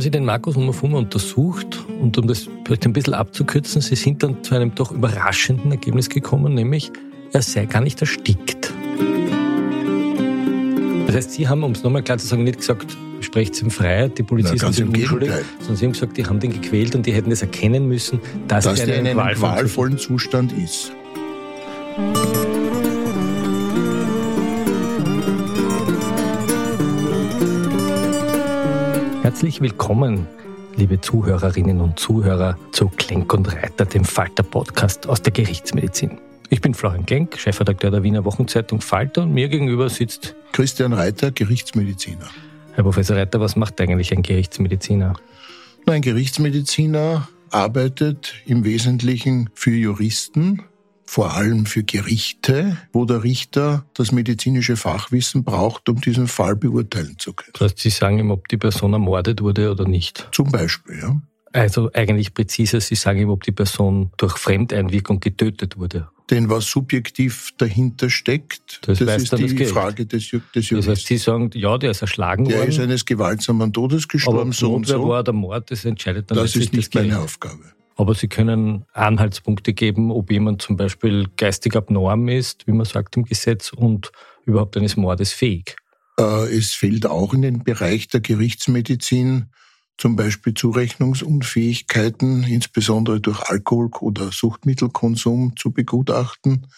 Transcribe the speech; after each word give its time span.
Haben 0.00 0.04
Sie 0.04 0.10
den 0.10 0.24
Markus 0.24 0.56
Umafuma 0.56 0.96
untersucht 0.96 1.84
und 2.00 2.16
um 2.16 2.26
das 2.26 2.48
vielleicht 2.64 2.86
ein 2.86 2.94
bisschen 2.94 3.12
abzukürzen, 3.12 3.82
Sie 3.82 3.96
sind 3.96 4.22
dann 4.22 4.42
zu 4.42 4.54
einem 4.54 4.74
doch 4.74 4.92
überraschenden 4.92 5.70
Ergebnis 5.72 6.08
gekommen, 6.08 6.54
nämlich 6.54 6.90
er 7.34 7.42
sei 7.42 7.66
gar 7.66 7.82
nicht 7.82 8.00
erstickt. 8.00 8.72
Das 11.06 11.16
heißt, 11.16 11.32
Sie 11.32 11.46
haben, 11.46 11.62
um 11.62 11.72
es 11.72 11.82
nochmal 11.82 12.02
klar 12.02 12.16
zu 12.16 12.26
sagen, 12.26 12.44
nicht 12.44 12.60
gesagt, 12.60 12.96
sprecht 13.20 13.60
ihm 13.60 13.70
frei, 13.70 14.08
die 14.08 14.22
Polizisten 14.22 14.58
Na, 14.62 14.72
sind 14.72 14.96
unschuldig, 14.96 15.32
sondern 15.58 15.76
Sie 15.76 15.84
haben 15.84 15.92
gesagt, 15.92 16.16
die 16.16 16.24
haben 16.24 16.40
den 16.40 16.54
gequält 16.54 16.94
und 16.94 17.04
die 17.04 17.12
hätten 17.12 17.30
es 17.30 17.42
erkennen 17.42 17.86
müssen, 17.86 18.20
dass, 18.48 18.64
dass 18.64 18.82
der 18.82 19.00
in 19.00 19.06
einem 19.06 19.34
qualvollen 19.34 19.98
Zustand 19.98 20.54
ist. 20.56 20.92
Herzlich 29.30 29.60
willkommen, 29.60 30.26
liebe 30.74 31.00
Zuhörerinnen 31.00 31.80
und 31.80 32.00
Zuhörer, 32.00 32.58
zu 32.72 32.88
Klenk 32.88 33.32
und 33.32 33.54
Reiter, 33.54 33.84
dem 33.84 34.04
Falter-Podcast 34.04 35.08
aus 35.08 35.22
der 35.22 35.32
Gerichtsmedizin. 35.32 36.18
Ich 36.48 36.60
bin 36.60 36.74
Florian 36.74 37.06
Klenk, 37.06 37.38
Chefredakteur 37.38 37.92
der 37.92 38.02
Wiener 38.02 38.24
Wochenzeitung 38.24 38.80
Falter 38.80 39.22
und 39.22 39.32
mir 39.32 39.48
gegenüber 39.48 39.88
sitzt 39.88 40.34
Christian 40.50 40.92
Reiter, 40.92 41.30
Gerichtsmediziner. 41.30 42.28
Herr 42.72 42.82
Professor 42.82 43.16
Reiter. 43.16 43.38
Was 43.38 43.54
macht 43.54 43.80
eigentlich 43.80 44.10
ein 44.12 44.22
Gerichtsmediziner? 44.22 45.14
Ein 45.86 46.02
Gerichtsmediziner 46.02 47.28
arbeitet 47.50 48.34
im 48.46 48.64
Wesentlichen 48.64 49.48
für 49.54 49.70
Juristen, 49.70 50.64
vor 51.10 51.34
allem 51.34 51.66
für 51.66 51.82
Gerichte, 51.82 52.76
wo 52.92 53.04
der 53.04 53.24
Richter 53.24 53.84
das 53.94 54.12
medizinische 54.12 54.76
Fachwissen 54.76 55.42
braucht, 55.42 55.88
um 55.88 56.00
diesen 56.00 56.28
Fall 56.28 56.54
beurteilen 56.54 57.16
zu 57.18 57.32
können. 57.32 57.50
Das 57.54 57.62
heißt, 57.72 57.78
Sie 57.80 57.90
sagen 57.90 58.20
ihm, 58.20 58.30
ob 58.30 58.46
die 58.46 58.56
Person 58.56 58.92
ermordet 58.92 59.42
wurde 59.42 59.72
oder 59.72 59.88
nicht. 59.88 60.28
Zum 60.30 60.52
Beispiel, 60.52 61.00
ja. 61.02 61.20
Also 61.52 61.90
eigentlich 61.94 62.32
präziser, 62.32 62.80
Sie 62.80 62.94
sagen 62.94 63.18
ihm, 63.18 63.30
ob 63.30 63.42
die 63.42 63.50
Person 63.50 64.12
durch 64.18 64.36
Fremdeinwirkung 64.38 65.18
getötet 65.18 65.76
wurde. 65.76 66.08
Denn 66.30 66.48
was 66.48 66.66
subjektiv 66.66 67.50
dahinter 67.58 68.08
steckt, 68.08 68.78
Das 68.86 69.00
das, 69.00 69.22
ist 69.24 69.32
das 69.32 69.40
die 69.40 69.46
Gericht. 69.56 69.72
Frage 69.72 70.06
des, 70.06 70.22
Ju- 70.26 70.38
des 70.38 70.42
Das 70.52 70.62
heißt, 70.62 70.70
Juristen. 70.70 71.06
Sie 71.08 71.16
sagen, 71.18 71.50
ja, 71.54 71.76
der 71.76 71.90
ist 71.90 72.02
erschlagen 72.02 72.44
Der 72.44 72.62
ist 72.66 72.78
worden, 72.78 72.90
eines 72.90 73.04
gewaltsamen 73.04 73.72
Todes 73.72 74.04
aber 74.04 74.12
gestorben, 74.12 74.50
ob 74.50 74.54
so 74.54 74.74
und 74.74 74.86
so. 74.86 75.08
war 75.08 75.24
der 75.24 75.34
Mord, 75.34 75.72
das 75.72 75.84
entscheidet 75.84 76.30
dann 76.30 76.38
Das 76.38 76.54
ist 76.54 76.72
nicht 76.72 76.94
das 76.94 77.02
meine 77.02 77.18
Aufgabe. 77.18 77.64
Aber 78.00 78.14
Sie 78.14 78.28
können 78.28 78.86
Anhaltspunkte 78.94 79.74
geben, 79.74 80.10
ob 80.10 80.30
jemand 80.32 80.62
zum 80.62 80.78
Beispiel 80.78 81.28
geistig 81.36 81.76
abnorm 81.76 82.28
ist, 82.28 82.66
wie 82.66 82.72
man 82.72 82.86
sagt 82.86 83.18
im 83.18 83.24
Gesetz, 83.24 83.74
und 83.74 84.10
überhaupt 84.46 84.74
eines 84.78 84.96
Mordes 84.96 85.34
fähig. 85.34 85.76
Äh, 86.18 86.56
Es 86.56 86.72
fällt 86.72 87.04
auch 87.04 87.34
in 87.34 87.42
den 87.42 87.62
Bereich 87.62 88.08
der 88.08 88.20
Gerichtsmedizin 88.20 89.50
zum 89.98 90.16
Beispiel 90.16 90.54
Zurechnungsunfähigkeiten, 90.54 92.44
insbesondere 92.44 93.20
durch 93.20 93.42
Alkohol- 93.42 93.90
oder 94.00 94.32
Suchtmittelkonsum 94.32 95.52
zu 95.56 95.70
begutachten. 95.70 96.68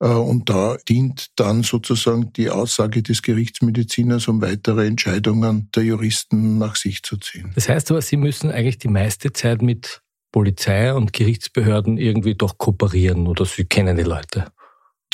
Äh, 0.00 0.08
Und 0.08 0.50
da 0.50 0.78
dient 0.88 1.28
dann 1.36 1.62
sozusagen 1.62 2.32
die 2.32 2.50
Aussage 2.50 3.04
des 3.04 3.22
Gerichtsmediziners, 3.22 4.26
um 4.26 4.42
weitere 4.42 4.88
Entscheidungen 4.88 5.70
der 5.76 5.84
Juristen 5.84 6.58
nach 6.58 6.74
sich 6.74 7.04
zu 7.04 7.18
ziehen. 7.18 7.52
Das 7.54 7.68
heißt 7.68 7.92
aber, 7.92 8.02
Sie 8.02 8.16
müssen 8.16 8.50
eigentlich 8.50 8.78
die 8.78 8.88
meiste 8.88 9.32
Zeit 9.32 9.62
mit 9.62 10.02
Polizei 10.36 10.92
und 10.92 11.14
Gerichtsbehörden 11.14 11.96
irgendwie 11.96 12.34
doch 12.34 12.58
kooperieren 12.58 13.26
oder 13.26 13.46
Sie 13.46 13.64
kennen 13.64 13.96
die 13.96 14.02
Leute. 14.02 14.44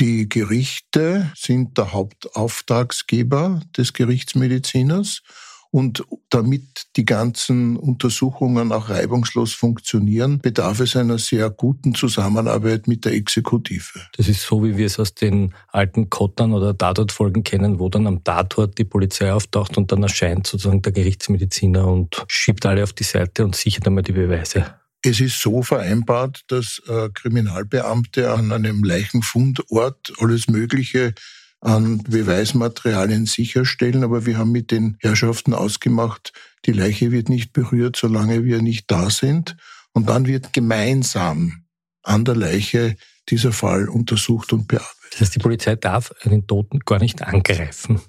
Die 0.01 0.29
Gerichte 0.29 1.31
sind 1.37 1.79
der 1.79 1.93
Hauptauftragsgeber 1.93 3.61
des 3.77 3.93
Gerichtsmediziners. 3.93 5.23
Und 5.71 6.05
damit 6.29 6.89
die 6.97 7.05
ganzen 7.05 7.77
Untersuchungen 7.77 8.73
auch 8.73 8.91
reibungslos 8.91 9.53
funktionieren, 9.53 10.41
bedarf 10.41 10.81
es 10.81 10.97
einer 10.97 11.19
sehr 11.19 11.51
guten 11.51 11.95
Zusammenarbeit 11.95 12.89
mit 12.89 13.05
der 13.05 13.13
Exekutive. 13.13 14.01
Das 14.17 14.27
ist 14.27 14.43
so, 14.43 14.65
wie 14.65 14.77
wir 14.77 14.87
es 14.87 14.99
aus 14.99 15.15
den 15.15 15.55
alten 15.69 16.11
Kottern 16.11 16.53
oder 16.53 16.77
Tatortfolgen 16.77 17.45
kennen, 17.45 17.79
wo 17.79 17.89
dann 17.89 18.09
am 18.09 18.25
Tatort 18.25 18.77
die 18.77 18.85
Polizei 18.85 19.33
auftaucht 19.33 19.79
und 19.79 19.93
dann 19.93 20.03
erscheint 20.03 20.49
sozusagen 20.49 20.83
der 20.83 20.91
Gerichtsmediziner 20.91 21.87
und 21.87 22.25
schiebt 22.27 22.67
alle 22.67 22.83
auf 22.83 22.93
die 22.93 23.05
Seite 23.05 23.45
und 23.45 23.55
sichert 23.55 23.87
einmal 23.87 24.03
die 24.03 24.13
Beweise. 24.13 24.82
Es 25.05 25.21
ist 25.21 25.41
so 25.41 25.63
vereinbart, 25.63 26.43
dass 26.47 26.81
äh, 26.87 27.09
Kriminalbeamte 27.13 28.33
an 28.33 28.53
einem 28.53 28.85
Leichenfundort 28.85 30.13
alles 30.19 30.49
Mögliche 30.49 31.15
an 31.61 32.03
Beweismaterialien 32.03 33.27
sicherstellen, 33.27 34.05
aber 34.05 34.27
wir 34.27 34.39
haben 34.39 34.53
mit 34.53 34.71
den 34.71 34.97
Herrschaften 35.01 35.55
ausgemacht, 35.55 36.33
die 36.67 36.73
Leiche 36.73 37.11
wird 37.11 37.29
nicht 37.29 37.53
berührt, 37.53 37.97
solange 37.97 38.45
wir 38.45 38.63
nicht 38.63 38.91
da 38.91 39.11
sind. 39.11 39.57
Und 39.93 40.09
dann 40.09 40.27
wird 40.27 40.53
gemeinsam 40.53 41.65
an 42.03 42.25
der 42.25 42.35
Leiche 42.35 42.97
dieser 43.29 43.53
Fall 43.53 43.89
untersucht 43.89 44.53
und 44.53 44.69
bearbeitet. 44.69 44.97
Das 45.13 45.21
heißt, 45.21 45.35
die 45.37 45.41
Polizei 45.41 45.77
darf 45.77 46.13
einen 46.23 46.47
Toten 46.47 46.81
gar 46.81 46.99
nicht 46.99 47.23
angreifen. 47.23 48.01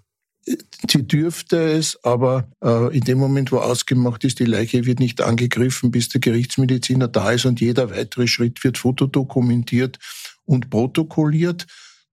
Sie 0.46 1.08
dürfte 1.08 1.58
es, 1.58 1.98
aber 2.04 2.50
äh, 2.64 2.96
in 2.96 3.02
dem 3.02 3.18
Moment, 3.18 3.52
wo 3.52 3.58
ausgemacht 3.58 4.24
ist, 4.24 4.40
die 4.40 4.46
Leiche 4.46 4.86
wird 4.86 5.00
nicht 5.00 5.22
angegriffen, 5.22 5.92
bis 5.92 6.09
der 6.09 6.22
Gerichtsmediziner 6.22 7.08
da 7.08 7.31
ist 7.31 7.46
und 7.46 7.62
jeder 7.62 7.92
weitere 7.92 8.28
Schritt 8.28 8.64
wird 8.64 8.78
fotodokumentiert 8.78 10.00
und 10.46 10.70
protokolliert, 10.70 11.66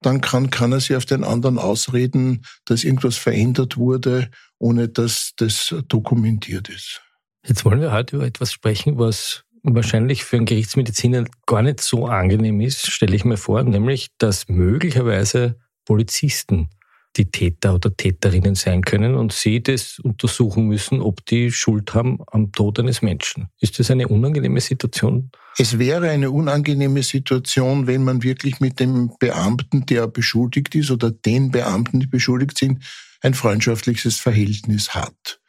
dann 0.02 0.20
kann, 0.20 0.50
kann 0.50 0.72
er 0.72 0.80
sich 0.80 0.96
auf 0.96 1.04
den 1.04 1.24
anderen 1.24 1.58
ausreden, 1.58 2.42
dass 2.64 2.84
irgendwas 2.84 3.16
verändert 3.16 3.76
wurde, 3.76 4.30
ohne 4.58 4.88
dass 4.88 5.32
das 5.36 5.74
dokumentiert 5.88 6.68
ist. 6.68 7.02
Jetzt 7.46 7.64
wollen 7.64 7.80
wir 7.80 7.92
heute 7.92 8.16
über 8.16 8.26
etwas 8.26 8.52
sprechen, 8.52 8.98
was 8.98 9.44
wahrscheinlich 9.62 10.24
für 10.24 10.36
einen 10.36 10.46
Gerichtsmediziner 10.46 11.24
gar 11.46 11.62
nicht 11.62 11.80
so 11.80 12.06
angenehm 12.06 12.60
ist, 12.60 12.90
stelle 12.90 13.14
ich 13.14 13.24
mir 13.24 13.36
vor, 13.36 13.62
nämlich, 13.62 14.08
dass 14.18 14.48
möglicherweise 14.48 15.58
Polizisten 15.84 16.70
die 17.16 17.30
Täter 17.30 17.74
oder 17.74 17.94
Täterinnen 17.94 18.54
sein 18.54 18.82
können 18.82 19.14
und 19.14 19.32
sie 19.32 19.62
das 19.62 19.98
untersuchen 19.98 20.66
müssen, 20.66 21.00
ob 21.00 21.24
die 21.26 21.50
Schuld 21.50 21.92
haben 21.94 22.18
am 22.30 22.52
Tod 22.52 22.78
eines 22.78 23.02
Menschen. 23.02 23.48
Ist 23.58 23.78
das 23.78 23.90
eine 23.90 24.08
unangenehme 24.08 24.60
Situation? 24.60 25.30
Es 25.58 25.78
wäre 25.78 26.08
eine 26.08 26.30
unangenehme 26.30 27.02
Situation, 27.02 27.86
wenn 27.86 28.04
man 28.04 28.22
wirklich 28.22 28.60
mit 28.60 28.78
dem 28.78 29.12
Beamten, 29.18 29.86
der 29.86 30.06
beschuldigt 30.06 30.74
ist, 30.74 30.90
oder 30.90 31.10
den 31.10 31.50
Beamten, 31.50 32.00
die 32.00 32.06
beschuldigt 32.06 32.56
sind, 32.56 32.84
ein 33.22 33.34
freundschaftliches 33.34 34.18
Verhältnis 34.18 34.94
hat. 34.94 35.39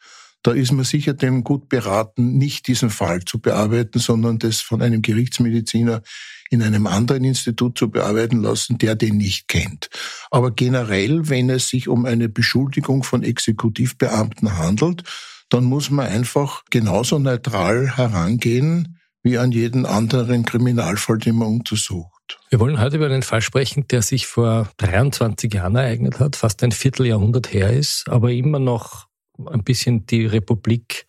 Da 0.42 0.52
ist 0.52 0.72
man 0.72 0.84
sicher 0.84 1.14
dem 1.14 1.44
gut 1.44 1.68
beraten, 1.68 2.36
nicht 2.36 2.66
diesen 2.66 2.90
Fall 2.90 3.24
zu 3.24 3.40
bearbeiten, 3.40 3.98
sondern 3.98 4.38
das 4.38 4.60
von 4.60 4.82
einem 4.82 5.02
Gerichtsmediziner 5.02 6.02
in 6.50 6.62
einem 6.62 6.86
anderen 6.86 7.24
Institut 7.24 7.78
zu 7.78 7.90
bearbeiten 7.90 8.42
lassen, 8.42 8.78
der 8.78 8.94
den 8.94 9.16
nicht 9.16 9.48
kennt. 9.48 9.88
Aber 10.30 10.50
generell, 10.50 11.28
wenn 11.28 11.48
es 11.48 11.68
sich 11.68 11.88
um 11.88 12.04
eine 12.04 12.28
Beschuldigung 12.28 13.04
von 13.04 13.22
Exekutivbeamten 13.22 14.58
handelt, 14.58 15.04
dann 15.48 15.64
muss 15.64 15.90
man 15.90 16.06
einfach 16.06 16.62
genauso 16.70 17.18
neutral 17.18 17.96
herangehen 17.96 18.98
wie 19.22 19.38
an 19.38 19.52
jeden 19.52 19.86
anderen 19.86 20.44
Kriminalfall, 20.44 21.18
den 21.18 21.36
man 21.36 21.48
untersucht. 21.48 22.40
Wir 22.50 22.58
wollen 22.58 22.80
heute 22.80 22.96
über 22.96 23.06
einen 23.06 23.22
Fall 23.22 23.42
sprechen, 23.42 23.86
der 23.88 24.02
sich 24.02 24.26
vor 24.26 24.68
23 24.78 25.54
Jahren 25.54 25.76
ereignet 25.76 26.18
hat, 26.18 26.36
fast 26.36 26.62
ein 26.62 26.72
Vierteljahrhundert 26.72 27.52
her 27.52 27.72
ist, 27.72 28.04
aber 28.08 28.32
immer 28.32 28.58
noch 28.58 29.06
ein 29.48 29.64
bisschen 29.64 30.06
die 30.06 30.26
Republik 30.26 31.06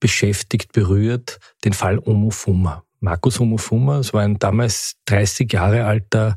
beschäftigt, 0.00 0.72
berührt, 0.72 1.38
den 1.64 1.72
Fall 1.72 1.98
Omofuma. 1.98 2.84
Markus 3.00 3.40
Omofuma, 3.40 3.98
es 3.98 4.12
war 4.12 4.22
ein 4.22 4.38
damals 4.38 4.96
30 5.06 5.52
Jahre 5.52 5.84
alter 5.84 6.36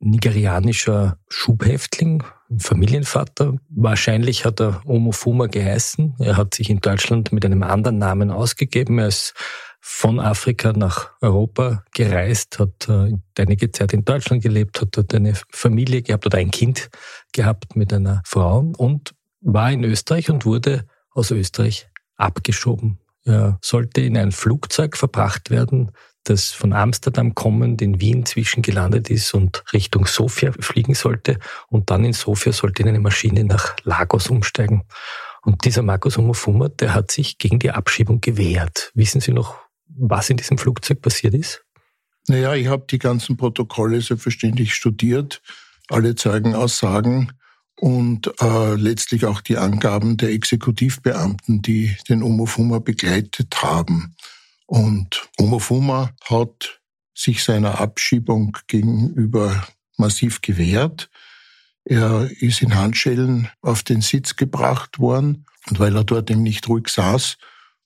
nigerianischer 0.00 1.18
Schubhäftling, 1.28 2.22
Familienvater. 2.58 3.56
Wahrscheinlich 3.70 4.44
hat 4.44 4.60
er 4.60 4.82
Omofuma 4.84 5.46
geheißen. 5.46 6.16
Er 6.18 6.36
hat 6.36 6.54
sich 6.54 6.68
in 6.70 6.80
Deutschland 6.80 7.32
mit 7.32 7.44
einem 7.44 7.62
anderen 7.62 7.98
Namen 7.98 8.30
ausgegeben. 8.30 8.98
Er 8.98 9.08
ist 9.08 9.34
von 9.80 10.18
Afrika 10.18 10.72
nach 10.72 11.10
Europa 11.20 11.84
gereist, 11.92 12.58
hat 12.58 12.88
äh, 12.88 13.12
einige 13.38 13.70
Zeit 13.70 13.92
in 13.92 14.04
Deutschland 14.04 14.42
gelebt, 14.42 14.80
hat 14.80 14.96
dort 14.96 15.14
eine 15.14 15.34
Familie 15.50 16.02
gehabt 16.02 16.24
oder 16.24 16.38
ein 16.38 16.50
Kind 16.50 16.88
gehabt 17.32 17.76
mit 17.76 17.92
einer 17.92 18.22
Frau 18.24 18.72
und 18.78 19.14
war 19.44 19.70
in 19.70 19.84
Österreich 19.84 20.30
und 20.30 20.44
wurde 20.44 20.86
aus 21.10 21.30
Österreich 21.30 21.88
abgeschoben. 22.16 22.98
Er 23.24 23.58
sollte 23.62 24.00
in 24.00 24.16
ein 24.16 24.32
Flugzeug 24.32 24.96
verbracht 24.96 25.50
werden, 25.50 25.92
das 26.24 26.50
von 26.50 26.72
Amsterdam 26.72 27.34
kommend 27.34 27.82
in 27.82 28.00
Wien 28.00 28.24
zwischengelandet 28.24 29.10
ist 29.10 29.34
und 29.34 29.62
Richtung 29.72 30.06
Sofia 30.06 30.52
fliegen 30.58 30.94
sollte. 30.94 31.38
Und 31.68 31.90
dann 31.90 32.04
in 32.04 32.14
Sofia 32.14 32.52
sollte 32.52 32.84
eine 32.84 33.00
Maschine 33.00 33.44
nach 33.44 33.76
Lagos 33.84 34.28
umsteigen. 34.28 34.84
Und 35.42 35.64
dieser 35.66 35.82
Markus 35.82 36.16
Omofuma, 36.16 36.68
der 36.68 36.94
hat 36.94 37.10
sich 37.10 37.36
gegen 37.36 37.58
die 37.58 37.70
Abschiebung 37.70 38.22
gewehrt. 38.22 38.90
Wissen 38.94 39.20
Sie 39.20 39.32
noch, 39.32 39.58
was 39.86 40.30
in 40.30 40.38
diesem 40.38 40.56
Flugzeug 40.56 41.02
passiert 41.02 41.34
ist? 41.34 41.62
Naja, 42.26 42.54
ich 42.54 42.68
habe 42.68 42.86
die 42.88 42.98
ganzen 42.98 43.36
Protokolle 43.36 44.00
selbstverständlich 44.00 44.74
studiert, 44.74 45.42
alle 45.90 46.14
Zeugenaussagen 46.14 47.32
und 47.76 48.32
äh, 48.40 48.74
letztlich 48.74 49.26
auch 49.26 49.40
die 49.40 49.56
Angaben 49.56 50.16
der 50.16 50.30
Exekutivbeamten, 50.30 51.62
die 51.62 51.96
den 52.08 52.22
Omofuma 52.22 52.78
begleitet 52.78 53.62
haben. 53.62 54.14
Und 54.66 55.28
Omofuma 55.38 56.10
hat 56.24 56.80
sich 57.14 57.44
seiner 57.44 57.80
Abschiebung 57.80 58.56
gegenüber 58.66 59.66
massiv 59.96 60.40
gewehrt. 60.40 61.10
Er 61.84 62.30
ist 62.40 62.62
in 62.62 62.74
Handschellen 62.74 63.48
auf 63.60 63.82
den 63.82 64.00
Sitz 64.00 64.36
gebracht 64.36 64.98
worden 64.98 65.44
und 65.68 65.78
weil 65.78 65.94
er 65.94 66.04
dort 66.04 66.30
eben 66.30 66.42
nicht 66.42 66.68
ruhig 66.68 66.88
saß, 66.88 67.36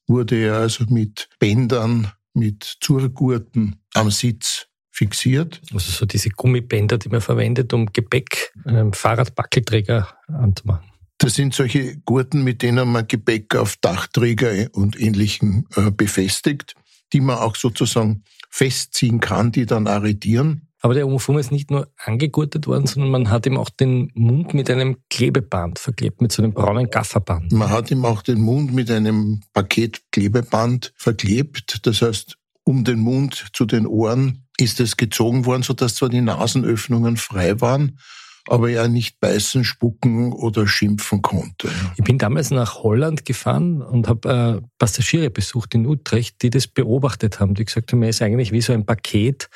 wurde 0.07 0.37
er 0.37 0.59
also 0.59 0.85
mit 0.89 1.29
Bändern, 1.39 2.13
mit 2.33 2.79
Zurgurten 2.81 3.81
am 3.95 4.11
Sitz 4.11 4.68
fixiert. 4.99 5.61
Also 5.73 5.93
so 5.93 6.07
diese 6.07 6.31
Gummibänder, 6.31 6.99
die 6.99 7.09
man 7.09 7.21
verwendet, 7.21 7.73
um 7.73 7.87
Gepäck 7.87 8.53
einem 8.65 8.93
Fahrradbackelträger 8.93 10.09
anzumachen. 10.27 10.91
Das 11.19 11.35
sind 11.35 11.55
solche 11.55 11.97
Gurten, 11.99 12.43
mit 12.43 12.63
denen 12.63 12.91
man 12.91 13.07
Gepäck 13.07 13.55
auf 13.55 13.77
Dachträger 13.81 14.69
und 14.73 15.01
Ähnlichem 15.01 15.67
äh, 15.77 15.91
befestigt, 15.91 16.75
die 17.13 17.21
man 17.21 17.39
auch 17.39 17.57
sozusagen 17.57 18.25
festziehen 18.51 19.21
kann, 19.21 19.53
die 19.53 19.67
dann 19.67 19.87
arretieren. 19.87 20.63
Aber 20.81 20.95
der 20.95 21.07
Omofuma 21.07 21.41
ist 21.41 21.51
nicht 21.51 21.71
nur 21.73 21.89
angegurtet 21.97 22.69
worden, 22.69 22.87
sondern 22.87 23.11
man 23.11 23.31
hat 23.31 23.47
ihm 23.47 23.57
auch 23.57 23.69
den 23.69 24.13
Mund 24.15 24.55
mit 24.55 24.71
einem 24.71 24.99
Klebeband 25.11 25.79
verklebt, 25.79 26.21
mit 26.23 26.31
so 26.31 26.43
einem 26.43 26.53
braunen 26.53 26.89
Gafferband. 26.89 27.51
Man 27.51 27.69
hat 27.69 27.91
ihm 27.91 28.05
auch 28.05 28.23
den 28.23 28.41
Mund 28.41 28.73
mit 28.73 28.89
einem 28.91 29.43
Paket 29.53 30.03
Klebeband 30.13 30.93
verklebt. 30.97 31.81
Das 31.85 32.01
heißt, 32.01 32.38
um 32.69 32.85
den 32.85 33.01
Mund 33.01 33.47
zu 33.55 33.65
den 33.65 33.87
Ohren 33.87 34.45
ist 34.59 34.79
es 34.79 34.99
gezogen 34.99 35.47
worden, 35.47 35.63
sodass 35.63 35.95
zwar 35.95 36.11
die 36.11 36.21
Nasenöffnungen 36.21 37.17
frei 37.17 37.63
waren, 37.63 37.99
aber 38.51 38.71
er 38.71 38.89
nicht 38.89 39.21
beißen, 39.21 39.65
spucken 39.65 40.33
oder 40.33 40.67
schimpfen 40.67 41.23
konnte. 41.23 41.69
Ich 41.97 42.05
bin 42.05 42.19
damals 42.19 42.51
nach 42.51 42.83
Holland 42.83 43.25
gefahren 43.25 43.83
und 43.83 44.09
habe 44.09 44.61
äh, 44.63 44.67
Passagiere 44.79 45.31
besucht 45.31 45.75
in 45.75 45.87
Utrecht, 45.87 46.43
die 46.43 46.51
das 46.51 46.67
beobachtet 46.67 47.41
haben, 47.41 47.55
die 47.55 47.65
gesagt 47.65 47.93
haben, 47.93 48.03
er 48.03 48.11
ist 48.11 48.23
eigentlich 48.23 48.53
wie 48.53 48.61
so 48.61 48.73
ein 48.73 48.87
Paket 48.87 49.49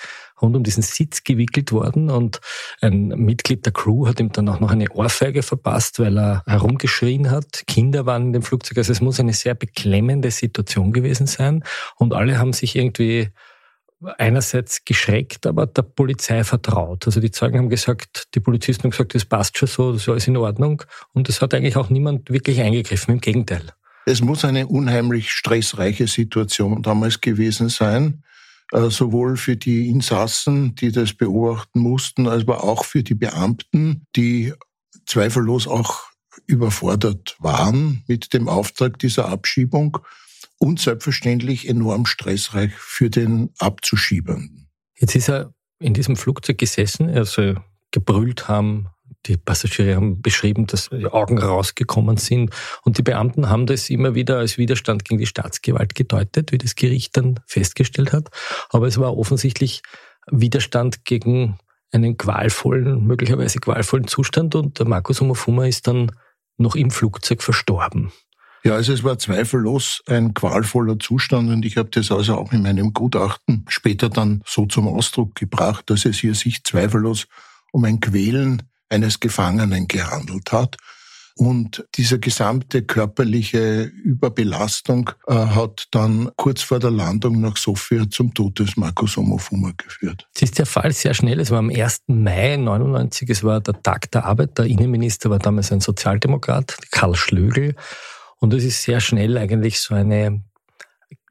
rund 0.43 0.57
um 0.57 0.65
diesen 0.65 0.83
Sitz 0.83 1.23
gewickelt 1.25 1.73
worden 1.73 2.11
und 2.11 2.41
ein 2.81 3.09
Mitglied 3.09 3.65
der 3.65 3.73
Crew 3.73 4.07
hat 4.07 4.21
ihm 4.21 4.33
dann 4.33 4.49
auch 4.49 4.61
noch 4.61 4.73
eine 4.73 4.91
Ohrfeige 4.91 5.43
verpasst, 5.43 6.01
weil 6.01 6.19
er 6.19 6.43
herumgeschrien 6.47 7.31
hat. 7.31 7.63
Kinder 7.67 8.07
waren 8.07 8.27
in 8.27 8.33
dem 8.33 8.43
Flugzeug, 8.43 8.79
also 8.79 8.93
es 8.93 9.01
muss 9.01 9.21
eine 9.21 9.33
sehr 9.33 9.55
beklemmende 9.55 10.31
Situation 10.31 10.93
gewesen 10.93 11.27
sein 11.27 11.65
und 11.97 12.13
alle 12.13 12.39
haben 12.39 12.53
sich 12.53 12.77
irgendwie 12.77 13.29
einerseits 14.19 14.85
geschreckt, 14.85 15.47
aber 15.47 15.67
der 15.67 15.83
Polizei 15.83 16.45
vertraut. 16.45 17.07
Also 17.07 17.21
die 17.21 17.31
Zeugen 17.31 17.59
haben 17.59 17.69
gesagt, 17.69 18.29
die 18.35 18.41
Polizisten 18.41 18.85
haben 18.85 18.91
gesagt, 18.91 19.15
das 19.15 19.25
passt 19.25 19.59
schon 19.59 19.69
so, 19.69 19.93
das 19.93 20.03
ist 20.03 20.09
alles 20.09 20.27
in 20.27 20.37
Ordnung. 20.37 20.83
Und 21.13 21.29
es 21.29 21.41
hat 21.41 21.55
eigentlich 21.55 21.77
auch 21.77 21.91
niemand 21.91 22.31
wirklich 22.31 22.61
eingegriffen, 22.61 23.15
im 23.15 23.21
Gegenteil. 23.21 23.73
Es 24.07 24.21
muss 24.21 24.45
eine 24.45 24.67
unheimlich 24.67 25.31
stressreiche 25.31 26.09
Situation 26.09 26.83
damals 26.83 27.21
gewesen 27.21 27.69
sein, 27.69 28.25
äh, 28.73 28.91
sowohl 28.91 29.37
für 29.37 29.57
die 29.57 29.89
Insassen, 29.89 30.75
die 30.75 30.91
das 30.91 31.15
beobachten 31.15 31.81
mussten, 31.81 32.27
als 32.27 32.47
auch 32.49 32.85
für 32.85 33.03
die 33.03 33.15
Beamten, 33.15 34.07
die 34.17 34.53
zweifellos 35.07 35.69
auch 35.69 36.03
überfordert 36.47 37.37
waren 37.39 38.03
mit 38.09 38.33
dem 38.33 38.49
Auftrag 38.49 38.99
dieser 38.99 39.29
Abschiebung 39.29 39.99
und 40.63 40.79
selbstverständlich 40.79 41.69
enorm 41.69 42.07
stressreich 42.07 42.73
für 42.77 43.11
den 43.11 43.51
Abzuschiebenden. 43.59 44.69
Jetzt 44.95 45.17
ist 45.17 45.29
er 45.29 45.53
in 45.81 45.93
diesem 45.93 46.15
Flugzeug 46.15 46.59
gesessen, 46.59 47.25
soll 47.25 47.61
gebrüllt 47.91 48.47
haben, 48.47 48.87
die 49.27 49.37
Passagiere 49.37 49.97
haben 49.97 50.23
beschrieben, 50.23 50.69
dass 50.69 50.89
die 50.89 51.07
Augen 51.07 51.39
rausgekommen 51.39 52.17
sind. 52.17 52.55
Und 52.85 52.97
die 52.97 53.03
Beamten 53.03 53.49
haben 53.49 53.67
das 53.67 53.91
immer 53.91 54.15
wieder 54.15 54.39
als 54.39 54.57
Widerstand 54.57 55.05
gegen 55.05 55.19
die 55.19 55.27
Staatsgewalt 55.27 55.97
gedeutet, 55.97 56.53
wie 56.53 56.59
das 56.59 56.77
Gericht 56.77 57.17
dann 57.17 57.41
festgestellt 57.47 58.13
hat. 58.13 58.29
Aber 58.71 58.87
es 58.87 58.99
war 58.99 59.17
offensichtlich 59.17 59.83
Widerstand 60.31 61.05
gegen 61.05 61.59
einen 61.91 62.17
qualvollen, 62.17 63.05
möglicherweise 63.05 63.59
qualvollen 63.59 64.07
Zustand. 64.07 64.55
Und 64.55 64.79
der 64.79 64.87
Markus 64.87 65.21
Omofuma 65.21 65.67
ist 65.67 65.89
dann 65.89 66.13
noch 66.57 66.77
im 66.77 66.93
Flugzeug 66.93 67.43
verstorben. 67.43 68.13
Ja, 68.65 68.75
also 68.75 68.93
es 68.93 69.03
war 69.03 69.19
zweifellos 69.19 70.03
ein 70.07 70.35
qualvoller 70.35 70.99
Zustand 70.99 71.51
und 71.51 71.65
ich 71.65 71.77
habe 71.77 71.91
das 71.91 72.13
also 72.13 72.37
auch 72.37 72.53
in 72.53 72.63
meinem 72.63 72.93
Gutachten 72.93 73.65
später 73.69 74.09
dann 74.09 74.43
so 74.47 74.67
zum 74.67 74.87
Ausdruck 74.87 75.35
gebracht, 75.35 75.91
dass 75.91 76.05
es 76.05 76.19
hier 76.19 76.35
sich 76.35 76.63
zweifellos 76.63 77.27
um 77.73 77.85
ein 77.85 77.99
Quälen 77.99 78.63
eines 78.89 79.19
Gefangenen 79.19 79.89
gehandelt 79.89 80.53
hat. 80.53 80.77
Und 81.35 81.85
diese 81.95 82.21
gesamte 82.21 82.83
körperliche 82.83 83.85
Überbelastung 83.85 85.11
äh, 85.27 85.35
hat 85.35 85.89
dann 85.91 86.31
kurz 86.37 86.61
vor 86.61 86.79
der 86.79 86.91
Landung 86.91 87.41
nach 87.41 87.57
Sofia 87.57 88.09
zum 88.11 88.35
Tod 88.35 88.59
des 88.59 88.77
Markus 88.77 89.17
Omofuma 89.17 89.73
geführt. 89.77 90.29
Es 90.35 90.43
ist 90.43 90.59
der 90.59 90.67
Fall 90.67 90.93
sehr 90.93 91.15
schnell. 91.15 91.41
Es 91.41 91.51
war 91.51 91.59
am 91.59 91.71
1. 91.71 92.03
Mai 92.09 92.57
99. 92.57 93.31
Es 93.31 93.43
war 93.43 93.61
der 93.61 93.83
Tag 93.83 94.11
der 94.11 94.27
Arbeit. 94.27 94.59
Der 94.59 94.67
Innenminister 94.67 95.31
war 95.31 95.39
damals 95.39 95.73
ein 95.73 95.81
Sozialdemokrat, 95.81 96.77
Karl 96.91 97.15
Schlögel. 97.15 97.77
Und 98.43 98.53
es 98.55 98.65
ist 98.65 98.83
sehr 98.83 99.01
schnell 99.01 99.39
eigentlich 99.39 99.79
so 99.79 99.95
eine 99.95 100.43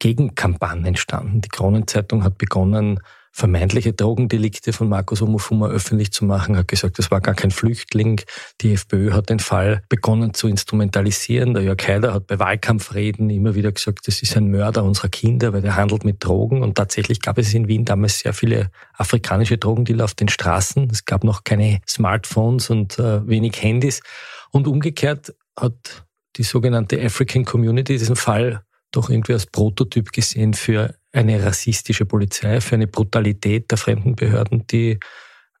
Gegenkampagne 0.00 0.88
entstanden. 0.88 1.42
Die 1.42 1.50
Kronenzeitung 1.50 2.24
hat 2.24 2.38
begonnen, 2.38 3.00
vermeintliche 3.32 3.92
Drogendelikte 3.92 4.72
von 4.72 4.88
Markus 4.88 5.20
Omofuma 5.20 5.68
öffentlich 5.68 6.10
zu 6.10 6.24
machen, 6.24 6.56
hat 6.56 6.68
gesagt, 6.68 6.98
das 6.98 7.10
war 7.10 7.20
gar 7.20 7.34
kein 7.34 7.50
Flüchtling. 7.50 8.22
Die 8.62 8.72
FPÖ 8.72 9.12
hat 9.12 9.28
den 9.28 9.40
Fall 9.40 9.82
begonnen 9.90 10.32
zu 10.32 10.48
instrumentalisieren. 10.48 11.52
Der 11.52 11.62
Jörg 11.62 11.86
Haider 11.86 12.14
hat 12.14 12.28
bei 12.28 12.38
Wahlkampfreden 12.38 13.28
immer 13.28 13.54
wieder 13.54 13.72
gesagt, 13.72 14.08
das 14.08 14.22
ist 14.22 14.34
ein 14.38 14.50
Mörder 14.50 14.82
unserer 14.82 15.10
Kinder, 15.10 15.52
weil 15.52 15.60
der 15.60 15.76
handelt 15.76 16.06
mit 16.06 16.24
Drogen. 16.24 16.62
Und 16.62 16.76
tatsächlich 16.76 17.20
gab 17.20 17.36
es 17.36 17.52
in 17.52 17.68
Wien 17.68 17.84
damals 17.84 18.20
sehr 18.20 18.32
viele 18.32 18.70
afrikanische 18.94 19.58
Drogendealer 19.58 20.04
auf 20.04 20.14
den 20.14 20.28
Straßen. 20.28 20.88
Es 20.90 21.04
gab 21.04 21.24
noch 21.24 21.44
keine 21.44 21.82
Smartphones 21.86 22.70
und 22.70 22.98
äh, 22.98 23.28
wenig 23.28 23.62
Handys. 23.62 24.00
Und 24.50 24.66
umgekehrt 24.66 25.34
hat 25.60 26.06
die 26.36 26.42
sogenannte 26.42 27.00
African 27.02 27.44
Community 27.44 27.98
diesen 27.98 28.16
Fall 28.16 28.62
doch 28.90 29.10
irgendwie 29.10 29.32
als 29.32 29.46
Prototyp 29.46 30.12
gesehen 30.12 30.54
für 30.54 30.94
eine 31.12 31.44
rassistische 31.44 32.06
Polizei, 32.06 32.60
für 32.60 32.74
eine 32.74 32.86
Brutalität 32.86 33.70
der 33.70 33.78
fremden 33.78 34.16
Behörden, 34.16 34.66
die 34.66 34.98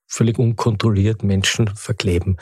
völlig 0.06 0.38
unkontrolliert 0.38 1.22
Menschen 1.22 1.68
verkleben. 1.74 2.36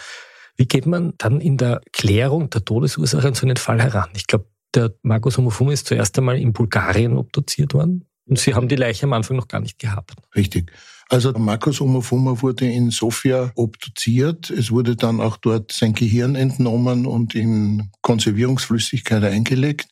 Wie 0.57 0.67
geht 0.67 0.87
man 0.87 1.15
dann 1.19 1.41
in 1.41 1.57
der 1.57 1.81
Klärung 1.93 2.51
der 2.51 2.65
Todesursache 2.65 3.29
an 3.29 3.35
so 3.35 3.47
einen 3.47 3.57
Fall 3.57 3.81
heran? 3.81 4.11
Ich 4.15 4.27
glaube, 4.27 4.47
der 4.75 4.95
Markus 5.03 5.39
Homofum 5.39 5.71
ist 5.71 5.87
zuerst 5.87 6.19
einmal 6.19 6.39
in 6.39 6.53
Bulgarien 6.53 7.17
obduziert 7.17 7.75
worden 7.75 8.07
und 8.27 8.39
Sie 8.39 8.55
haben 8.55 8.69
die 8.69 8.77
Leiche 8.77 9.07
am 9.07 9.13
Anfang 9.13 9.37
noch 9.37 9.49
gar 9.49 9.61
nicht 9.61 9.79
gehabt. 9.79 10.15
Richtig. 10.35 10.71
Also 11.11 11.33
Markus 11.33 11.81
Omofuma 11.81 12.41
wurde 12.41 12.71
in 12.71 12.93
Sofia 12.93 13.51
obduziert. 13.57 14.49
Es 14.49 14.71
wurde 14.71 14.95
dann 14.95 15.21
auch 15.21 15.39
dort 15.39 15.73
sein 15.73 15.93
Gehirn 15.93 16.37
entnommen 16.37 17.05
und 17.05 17.35
in 17.35 17.91
Konservierungsflüssigkeit 18.01 19.25
eingelegt. 19.25 19.89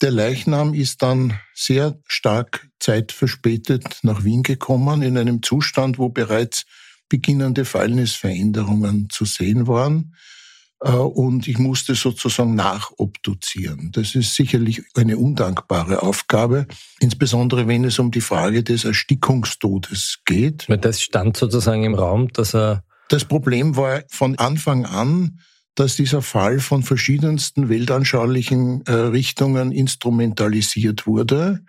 Der 0.00 0.10
Leichnam 0.10 0.72
ist 0.72 1.02
dann 1.02 1.38
sehr 1.54 2.00
stark 2.06 2.68
zeitverspätet 2.80 3.98
nach 4.02 4.24
Wien 4.24 4.42
gekommen, 4.42 5.02
in 5.02 5.18
einem 5.18 5.42
Zustand, 5.42 5.98
wo 5.98 6.08
bereits 6.08 6.64
beginnende 7.10 7.66
Fallnisveränderungen 7.66 9.10
zu 9.10 9.26
sehen 9.26 9.66
waren. 9.66 10.14
Äh, 10.82 10.90
und 10.90 11.48
ich 11.48 11.58
musste 11.58 11.94
sozusagen 11.94 12.54
nachobduzieren. 12.54 13.90
Das 13.92 14.14
ist 14.14 14.34
sicherlich 14.34 14.82
eine 14.94 15.16
undankbare 15.16 16.02
Aufgabe, 16.02 16.66
insbesondere 17.00 17.68
wenn 17.68 17.84
es 17.84 17.98
um 17.98 18.10
die 18.10 18.20
Frage 18.20 18.62
des 18.62 18.84
Erstickungstodes 18.84 20.20
geht. 20.24 20.66
Das 20.68 21.00
stand 21.00 21.36
sozusagen 21.36 21.84
im 21.84 21.94
Raum, 21.94 22.32
dass 22.32 22.54
er. 22.54 22.84
Das 23.08 23.24
Problem 23.26 23.76
war 23.76 24.02
von 24.08 24.38
Anfang 24.38 24.86
an, 24.86 25.38
dass 25.74 25.96
dieser 25.96 26.22
Fall 26.22 26.60
von 26.60 26.82
verschiedensten 26.82 27.68
weltanschaulichen 27.68 28.86
äh, 28.86 28.92
Richtungen 28.92 29.72
instrumentalisiert 29.72 31.06
wurde 31.06 31.64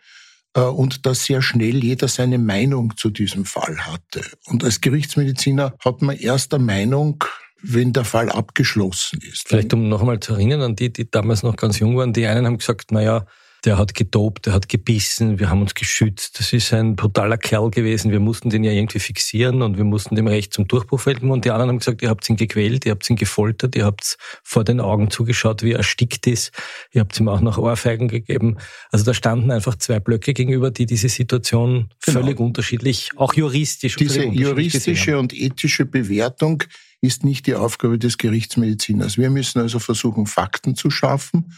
äh, 0.54 0.62
und 0.62 1.06
dass 1.06 1.26
sehr 1.26 1.42
schnell 1.42 1.84
jeder 1.84 2.08
seine 2.08 2.38
Meinung 2.38 2.96
zu 2.98 3.10
diesem 3.10 3.46
Fall 3.46 3.78
hatte. 3.80 4.22
Und 4.46 4.64
als 4.64 4.82
Gerichtsmediziner 4.82 5.74
hat 5.84 6.02
man 6.02 6.16
erst 6.16 6.54
eine 6.54 6.64
Meinung 6.64 7.24
wenn 7.64 7.94
der 7.94 8.04
Fall 8.04 8.30
abgeschlossen 8.30 9.20
ist. 9.22 9.48
Vielleicht 9.48 9.74
um 9.74 9.90
noch 9.90 10.02
einmal 10.02 10.20
zu 10.20 10.34
erinnern 10.34 10.62
an 10.62 10.76
die, 10.76 10.92
die 10.92 11.10
damals 11.10 11.44
noch 11.44 11.56
ganz 11.56 11.80
jung 11.80 11.96
waren, 11.98 12.14
die 12.14 12.28
einen 12.28 12.46
haben 12.46 12.58
gesagt, 12.58 12.92
naja, 12.92 13.26
der 13.66 13.78
hat 13.78 13.94
getobt, 13.94 14.46
der 14.46 14.54
hat 14.54 14.68
gebissen, 14.68 15.40
wir 15.40 15.50
haben 15.50 15.62
uns 15.62 15.74
geschützt. 15.74 16.38
Das 16.38 16.52
ist 16.52 16.74
ein 16.74 16.98
brutaler 16.98 17.38
Kerl 17.38 17.72
gewesen. 17.72 18.12
Wir 18.12 18.20
mussten 18.20 18.50
den 18.50 18.64
ja 18.66 18.74
irgendwie 18.74 19.00
fixieren 19.00 19.62
und 19.62 19.78
wir 19.78 19.86
mussten 19.86 20.16
dem 20.16 20.28
Recht 20.28 20.54
zum 20.54 20.68
Durchbruch 20.68 21.00
verhelfen. 21.00 21.32
Und 21.32 21.46
die 21.46 21.52
anderen 21.52 21.70
haben 21.70 21.80
gesagt, 21.80 22.02
ihr 22.02 22.10
habt 22.10 22.30
ihn 22.30 22.36
gequält, 22.36 22.86
ihr 22.86 22.92
habt 22.92 23.10
ihn 23.10 23.16
gefoltert, 23.16 23.76
ihr 23.78 23.86
habt 23.86 24.18
vor 24.44 24.66
den 24.66 24.82
Augen 24.82 25.10
zugeschaut, 25.10 25.64
wie 25.64 25.72
er 25.72 25.78
erstickt 25.78 26.28
ist. 26.28 26.52
Ihr 26.92 27.00
habt 27.00 27.18
ihm 27.18 27.30
auch 27.30 27.40
noch 27.40 27.58
Ohrfeigen 27.58 28.10
gegeben. 28.10 28.58
Also 28.92 29.06
da 29.06 29.14
standen 29.14 29.50
einfach 29.50 29.78
zwei 29.78 30.02
Blöcke 30.02 30.34
gegenüber, 30.34 30.70
die 30.70 30.86
diese 30.86 31.08
Situation 31.08 31.90
genau. 32.06 32.20
völlig 32.20 32.40
unterschiedlich, 32.40 33.12
auch 33.16 33.34
juristisch. 33.34 33.96
Diese 33.96 34.26
juristische 34.26 35.18
und 35.18 35.34
ethische 35.34 35.86
Bewertung 35.86 36.64
ist 37.04 37.24
nicht 37.24 37.46
die 37.48 37.56
Aufgabe 37.56 38.00
des 38.00 38.18
Gerichtsmediziners. 38.18 39.18
Wir 39.18 39.30
müssen 39.30 39.60
also 39.60 39.80
versuchen, 39.80 40.26
Fakten 40.26 40.76
zu 40.76 40.90
schaffen 40.90 41.54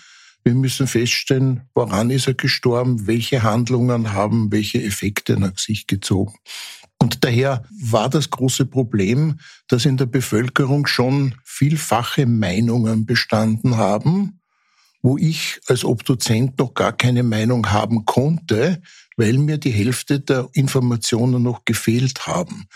wir 0.46 0.54
müssen 0.54 0.86
feststellen, 0.86 1.62
woran 1.74 2.12
ist 2.12 2.28
er 2.28 2.36
gestorben, 2.36 3.08
welche 3.08 3.42
Handlungen 3.42 4.14
haben 4.14 4.52
welche 4.52 4.82
Effekte 4.82 5.40
nach 5.40 5.58
sich 5.58 5.88
gezogen. 5.88 6.36
Und 7.02 7.24
daher 7.26 7.64
war 7.82 8.10
das 8.10 8.30
große 8.30 8.68
Problem, 8.68 9.40
dass 9.68 9.86
in 9.86 9.98
der 9.98 10.06
Bevölkerung 10.06 10.86
schon 10.86 11.34
vielfache 11.44 12.28
Meinungen 12.28 13.08
bestanden 13.08 13.78
haben, 13.78 14.40
wo 15.02 15.18
ich 15.18 15.60
als 15.66 15.84
Obduzent 15.84 16.60
noch 16.60 16.76
gar 16.76 16.94
keine 16.94 17.24
Meinung 17.24 17.72
haben 17.72 18.06
konnte, 18.06 18.84
weil 19.18 19.40
mir 19.40 19.58
die 19.58 19.72
Hälfte 19.72 20.20
der 20.20 20.48
Informationen 20.54 21.42
noch 21.42 21.66
gefehlt 21.66 22.28
haben. 22.28 22.68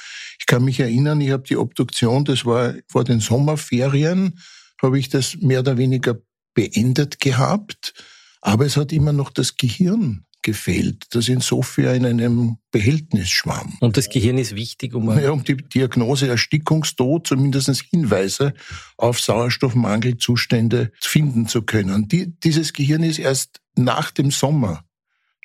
Ich 0.50 0.56
kann 0.56 0.65
mich 0.65 0.79
erinnern, 0.79 1.22
ich 1.22 1.29
habe 1.29 1.44
die 1.44 1.58
Obduktion, 1.58 2.25
das 2.25 2.44
war 2.44 2.74
vor 2.88 3.03
den 3.03 3.20
Sommerferien, 3.20 4.39
habe 4.82 4.98
ich 4.98 5.08
das 5.08 5.38
mehr 5.39 5.60
oder 5.60 5.77
weniger 5.77 6.18
beendet 6.56 7.20
gehabt, 7.20 7.94
aber 8.41 8.65
es 8.65 8.75
hat 8.75 8.91
immer 8.91 9.13
noch 9.13 9.29
das 9.29 9.58
Gehirn 9.58 10.25
gefehlt, 10.41 11.06
das 11.12 11.29
insofern 11.29 12.03
in 12.03 12.20
einem 12.20 12.58
Behältnis 12.72 13.29
schwamm. 13.29 13.77
Und 13.79 13.96
das 13.96 14.10
Gehirn 14.10 14.39
ist 14.39 14.56
wichtig, 14.56 14.96
um... 14.96 15.15
Ja, 15.20 15.29
um 15.29 15.44
die 15.44 15.56
Diagnose 15.56 16.27
Erstickungstod 16.27 17.27
zumindest 17.27 17.70
Hinweise 17.91 18.56
auf 18.98 19.20
Sauerstoffmangelzustände 19.22 20.91
finden 21.00 21.48
zu 21.48 21.62
können. 21.62 22.08
Die, 22.08 22.34
dieses 22.39 22.74
Gehirn 22.74 23.03
ist 23.03 23.20
erst 23.20 23.62
nach 23.75 24.10
dem 24.10 24.32
Sommer 24.32 24.84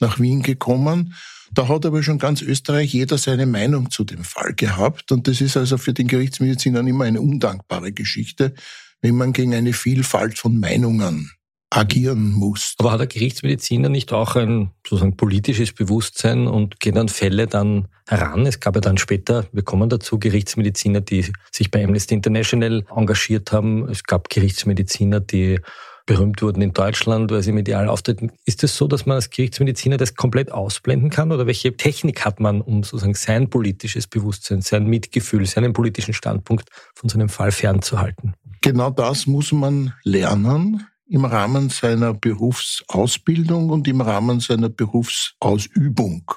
nach 0.00 0.18
Wien 0.18 0.42
gekommen. 0.42 1.14
Da 1.54 1.68
hat 1.68 1.86
aber 1.86 2.02
schon 2.02 2.18
ganz 2.18 2.42
Österreich 2.42 2.92
jeder 2.92 3.16
seine 3.16 3.46
Meinung 3.46 3.90
zu 3.90 4.02
dem 4.02 4.24
Fall 4.24 4.54
gehabt. 4.54 5.12
Und 5.12 5.28
das 5.28 5.40
ist 5.40 5.56
also 5.56 5.78
für 5.78 5.92
den 5.92 6.08
Gerichtsmediziner 6.08 6.80
immer 6.80 7.04
eine 7.04 7.20
undankbare 7.20 7.92
Geschichte, 7.92 8.54
wenn 9.02 9.14
man 9.14 9.32
gegen 9.32 9.54
eine 9.54 9.72
Vielfalt 9.72 10.36
von 10.36 10.58
Meinungen 10.58 11.30
agieren 11.70 12.32
muss. 12.32 12.74
Aber 12.78 12.92
hat 12.92 13.00
der 13.00 13.06
Gerichtsmediziner 13.06 13.88
nicht 13.88 14.12
auch 14.12 14.34
ein 14.36 14.70
sozusagen 14.84 15.16
politisches 15.16 15.72
Bewusstsein 15.72 16.46
und 16.46 16.80
geht 16.80 16.96
an 16.96 17.08
Fälle 17.08 17.46
dann 17.46 17.86
heran? 18.08 18.46
Es 18.46 18.58
gab 18.58 18.74
ja 18.74 18.80
dann 18.80 18.98
später, 18.98 19.46
wir 19.52 19.62
kommen 19.62 19.88
dazu, 19.88 20.18
Gerichtsmediziner, 20.18 21.02
die 21.02 21.26
sich 21.52 21.70
bei 21.70 21.84
Amnesty 21.84 22.14
International 22.14 22.84
engagiert 22.94 23.52
haben. 23.52 23.88
Es 23.88 24.02
gab 24.02 24.28
Gerichtsmediziner, 24.28 25.20
die 25.20 25.60
berühmt 26.06 26.42
wurden 26.42 26.60
in 26.60 26.72
Deutschland, 26.72 27.30
weil 27.30 27.42
sie 27.42 27.52
medial 27.52 27.88
auftreten. 27.88 28.32
Ist 28.44 28.62
es 28.62 28.76
so, 28.76 28.86
dass 28.86 29.06
man 29.06 29.16
als 29.16 29.30
Gerichtsmediziner 29.30 29.96
das 29.96 30.14
komplett 30.14 30.52
ausblenden 30.52 31.10
kann? 31.10 31.32
Oder 31.32 31.46
welche 31.46 31.76
Technik 31.76 32.24
hat 32.24 32.40
man, 32.40 32.60
um 32.60 32.82
sozusagen 32.82 33.14
sein 33.14 33.48
politisches 33.48 34.06
Bewusstsein, 34.06 34.60
sein 34.60 34.86
Mitgefühl, 34.86 35.46
seinen 35.46 35.72
politischen 35.72 36.14
Standpunkt 36.14 36.68
von 36.94 37.08
so 37.08 37.18
einem 37.18 37.28
Fall 37.28 37.52
fernzuhalten? 37.52 38.34
Genau 38.60 38.90
das 38.90 39.26
muss 39.26 39.52
man 39.52 39.94
lernen 40.04 40.86
im 41.06 41.24
Rahmen 41.24 41.70
seiner 41.70 42.14
Berufsausbildung 42.14 43.70
und 43.70 43.86
im 43.88 44.00
Rahmen 44.00 44.40
seiner 44.40 44.70
Berufsausübung. 44.70 46.30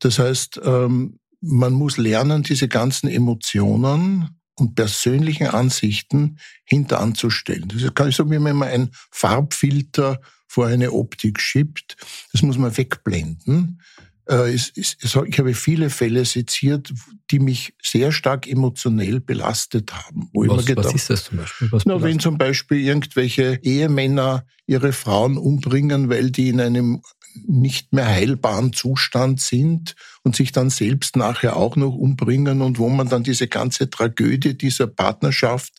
Das 0.00 0.18
heißt, 0.18 0.60
ähm, 0.64 1.18
man 1.40 1.72
muss 1.72 1.96
lernen, 1.96 2.42
diese 2.42 2.68
ganzen 2.68 3.08
Emotionen 3.08 4.40
und 4.56 4.74
persönlichen 4.74 5.48
Ansichten 5.48 6.38
hinteranzustellen. 6.64 7.68
Das 7.68 7.94
kann 7.94 8.08
ich 8.08 8.16
sagen, 8.16 8.30
wie 8.30 8.38
man 8.38 8.62
ein 8.62 8.90
Farbfilter 9.10 10.20
vor 10.46 10.66
eine 10.66 10.92
Optik 10.92 11.40
schiebt. 11.40 11.96
Das 12.32 12.42
muss 12.42 12.58
man 12.58 12.76
wegblenden. 12.76 13.80
Äh, 14.28 14.54
ich 14.54 15.38
habe 15.38 15.54
viele 15.54 15.90
Fälle 15.90 16.24
seziert, 16.24 16.92
die 17.30 17.38
mich 17.38 17.74
sehr 17.82 18.12
stark 18.12 18.46
emotionell 18.46 19.20
belastet 19.20 19.92
haben. 19.92 20.30
Wo 20.32 20.46
was, 20.48 20.64
gedacht, 20.64 20.86
was 20.86 20.94
ist 20.94 21.10
das 21.10 21.24
zum 21.24 21.38
Beispiel? 21.38 21.68
na, 21.84 22.02
wenn 22.02 22.18
zum 22.20 22.38
Beispiel 22.38 22.78
irgendwelche 22.78 23.58
Ehemänner 23.62 24.46
ihre 24.66 24.92
Frauen 24.92 25.36
umbringen, 25.36 26.08
weil 26.08 26.30
die 26.30 26.48
in 26.48 26.60
einem 26.60 27.02
nicht 27.46 27.92
mehr 27.92 28.06
heilbaren 28.06 28.72
Zustand 28.72 29.40
sind 29.40 29.96
und 30.22 30.36
sich 30.36 30.52
dann 30.52 30.70
selbst 30.70 31.16
nachher 31.16 31.56
auch 31.56 31.76
noch 31.76 31.94
umbringen 31.94 32.62
und 32.62 32.78
wo 32.78 32.88
man 32.88 33.08
dann 33.08 33.24
diese 33.24 33.48
ganze 33.48 33.90
Tragödie 33.90 34.56
dieser 34.56 34.86
Partnerschaft 34.86 35.72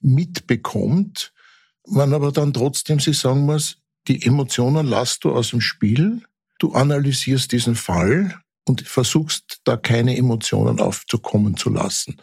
mitbekommt, 0.00 1.32
man 1.86 2.12
aber 2.12 2.32
dann 2.32 2.52
trotzdem 2.52 3.00
sich 3.00 3.18
sagen 3.18 3.46
muss, 3.46 3.78
die 4.08 4.24
Emotionen 4.24 4.86
lasst 4.86 5.24
du 5.24 5.32
aus 5.32 5.50
dem 5.50 5.60
Spiel, 5.60 6.22
Du 6.58 6.72
analysierst 6.72 7.52
diesen 7.52 7.76
Fall 7.76 8.34
und 8.64 8.82
versuchst 8.82 9.60
da 9.64 9.76
keine 9.76 10.16
Emotionen 10.16 10.80
aufzukommen 10.80 11.56
zu 11.56 11.70
lassen. 11.70 12.16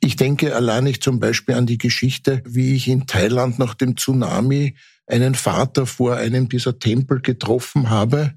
Ich 0.00 0.16
denke 0.16 0.54
allein 0.54 0.84
nicht 0.84 1.02
zum 1.02 1.20
Beispiel 1.20 1.54
an 1.54 1.66
die 1.66 1.78
Geschichte, 1.78 2.42
wie 2.46 2.74
ich 2.74 2.88
in 2.88 3.06
Thailand 3.06 3.58
nach 3.58 3.74
dem 3.74 3.96
Tsunami 3.96 4.76
einen 5.08 5.34
Vater 5.34 5.86
vor 5.86 6.16
einem 6.16 6.48
dieser 6.48 6.78
Tempel 6.78 7.20
getroffen 7.20 7.90
habe, 7.90 8.34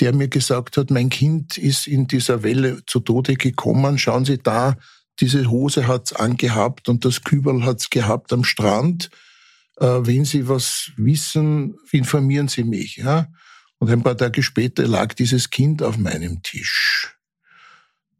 der 0.00 0.14
mir 0.14 0.28
gesagt 0.28 0.76
hat, 0.76 0.90
mein 0.90 1.08
Kind 1.08 1.56
ist 1.56 1.86
in 1.86 2.06
dieser 2.06 2.42
Welle 2.42 2.84
zu 2.86 3.00
Tode 3.00 3.36
gekommen. 3.36 3.98
Schauen 3.98 4.24
Sie 4.24 4.38
da, 4.38 4.76
diese 5.20 5.50
Hose 5.50 5.86
hat's 5.86 6.12
angehabt 6.12 6.88
und 6.88 7.04
das 7.04 7.22
Kübel 7.22 7.64
hat's 7.64 7.90
gehabt 7.90 8.32
am 8.32 8.44
Strand. 8.44 9.10
Äh, 9.78 9.86
wenn 9.86 10.24
Sie 10.24 10.48
was 10.48 10.92
wissen, 10.96 11.76
informieren 11.92 12.48
Sie 12.48 12.64
mich. 12.64 12.96
Ja? 12.96 13.28
Und 13.78 13.90
ein 13.90 14.02
paar 14.02 14.16
Tage 14.16 14.42
später 14.42 14.86
lag 14.86 15.14
dieses 15.14 15.50
Kind 15.50 15.82
auf 15.82 15.98
meinem 15.98 16.42
Tisch. 16.42 17.16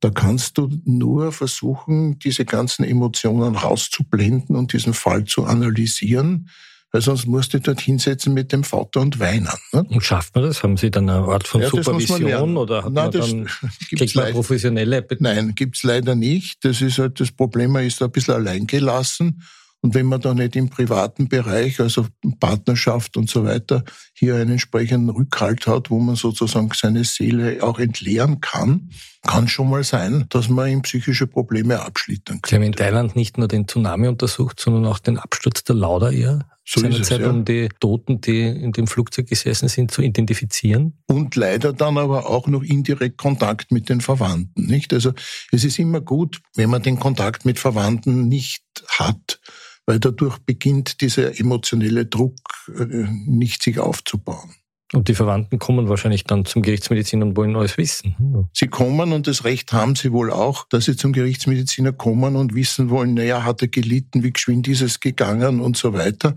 Da 0.00 0.08
kannst 0.10 0.56
du 0.56 0.70
nur 0.84 1.30
versuchen, 1.32 2.18
diese 2.18 2.46
ganzen 2.46 2.84
Emotionen 2.84 3.54
rauszublenden 3.54 4.56
und 4.56 4.72
diesen 4.72 4.94
Fall 4.94 5.24
zu 5.24 5.44
analysieren, 5.44 6.48
weil 6.92 7.00
sonst 7.00 7.26
musst 7.26 7.54
du 7.54 7.60
dort 7.60 7.80
hinsetzen 7.80 8.34
mit 8.34 8.52
dem 8.52 8.64
Vater 8.64 9.00
und 9.00 9.18
weinen. 9.20 9.48
Ne? 9.72 9.84
Und 9.84 10.02
schafft 10.02 10.34
man 10.34 10.44
das? 10.44 10.62
Haben 10.62 10.76
Sie 10.76 10.90
dann 10.90 11.08
eine 11.08 11.26
Art 11.26 11.46
von 11.46 11.60
ja, 11.60 11.68
Supervision 11.68 12.56
oder 12.56 12.84
hat 12.84 12.92
Nein, 12.92 13.10
man 13.10 13.20
dann, 13.20 13.46
kriegt 13.96 14.16
man 14.16 14.32
professionelle? 14.32 15.06
Nein, 15.18 15.54
gibt's 15.54 15.82
leider 15.82 16.14
nicht. 16.14 16.64
Das 16.64 16.80
ist 16.80 16.98
halt 16.98 17.20
das 17.20 17.30
Problem, 17.30 17.72
man 17.72 17.86
ist 17.86 18.00
da 18.00 18.06
ein 18.06 18.10
bisschen 18.10 18.34
alleingelassen. 18.34 19.42
Und 19.82 19.94
wenn 19.94 20.06
man 20.06 20.20
da 20.20 20.34
nicht 20.34 20.56
im 20.56 20.68
privaten 20.68 21.28
Bereich, 21.28 21.80
also 21.80 22.06
Partnerschaft 22.38 23.16
und 23.16 23.30
so 23.30 23.44
weiter, 23.44 23.82
hier 24.12 24.34
einen 24.34 24.52
entsprechenden 24.52 25.08
Rückhalt 25.08 25.66
hat, 25.66 25.88
wo 25.90 25.98
man 25.98 26.16
sozusagen 26.16 26.70
seine 26.74 27.04
Seele 27.04 27.62
auch 27.62 27.78
entleeren 27.78 28.42
kann, 28.42 28.90
kann 29.26 29.48
schon 29.48 29.70
mal 29.70 29.82
sein, 29.82 30.26
dass 30.28 30.50
man 30.50 30.70
ihm 30.70 30.82
psychische 30.82 31.26
Probleme 31.26 31.80
abschlittern 31.80 32.42
kann. 32.42 32.48
Sie 32.50 32.56
haben 32.56 32.62
in 32.62 32.72
Thailand 32.72 33.16
nicht 33.16 33.38
nur 33.38 33.48
den 33.48 33.66
Tsunami 33.66 34.08
untersucht, 34.08 34.60
sondern 34.60 34.84
auch 34.84 34.98
den 34.98 35.18
Absturz 35.18 35.64
der 35.64 35.76
Lauda 35.76 36.10
Air. 36.10 36.40
So 36.72 36.86
es, 36.86 37.08
Zeit, 37.08 37.20
ja. 37.20 37.30
um 37.30 37.44
die 37.44 37.68
Toten, 37.80 38.20
die 38.20 38.42
in 38.42 38.70
dem 38.70 38.86
Flugzeug 38.86 39.26
gesessen 39.26 39.68
sind, 39.68 39.90
zu 39.90 40.02
identifizieren. 40.02 41.02
Und 41.06 41.34
leider 41.34 41.72
dann 41.72 41.98
aber 41.98 42.30
auch 42.30 42.46
noch 42.46 42.62
indirekt 42.62 43.18
Kontakt 43.18 43.72
mit 43.72 43.88
den 43.88 44.00
Verwandten, 44.00 44.66
nicht? 44.66 44.92
Also, 44.92 45.12
es 45.50 45.64
ist 45.64 45.80
immer 45.80 46.00
gut, 46.00 46.40
wenn 46.54 46.70
man 46.70 46.82
den 46.82 47.00
Kontakt 47.00 47.44
mit 47.44 47.58
Verwandten 47.58 48.28
nicht 48.28 48.62
hat 48.88 49.40
weil 49.86 49.98
dadurch 49.98 50.38
beginnt 50.38 51.00
dieser 51.00 51.40
emotionelle 51.40 52.06
Druck 52.06 52.38
äh, 52.68 52.84
nicht 53.26 53.60
sich 53.60 53.80
aufzubauen. 53.80 54.54
Und 54.92 55.06
die 55.06 55.14
Verwandten 55.14 55.60
kommen 55.60 55.88
wahrscheinlich 55.88 56.24
dann 56.24 56.44
zum 56.44 56.62
Gerichtsmediziner 56.62 57.24
und 57.24 57.36
wollen 57.36 57.54
alles 57.54 57.78
wissen. 57.78 58.48
Sie 58.52 58.66
kommen 58.66 59.12
und 59.12 59.28
das 59.28 59.44
Recht 59.44 59.72
haben 59.72 59.94
sie 59.94 60.10
wohl 60.10 60.32
auch, 60.32 60.66
dass 60.68 60.86
sie 60.86 60.96
zum 60.96 61.12
Gerichtsmediziner 61.12 61.92
kommen 61.92 62.34
und 62.34 62.54
wissen 62.54 62.90
wollen, 62.90 63.14
naja, 63.14 63.44
hat 63.44 63.62
er 63.62 63.68
gelitten, 63.68 64.24
wie 64.24 64.32
geschwind 64.32 64.66
ist 64.66 64.80
es 64.80 64.98
gegangen 64.98 65.60
und 65.60 65.76
so 65.76 65.92
weiter. 65.92 66.34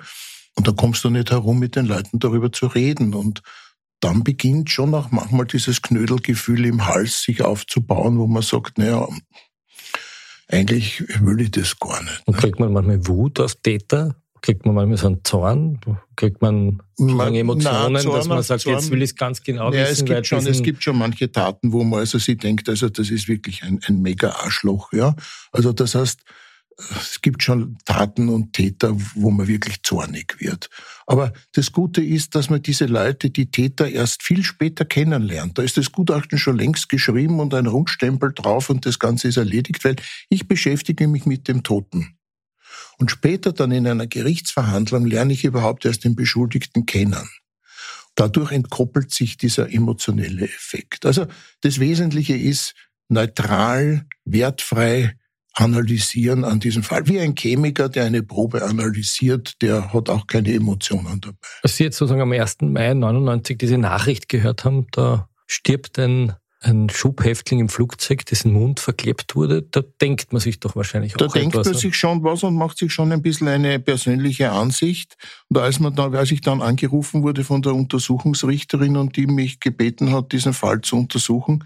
Und 0.56 0.68
da 0.68 0.72
kommst 0.72 1.04
du 1.04 1.10
nicht 1.10 1.32
herum, 1.32 1.58
mit 1.58 1.76
den 1.76 1.88
Leuten 1.88 2.20
darüber 2.20 2.52
zu 2.52 2.68
reden. 2.68 3.16
Und 3.16 3.42
dann 4.00 4.24
beginnt 4.24 4.70
schon 4.70 4.94
auch 4.94 5.10
manchmal 5.10 5.48
dieses 5.48 5.82
Knödelgefühl 5.82 6.66
im 6.66 6.86
Hals 6.86 7.24
sich 7.24 7.42
aufzubauen, 7.42 8.20
wo 8.20 8.28
man 8.28 8.44
sagt, 8.44 8.78
naja, 8.78 9.08
eigentlich 10.48 11.04
will 11.22 11.42
ich 11.42 11.52
das 11.52 11.80
gar 11.80 12.04
nicht. 12.04 12.22
Und 12.26 12.38
kriegt 12.38 12.60
man 12.60 12.72
manchmal 12.72 13.08
Wut 13.08 13.40
auf 13.40 13.56
Täter? 13.56 14.16
Kriegt 14.44 14.66
man 14.66 14.76
manchmal 14.76 14.98
so 14.98 15.08
einen 15.08 15.24
Zorn? 15.24 15.80
Kriegt 16.18 16.42
man, 16.42 16.82
man 16.98 17.34
Emotionen, 17.34 17.94
na, 17.94 18.00
Zorn, 18.02 18.18
dass 18.18 18.28
man 18.28 18.44
sagt, 18.44 18.64
Zorn, 18.64 18.76
jetzt 18.76 18.92
will 18.92 19.02
ich 19.02 19.12
es 19.12 19.16
ganz 19.16 19.42
genau 19.42 19.72
ja, 19.72 19.88
wissen? 19.88 19.92
Es 19.94 20.06
gibt, 20.06 20.28
schon, 20.28 20.46
es 20.46 20.62
gibt 20.62 20.84
schon 20.84 20.98
manche 20.98 21.32
Taten, 21.32 21.72
wo 21.72 21.86
man 21.86 22.02
also 22.02 22.18
sich 22.18 22.38
denkt, 22.40 22.68
also 22.68 22.90
das 22.90 23.10
ist 23.10 23.30
wirklich 23.30 23.64
ein, 23.64 23.80
ein 23.88 24.02
mega 24.02 24.32
Arschloch. 24.32 24.92
Ja? 24.92 25.16
Also 25.54 25.72
das 25.72 25.96
heißt, 25.96 26.24
es 26.78 27.22
gibt 27.22 27.42
schon 27.42 27.78
Taten 27.86 28.28
und 28.28 28.52
Täter, 28.52 28.94
wo 29.16 29.32
man 29.32 29.48
wirklich 29.48 29.82
zornig 29.82 30.36
wird. 30.40 30.70
Aber 31.08 31.32
das 31.54 31.72
Gute 31.72 32.04
ist, 32.04 32.36
dass 32.36 32.50
man 32.50 32.62
diese 32.62 32.88
Leute, 32.88 33.30
die 33.30 33.50
Täter, 33.50 33.88
erst 33.88 34.24
viel 34.24 34.44
später 34.44 34.84
kennenlernt. 34.84 35.58
Da 35.58 35.64
ist 35.64 35.78
das 35.78 35.94
Gutachten 35.94 36.38
schon 36.38 36.58
längst 36.58 36.90
geschrieben 36.90 37.40
und 37.40 37.54
ein 37.54 37.68
Rundstempel 37.68 38.34
drauf 38.34 38.70
und 38.70 38.86
das 38.86 39.00
Ganze 39.00 39.30
ist 39.30 39.38
erledigt, 39.38 39.86
weil 39.86 39.96
ich 40.28 40.50
beschäftige 40.50 41.08
mich 41.08 41.26
mit 41.26 41.48
dem 41.48 41.64
Toten. 41.64 42.18
Und 42.98 43.12
später 43.12 43.54
dann 43.54 43.72
in 43.72 43.88
einer 43.88 44.08
Gerichtsverhandlung 44.08 45.06
lerne 45.06 45.34
ich 45.34 45.44
überhaupt 45.44 45.86
erst 45.86 46.04
den 46.04 46.16
Beschuldigten 46.16 46.86
kennen. 46.86 47.30
Dadurch 48.16 48.52
entkoppelt 48.52 49.12
sich 49.12 49.38
dieser 49.38 49.74
emotionelle 49.74 50.46
Effekt. 50.46 51.06
Also 51.06 51.26
das 51.62 51.80
Wesentliche 51.80 52.36
ist 52.36 52.76
neutral, 53.10 54.06
wertfrei, 54.26 55.16
analysieren 55.54 56.44
an 56.44 56.60
diesem 56.60 56.84
Fall. 56.84 57.08
Wie 57.08 57.20
ein 57.20 57.36
Chemiker, 57.36 57.90
der 57.90 58.06
eine 58.06 58.24
Probe 58.24 58.64
analysiert, 58.64 59.62
der 59.62 59.94
hat 59.94 60.10
auch 60.10 60.28
keine 60.28 60.54
Emotionen 60.54 61.22
dabei. 61.22 61.38
Als 61.62 61.78
Sie 61.78 61.84
jetzt 61.84 61.98
sozusagen 61.98 62.22
am 62.22 62.32
1. 62.32 62.58
Mai 62.62 62.94
99 62.94 63.58
diese 63.58 63.78
Nachricht 63.78 64.30
gehört 64.30 64.66
haben, 64.66 64.88
da 64.92 65.30
stirbt 65.46 66.00
ein, 66.00 66.34
ein 66.64 66.90
Schubhäftling 66.90 67.60
im 67.60 67.70
Flugzeug, 67.70 68.26
dessen 68.26 68.54
Mund 68.54 68.80
verklebt 68.80 69.36
wurde, 69.36 69.62
da 69.62 69.82
denkt 70.02 70.34
man 70.34 70.40
sich 70.40 70.60
doch 70.60 70.76
wahrscheinlich 70.76 71.14
da 71.14 71.26
auch 71.26 71.34
Da 71.34 71.40
denkt 71.40 71.56
etwas. 71.56 71.68
man 71.68 71.76
sich 71.76 71.96
schon 71.96 72.24
was 72.24 72.44
und 72.44 72.56
macht 72.56 72.78
sich 72.78 72.92
schon 72.92 73.12
ein 73.12 73.22
bisschen 73.22 73.48
eine 73.48 73.80
persönliche 73.80 74.52
Ansicht. 74.52 75.18
Und 75.50 75.58
als, 75.58 75.80
man 75.80 75.96
dann, 75.96 76.16
als 76.16 76.32
ich 76.32 76.42
dann 76.42 76.62
angerufen 76.62 77.24
wurde 77.24 77.44
von 77.44 77.62
der 77.62 77.76
Untersuchungsrichterin 77.76 78.98
und 78.98 79.18
die 79.18 79.28
mich 79.28 79.60
gebeten 79.60 80.12
hat, 80.12 80.32
diesen 80.32 80.54
Fall 80.54 80.82
zu 80.82 80.96
untersuchen, 80.96 81.64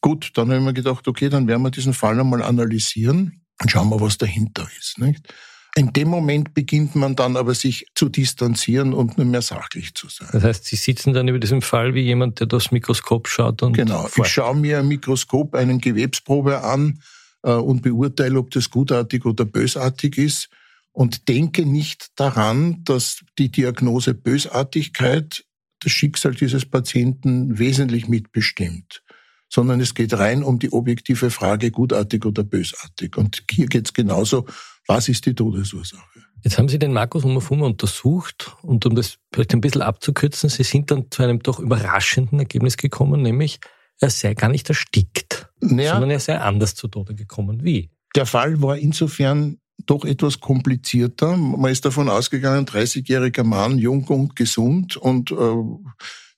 Gut, 0.00 0.30
dann 0.34 0.48
habe 0.48 0.58
ich 0.58 0.64
mir 0.64 0.72
gedacht, 0.72 1.08
okay, 1.08 1.28
dann 1.28 1.48
werden 1.48 1.62
wir 1.62 1.70
diesen 1.72 1.94
Fall 1.94 2.20
einmal 2.20 2.42
analysieren 2.42 3.42
und 3.60 3.70
schauen 3.70 3.88
wir, 3.88 4.00
was 4.00 4.18
dahinter 4.18 4.68
ist. 4.78 4.98
Nicht? 4.98 5.34
In 5.76 5.92
dem 5.92 6.08
Moment 6.08 6.54
beginnt 6.54 6.96
man 6.96 7.16
dann 7.16 7.36
aber 7.36 7.54
sich 7.54 7.86
zu 7.94 8.08
distanzieren 8.08 8.94
und 8.94 9.18
nur 9.18 9.26
mehr 9.26 9.42
sachlich 9.42 9.94
zu 9.94 10.08
sein. 10.08 10.28
Das 10.32 10.42
heißt, 10.42 10.64
Sie 10.64 10.76
sitzen 10.76 11.12
dann 11.12 11.28
über 11.28 11.38
diesem 11.38 11.60
Fall 11.60 11.92
wie 11.94 12.00
jemand, 12.00 12.40
der 12.40 12.46
das 12.46 12.70
Mikroskop 12.70 13.28
schaut 13.28 13.62
und. 13.62 13.74
Genau. 13.74 14.08
Ich 14.16 14.26
schaue 14.26 14.56
mir 14.56 14.78
ein 14.78 14.88
Mikroskop, 14.88 15.54
eine 15.54 15.76
Gewebsprobe 15.76 16.64
an 16.64 17.02
äh, 17.42 17.50
und 17.50 17.82
beurteile, 17.82 18.38
ob 18.38 18.50
das 18.52 18.70
gutartig 18.70 19.26
oder 19.26 19.44
bösartig 19.44 20.16
ist 20.16 20.48
und 20.92 21.28
denke 21.28 21.66
nicht 21.66 22.08
daran, 22.16 22.82
dass 22.84 23.20
die 23.38 23.50
Diagnose 23.50 24.14
Bösartigkeit 24.14 25.44
das 25.80 25.92
Schicksal 25.92 26.34
dieses 26.34 26.64
Patienten 26.64 27.58
wesentlich 27.58 28.08
mitbestimmt 28.08 29.02
sondern 29.48 29.80
es 29.80 29.94
geht 29.94 30.12
rein 30.18 30.42
um 30.42 30.58
die 30.58 30.72
objektive 30.72 31.30
Frage, 31.30 31.70
gutartig 31.70 32.26
oder 32.26 32.42
bösartig. 32.42 33.16
Und 33.16 33.44
hier 33.48 33.66
geht 33.66 33.86
es 33.86 33.94
genauso, 33.94 34.44
was 34.86 35.08
ist 35.08 35.26
die 35.26 35.34
Todesursache? 35.34 36.20
Jetzt 36.42 36.58
haben 36.58 36.68
Sie 36.68 36.78
den 36.78 36.92
Markus 36.92 37.24
Umafuma 37.24 37.66
untersucht 37.66 38.56
und 38.62 38.86
um 38.86 38.94
das 38.94 39.18
vielleicht 39.32 39.52
ein 39.52 39.60
bisschen 39.60 39.82
abzukürzen, 39.82 40.48
Sie 40.48 40.62
sind 40.62 40.90
dann 40.90 41.10
zu 41.10 41.22
einem 41.22 41.40
doch 41.40 41.58
überraschenden 41.58 42.38
Ergebnis 42.38 42.76
gekommen, 42.76 43.22
nämlich 43.22 43.58
er 44.00 44.10
sei 44.10 44.34
gar 44.34 44.50
nicht 44.50 44.68
erstickt, 44.68 45.48
naja, 45.60 45.92
sondern 45.92 46.10
er 46.10 46.20
sei 46.20 46.38
anders 46.38 46.74
zu 46.74 46.88
Tode 46.88 47.14
gekommen. 47.14 47.64
Wie? 47.64 47.90
Der 48.14 48.26
Fall 48.26 48.60
war 48.62 48.76
insofern 48.76 49.58
doch 49.86 50.04
etwas 50.04 50.40
komplizierter. 50.40 51.36
Man 51.36 51.70
ist 51.70 51.84
davon 51.84 52.08
ausgegangen, 52.08 52.66
30-jähriger 52.66 53.44
Mann, 53.44 53.78
jung 53.78 54.04
und 54.04 54.36
gesund 54.36 54.96
und 54.96 55.30
äh, 55.30 55.34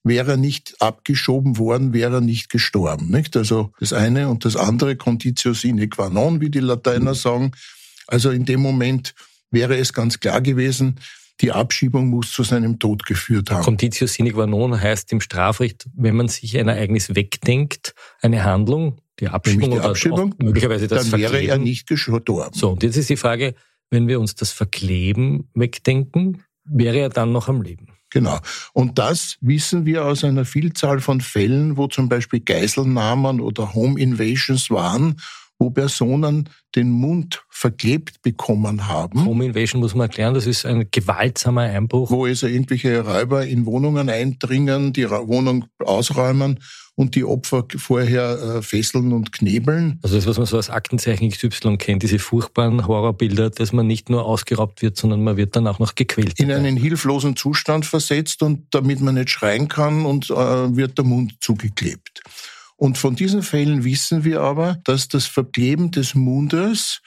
wäre 0.04 0.32
er 0.32 0.36
nicht 0.36 0.76
abgeschoben 0.80 1.58
worden, 1.58 1.92
wäre 1.92 2.16
er 2.16 2.20
nicht 2.20 2.50
gestorben. 2.50 3.10
Nicht? 3.10 3.36
Also 3.36 3.72
das 3.78 3.92
eine 3.92 4.28
und 4.28 4.44
das 4.44 4.56
andere, 4.56 4.96
Conditio 4.96 5.54
sine 5.54 5.88
qua 5.88 6.10
non, 6.10 6.40
wie 6.40 6.50
die 6.50 6.60
Lateiner 6.60 7.14
sagen. 7.14 7.52
Also 8.08 8.30
in 8.30 8.44
dem 8.44 8.60
Moment 8.60 9.14
wäre 9.50 9.76
es 9.76 9.92
ganz 9.92 10.18
klar 10.18 10.40
gewesen, 10.40 10.98
die 11.40 11.52
Abschiebung 11.52 12.08
muss 12.08 12.32
zu 12.32 12.42
seinem 12.42 12.78
Tod 12.78 13.06
geführt 13.06 13.50
haben. 13.50 13.62
Conditio 13.62 14.06
sine 14.08 14.32
qua 14.32 14.46
non 14.46 14.80
heißt 14.80 15.12
im 15.12 15.20
Strafrecht, 15.20 15.86
wenn 15.94 16.16
man 16.16 16.28
sich 16.28 16.58
ein 16.58 16.66
Ereignis 16.66 17.14
wegdenkt, 17.14 17.94
eine 18.20 18.42
Handlung, 18.42 18.98
die 19.20 19.28
Abschiebung, 19.28 19.70
die 19.70 19.78
Abschiebung 19.78 20.34
möglicherweise 20.38 20.88
das 20.88 21.10
dann 21.10 21.20
wäre 21.20 21.32
Verkleben. 21.32 21.50
er 21.50 21.58
nicht 21.58 21.86
gestorben. 21.86 22.52
So, 22.52 22.70
und 22.70 22.82
jetzt 22.82 22.96
ist 22.96 23.08
die 23.08 23.16
Frage, 23.16 23.54
wenn 23.90 24.08
wir 24.08 24.18
uns 24.18 24.34
das 24.34 24.50
Verkleben 24.50 25.48
wegdenken, 25.54 26.42
wäre 26.64 26.98
er 26.98 27.08
dann 27.08 27.32
noch 27.32 27.48
am 27.48 27.62
Leben? 27.62 27.88
Genau. 28.10 28.38
Und 28.72 28.98
das 28.98 29.36
wissen 29.40 29.84
wir 29.84 30.06
aus 30.06 30.24
einer 30.24 30.44
Vielzahl 30.44 31.00
von 31.00 31.20
Fällen, 31.20 31.76
wo 31.76 31.88
zum 31.88 32.08
Beispiel 32.08 32.40
Geiselnahmen 32.40 33.40
oder 33.40 33.74
Home 33.74 34.00
Invasions 34.00 34.70
waren, 34.70 35.16
wo 35.58 35.70
Personen 35.70 36.48
den 36.76 36.90
Mund 36.90 37.42
verklebt 37.50 38.22
bekommen 38.22 38.86
haben. 38.86 39.24
Home 39.24 39.46
Invasion 39.46 39.80
muss 39.80 39.94
man 39.94 40.08
erklären, 40.08 40.34
das 40.34 40.46
ist 40.46 40.64
ein 40.64 40.88
gewaltsamer 40.90 41.62
Einbruch. 41.62 42.10
Wo 42.10 42.24
also 42.24 42.46
irgendwelche 42.46 43.00
Räuber 43.00 43.44
in 43.44 43.66
Wohnungen 43.66 44.08
eindringen, 44.08 44.92
die 44.92 45.10
Wohnung 45.10 45.64
ausräumen 45.80 46.60
und 46.94 47.14
die 47.14 47.24
Opfer 47.24 47.64
vorher 47.76 48.56
äh, 48.56 48.62
fesseln 48.62 49.12
und 49.12 49.32
knebeln. 49.32 50.00
Also 50.02 50.16
das, 50.16 50.26
was 50.26 50.36
man 50.36 50.46
so 50.46 50.56
als 50.56 50.68
Aktenzeichen 50.68 51.30
XY 51.30 51.76
kennt, 51.76 52.02
diese 52.02 52.18
furchtbaren 52.18 52.88
Horrorbilder, 52.88 53.50
dass 53.50 53.72
man 53.72 53.86
nicht 53.86 54.10
nur 54.10 54.24
ausgeraubt 54.24 54.82
wird, 54.82 54.96
sondern 54.96 55.22
man 55.22 55.36
wird 55.36 55.54
dann 55.54 55.68
auch 55.68 55.78
noch 55.78 55.94
gequält. 55.94 56.40
In 56.40 56.50
einen 56.50 56.76
hilflosen 56.76 57.36
Zustand 57.36 57.86
versetzt 57.86 58.42
und 58.42 58.66
damit 58.72 59.00
man 59.00 59.14
nicht 59.14 59.30
schreien 59.30 59.68
kann 59.68 60.06
und 60.06 60.28
äh, 60.30 60.34
wird 60.34 60.98
der 60.98 61.04
Mund 61.04 61.36
zugeklebt. 61.40 62.20
Und 62.78 62.96
von 62.96 63.16
diesen 63.16 63.42
Fällen 63.42 63.82
wissen 63.82 64.22
wir 64.22 64.40
aber, 64.40 64.78
dass 64.84 65.08
das 65.08 65.26
Verkleben 65.26 65.90
des 65.90 66.14
Mundes 66.14 67.02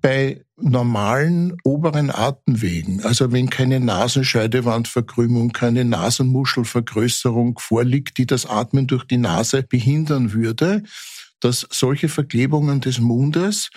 bei 0.00 0.44
normalen 0.56 1.56
oberen 1.64 2.12
Atemwegen, 2.12 3.02
also 3.04 3.32
wenn 3.32 3.50
keine 3.50 3.80
Nasenscheidewandverkrümmung, 3.80 5.50
keine 5.50 5.84
Nasenmuschelvergrößerung 5.84 7.58
vorliegt, 7.58 8.16
die 8.18 8.26
das 8.26 8.46
Atmen 8.46 8.86
durch 8.86 9.04
die 9.04 9.16
Nase 9.16 9.64
behindern 9.64 10.32
würde, 10.32 10.84
dass 11.40 11.66
solche 11.68 12.08
Verklebungen 12.08 12.80
des 12.80 13.00
Mundes 13.00 13.70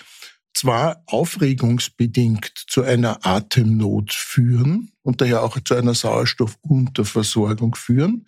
zwar 0.54 1.02
aufregungsbedingt 1.06 2.52
zu 2.68 2.82
einer 2.82 3.26
Atemnot 3.26 4.12
führen 4.12 4.92
und 5.02 5.20
daher 5.20 5.42
auch 5.42 5.58
zu 5.64 5.74
einer 5.74 5.94
Sauerstoffunterversorgung 5.94 7.74
führen, 7.74 8.26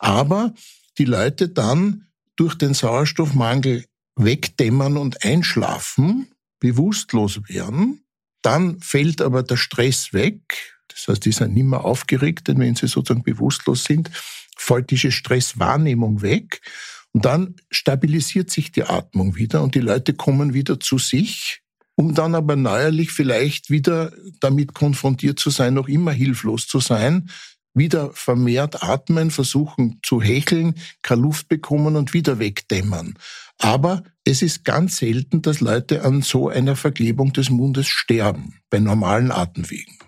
aber 0.00 0.52
die 0.98 1.04
Leute 1.04 1.48
dann 1.48 2.06
durch 2.36 2.54
den 2.54 2.74
Sauerstoffmangel 2.74 3.84
wegdämmern 4.16 4.96
und 4.96 5.24
einschlafen, 5.24 6.28
bewusstlos 6.58 7.40
werden. 7.48 8.04
Dann 8.42 8.80
fällt 8.80 9.20
aber 9.20 9.42
der 9.42 9.56
Stress 9.56 10.12
weg. 10.12 10.76
Das 10.88 11.08
heißt, 11.08 11.24
die 11.24 11.32
sind 11.32 11.54
nicht 11.54 11.64
mehr 11.64 11.84
aufgeregt, 11.84 12.48
denn 12.48 12.58
wenn 12.58 12.76
sie 12.76 12.88
sozusagen 12.88 13.22
bewusstlos 13.22 13.84
sind, 13.84 14.10
fällt 14.56 14.90
diese 14.90 15.12
Stresswahrnehmung 15.12 16.22
weg. 16.22 16.60
Und 17.12 17.24
dann 17.24 17.56
stabilisiert 17.70 18.50
sich 18.50 18.72
die 18.72 18.84
Atmung 18.84 19.36
wieder 19.36 19.62
und 19.62 19.74
die 19.74 19.80
Leute 19.80 20.14
kommen 20.14 20.54
wieder 20.54 20.78
zu 20.80 20.98
sich, 20.98 21.62
um 21.94 22.14
dann 22.14 22.34
aber 22.34 22.56
neuerlich 22.56 23.10
vielleicht 23.10 23.70
wieder 23.70 24.12
damit 24.40 24.74
konfrontiert 24.74 25.38
zu 25.38 25.50
sein, 25.50 25.74
noch 25.74 25.88
immer 25.88 26.12
hilflos 26.12 26.66
zu 26.66 26.78
sein, 26.78 27.30
wieder 27.76 28.10
vermehrt 28.12 28.82
atmen, 28.82 29.30
versuchen 29.30 30.00
zu 30.02 30.20
hecheln, 30.20 30.74
keine 31.02 31.22
Luft 31.22 31.48
bekommen 31.48 31.94
und 31.96 32.14
wieder 32.14 32.38
wegdämmern. 32.38 33.14
Aber 33.58 34.02
es 34.24 34.42
ist 34.42 34.64
ganz 34.64 34.96
selten, 34.98 35.42
dass 35.42 35.60
Leute 35.60 36.04
an 36.04 36.22
so 36.22 36.48
einer 36.48 36.76
Verklebung 36.76 37.32
des 37.32 37.50
Mundes 37.50 37.86
sterben, 37.86 38.60
bei 38.70 38.80
normalen 38.80 39.30
Atemwegen. 39.30 39.98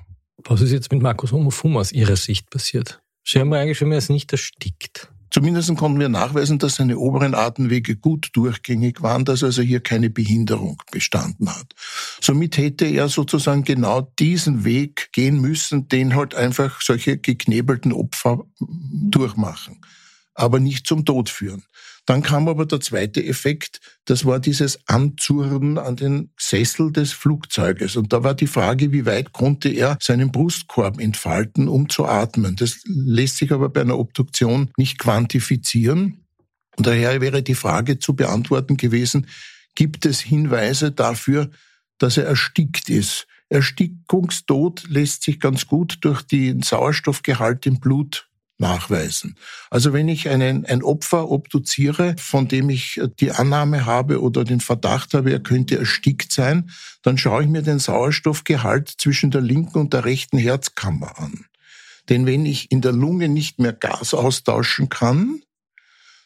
Was 0.45 0.61
ist 0.61 0.73
jetzt 0.73 0.91
mit 0.93 1.03
Markus 1.03 1.33
Homofuma 1.33 1.81
aus 1.81 1.93
Ihrer 1.93 2.17
Sicht 2.17 2.51
passiert? 2.51 3.01
Sie 3.25 3.39
haben 3.39 3.53
eigentlich 3.53 3.79
schon, 3.79 3.93
er 3.93 3.99
ist 3.99 4.11
nicht 4.11 4.33
erstickt. 4.33 5.11
Zumindest 5.39 5.77
konnten 5.77 6.01
wir 6.01 6.09
nachweisen, 6.09 6.59
dass 6.59 6.75
seine 6.75 6.99
oberen 6.99 7.33
Atemwege 7.33 7.95
gut 7.95 8.31
durchgängig 8.33 9.03
waren, 9.03 9.25
dass 9.25 9.45
also 9.45 9.63
hier 9.63 9.79
keine 9.79 10.11
Behinderung 10.11 10.83
bestanden 10.91 11.49
hat. 11.49 11.77
Somit 12.21 12.57
hätte 12.59 12.87
er 12.87 13.09
sozusagen 13.09 13.63
genau 13.63 14.01
diesen 14.19 14.65
Weg 14.65 15.11
gehen 15.13 15.41
müssen, 15.41 15.87
den 15.87 16.17
halt 16.17 16.35
einfach 16.35 16.81
solche 16.81 17.19
geknebelten 17.19 17.93
Opfer 17.93 18.47
durchmachen, 18.59 19.81
aber 20.35 20.59
nicht 20.59 20.89
zum 20.89 21.05
Tod 21.05 21.31
führen. 21.31 21.63
Dann 22.09 22.23
kam 22.23 22.49
aber 22.49 22.65
der 22.65 22.81
zweite 22.81 23.23
Effekt, 23.23 23.81
das 24.07 24.25
war 24.25 24.41
dieses 24.41 24.79
Anzurren 24.89 25.77
an 25.77 25.95
den 25.95 26.31
Sessel 26.39 26.91
des 26.91 27.13
Flugzeuges. 27.13 27.97
Und 27.97 28.15
da 28.15 28.25
war 28.25 28.35
die 28.35 28.47
Frage, 28.47 28.93
wie 28.93 29.05
weit 29.05 29.35
konnte 29.35 29.69
er 29.69 29.99
seinen 30.01 30.33
Brustkorb 30.33 31.01
entfalten, 31.01 31.69
um 31.69 31.91
zu 31.91 32.07
atmen. 32.07 32.57
Das 32.57 32.81
lässt 32.87 33.37
sich 33.37 33.53
aber 33.53 33.69
bei 33.69 33.83
einer 33.83 33.99
Obduktion 33.99 34.71
nicht 34.79 34.99
quantifizieren. 34.99 36.25
Und 36.79 36.87
daher 36.87 37.21
wäre 37.21 37.43
die 37.43 37.55
Frage 37.55 37.99
zu 37.99 38.17
beantworten 38.17 38.79
gewesen, 38.79 39.27
gibt 39.75 40.07
es 40.07 40.21
Hinweise 40.21 40.93
dafür, 40.93 41.51
dass 41.99 42.17
er 42.17 42.25
erstickt 42.25 42.89
ist? 42.89 43.27
Erstickungstod 43.51 44.89
lässt 44.89 45.25
sich 45.25 45.41
ganz 45.41 45.67
gut 45.67 45.99
durch 46.01 46.23
den 46.23 46.63
Sauerstoffgehalt 46.63 47.67
im 47.67 47.81
Blut 47.81 48.28
nachweisen. 48.59 49.37
Also 49.71 49.93
wenn 49.93 50.09
ich 50.09 50.29
einen, 50.29 50.67
ein 50.67 50.83
Opfer 50.83 51.31
obduziere, 51.31 52.17
von 52.19 52.49
dem 52.49 52.71
ich 52.71 53.01
die 53.21 53.31
Annahme 53.33 53.87
habe 53.87 54.21
oder 54.21 54.45
den 54.45 54.61
Verdacht 54.61 55.15
habe, 55.15 55.31
er 55.31 55.41
könnte 55.41 55.79
erstickt 55.79 56.33
sein, 56.33 56.71
dann 57.03 57.19
schaue 57.19 57.45
ich 57.45 57.49
mir 57.49 57.63
den 57.63 57.79
Sauerstoffgehalt 57.79 58.93
zwischen 58.99 59.31
der 59.31 59.41
linken 59.41 59.79
und 59.79 59.93
der 59.95 60.05
rechten 60.05 60.39
Herzkammer 60.39 61.19
an. 61.19 61.47
Denn 62.09 62.27
wenn 62.27 62.47
ich 62.47 62.71
in 62.71 62.81
der 62.81 62.93
Lunge 62.93 63.29
nicht 63.29 63.59
mehr 63.59 63.73
Gas 63.73 64.15
austauschen 64.15 64.89
kann, 64.89 65.43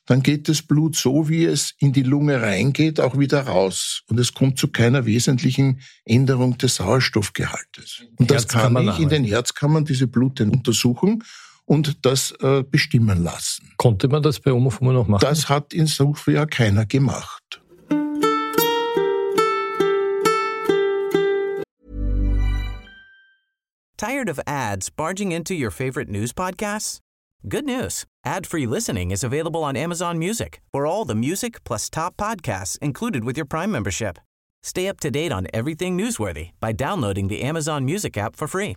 dann 0.07 0.23
geht 0.23 0.49
das 0.49 0.63
Blut 0.63 0.97
so, 0.97 1.29
wie 1.29 1.45
es 1.45 1.75
in 1.79 1.93
die 1.93 2.03
Lunge 2.03 2.43
reingeht, 2.43 2.99
auch 2.99 3.19
wieder 3.19 3.43
raus. 3.47 4.03
Und 4.09 4.19
es 4.19 4.35
kommt 4.35 4.59
zu 4.59 4.69
keiner 4.69 5.07
wesentlichen 5.07 5.81
Änderung 6.05 6.59
des 6.59 6.77
Sauerstoffgehaltes. 6.77 8.03
Und 8.17 8.31
das 8.31 8.49
kann 8.49 8.77
ich 8.89 8.99
in 8.99 9.09
den 9.09 9.25
Herzkammern 9.25 9.85
diese 9.85 10.09
Blute 10.09 10.45
untersuchen 10.45 11.23
und 11.67 12.05
das 12.05 12.33
äh, 12.41 12.63
bestimmen 12.63 13.23
lassen. 13.23 13.73
Konnte 13.77 14.09
man 14.09 14.23
das 14.23 14.41
bei 14.41 14.53
Omofuma 14.53 14.93
noch 14.93 15.09
machen? 15.09 15.23
Das 15.23 15.49
hat 15.49 15.73
insofern 15.73 16.35
ja 16.35 16.47
keiner 16.47 16.87
gemacht. 16.87 17.61
Tired 23.97 24.29
of 24.29 24.41
ads 24.47 24.91
barging 24.91 25.31
into 25.31 25.55
your 25.55 25.71
favorite 25.71 26.09
news 26.09 26.33
podcasts? 26.33 26.99
Good 27.49 27.65
news. 27.65 28.05
Ad-free 28.25 28.67
listening 28.67 29.13
is 29.13 29.25
available 29.25 29.63
on 29.63 29.77
Amazon 29.77 30.19
Music 30.19 30.61
for 30.73 30.87
all 30.87 31.05
the 31.05 31.15
music 31.15 31.63
plus 31.65 31.89
top 31.89 32.17
podcasts 32.17 32.79
included 32.79 33.25
with 33.25 33.37
your 33.37 33.47
Prime 33.47 33.71
membership. 33.71 34.19
Stay 34.65 34.89
up 34.89 34.99
to 35.01 35.11
date 35.11 35.33
on 35.33 35.47
everything 35.53 35.97
newsworthy 35.97 36.51
by 36.61 36.73
downloading 36.73 37.29
the 37.29 37.43
Amazon 37.43 37.85
Music 37.85 38.17
app 38.17 38.37
for 38.37 38.49
free 38.49 38.77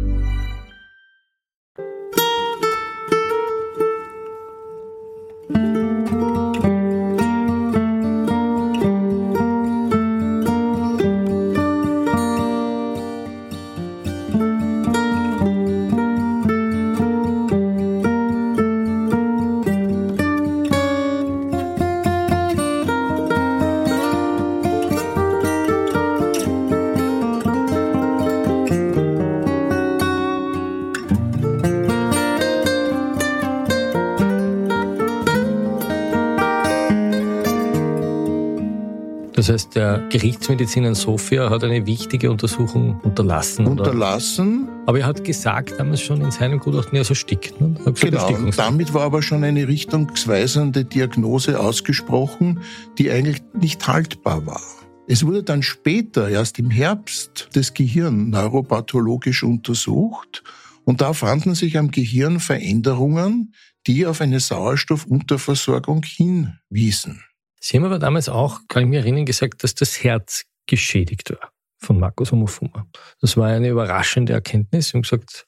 Das 39.41 39.49
heißt, 39.49 39.75
der 39.75 40.07
Gerichtsmediziner 40.11 40.89
in 40.89 40.93
Sofia 40.93 41.49
hat 41.49 41.63
eine 41.63 41.87
wichtige 41.87 42.29
Untersuchung 42.29 42.99
unterlassen. 42.99 43.65
Unterlassen. 43.65 44.65
Oder? 44.65 44.83
Aber 44.85 44.99
er 44.99 45.07
hat 45.07 45.23
gesagt 45.23 45.73
damals 45.79 45.99
schon 46.01 46.21
in 46.21 46.29
seinem 46.29 46.59
Gutachten, 46.59 46.95
er 46.95 47.09
erstickt. 47.09 47.59
Ne? 47.59 47.73
Genau, 47.99 48.35
und 48.35 48.55
damit 48.55 48.93
war 48.93 49.01
aber 49.01 49.23
schon 49.23 49.43
eine 49.43 49.67
richtungsweisende 49.67 50.85
Diagnose 50.85 51.59
ausgesprochen, 51.59 52.59
die 52.99 53.09
eigentlich 53.09 53.41
nicht 53.59 53.87
haltbar 53.87 54.45
war. 54.45 54.61
Es 55.07 55.25
wurde 55.25 55.41
dann 55.41 55.63
später, 55.63 56.29
erst 56.29 56.59
im 56.59 56.69
Herbst, 56.69 57.49
das 57.53 57.73
Gehirn 57.73 58.29
neuropathologisch 58.29 59.41
untersucht 59.41 60.43
und 60.83 61.01
da 61.01 61.13
fanden 61.13 61.55
sich 61.55 61.79
am 61.79 61.89
Gehirn 61.89 62.39
Veränderungen, 62.39 63.55
die 63.87 64.05
auf 64.05 64.21
eine 64.21 64.39
Sauerstoffunterversorgung 64.39 66.03
hinwiesen. 66.03 67.23
Sie 67.63 67.77
haben 67.77 67.85
aber 67.85 67.99
damals 67.99 68.27
auch, 68.27 68.59
kann 68.67 68.83
ich 68.83 68.89
mich 68.89 68.99
erinnern, 68.99 69.25
gesagt, 69.25 69.63
dass 69.63 69.75
das 69.75 70.03
Herz 70.03 70.45
geschädigt 70.65 71.29
war 71.29 71.51
von 71.77 71.99
Markus 71.99 72.31
Homofuma. 72.31 72.87
Das 73.21 73.37
war 73.37 73.47
eine 73.47 73.69
überraschende 73.69 74.33
Erkenntnis. 74.33 74.89
Sie 74.89 74.93
haben 74.93 75.03
gesagt, 75.03 75.45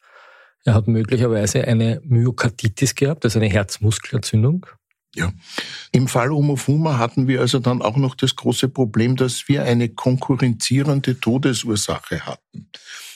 er 0.63 0.75
hat 0.75 0.87
möglicherweise 0.87 1.67
eine 1.67 2.01
Myokarditis 2.05 2.95
gehabt, 2.95 3.25
also 3.25 3.39
eine 3.39 3.49
Herzmuskelentzündung. 3.49 4.67
Ja. 5.15 5.31
Im 5.91 6.07
Fall 6.07 6.29
Homofuma 6.29 6.97
hatten 6.97 7.27
wir 7.27 7.41
also 7.41 7.59
dann 7.59 7.81
auch 7.81 7.97
noch 7.97 8.15
das 8.15 8.35
große 8.35 8.69
Problem, 8.69 9.15
dass 9.15 9.47
wir 9.47 9.63
eine 9.63 9.89
konkurrenzierende 9.89 11.19
Todesursache 11.19 12.25
hatten. 12.25 12.69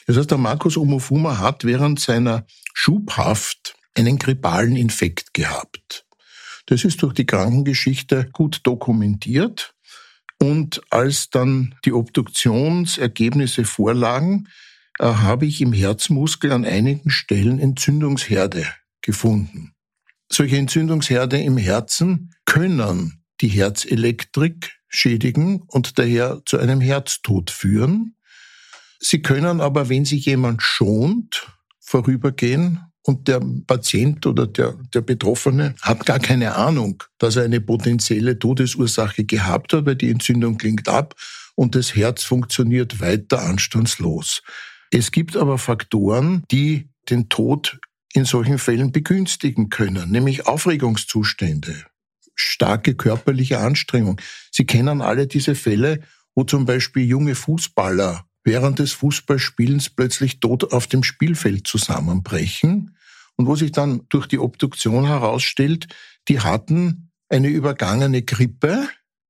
Das 0.08 0.18
heißt, 0.18 0.32
der 0.32 0.38
Markus 0.38 0.76
Homofuma 0.76 1.40
hat 1.40 1.64
während 1.64 2.00
seiner 2.00 2.46
Schubhaft 2.74 3.76
einen 3.96 4.18
grippalen 4.18 4.76
Infekt 4.76 5.34
gehabt. 5.34 6.07
Das 6.68 6.84
ist 6.84 7.02
durch 7.02 7.14
die 7.14 7.26
Krankengeschichte 7.26 8.30
gut 8.32 8.60
dokumentiert. 8.64 9.74
Und 10.40 10.82
als 10.92 11.30
dann 11.32 11.76
die 11.84 11.94
Obduktionsergebnisse 11.94 13.66
vorlagen, 13.66 14.48
äh, 15.00 15.06
habe 15.06 15.46
ich 15.46 15.62
im 15.62 15.74
Herzmuskel 15.74 16.52
an 16.52 16.66
einigen 16.66 17.10
Stellen 17.10 17.60
Entzündungsherde 17.60 18.68
gefunden. 19.02 19.74
Solche 20.32 20.58
Entzündungsherde 20.58 21.42
im 21.42 21.58
Herzen 21.58 22.36
können 22.46 23.24
die 23.40 23.48
Herzelektrik 23.48 24.78
schädigen 24.90 25.64
und 25.68 25.98
daher 25.98 26.42
zu 26.46 26.58
einem 26.60 26.82
Herztod 26.82 27.50
führen. 27.50 28.16
Sie 29.00 29.22
können 29.22 29.62
aber, 29.62 29.90
wenn 29.90 30.06
sich 30.06 30.26
jemand 30.26 30.62
schont, 30.62 31.48
vorübergehen 31.80 32.87
und 33.08 33.30
der 33.30 33.42
Patient 33.66 34.26
oder 34.26 34.46
der, 34.48 34.76
der 34.94 35.00
Betroffene 35.00 35.76
hat 35.82 36.06
gar 36.06 36.20
keine 36.20 36.56
Ahnung, 36.56 37.04
dass 37.20 37.38
er 37.38 37.46
eine 37.46 37.62
potenzielle 37.62 38.38
Todesursache 38.38 39.24
gehabt 39.24 39.72
hat, 39.72 39.86
weil 39.86 39.96
die 39.96 40.10
Entzündung 40.10 40.58
klingt 40.58 40.90
ab 40.90 41.16
und 41.56 41.74
das 41.76 41.96
Herz 41.96 42.24
funktioniert 42.24 43.00
weiter 43.00 43.44
anstandslos. 43.44 44.44
Es 44.92 45.12
gibt 45.12 45.38
aber 45.38 45.58
Faktoren, 45.58 46.44
die 46.52 46.90
den 47.10 47.30
Tod 47.30 47.80
in 48.14 48.26
solchen 48.26 48.58
Fällen 48.58 48.92
begünstigen 48.92 49.70
können, 49.70 50.12
nämlich 50.12 50.46
Aufregungszustände, 50.46 51.86
starke 52.36 52.96
körperliche 52.96 53.60
Anstrengung. 53.60 54.20
Sie 54.52 54.66
kennen 54.66 55.02
alle 55.02 55.28
diese 55.28 55.56
Fälle, 55.56 56.02
wo 56.36 56.44
zum 56.44 56.66
Beispiel 56.66 57.06
junge 57.06 57.36
Fußballer 57.36 58.26
während 58.44 58.80
des 58.80 58.92
Fußballspielens 58.92 59.92
plötzlich 59.92 60.42
tot 60.42 60.74
auf 60.74 60.88
dem 60.88 61.04
Spielfeld 61.04 61.68
zusammenbrechen 61.68 62.97
und 63.38 63.48
wo 63.48 63.56
sich 63.56 63.72
dann 63.72 64.02
durch 64.10 64.28
die 64.28 64.40
Obduktion 64.40 65.06
herausstellt, 65.06 65.88
die 66.28 66.42
hatten 66.42 67.12
eine 67.30 67.48
übergangene 67.48 68.24
Grippe 68.24 68.90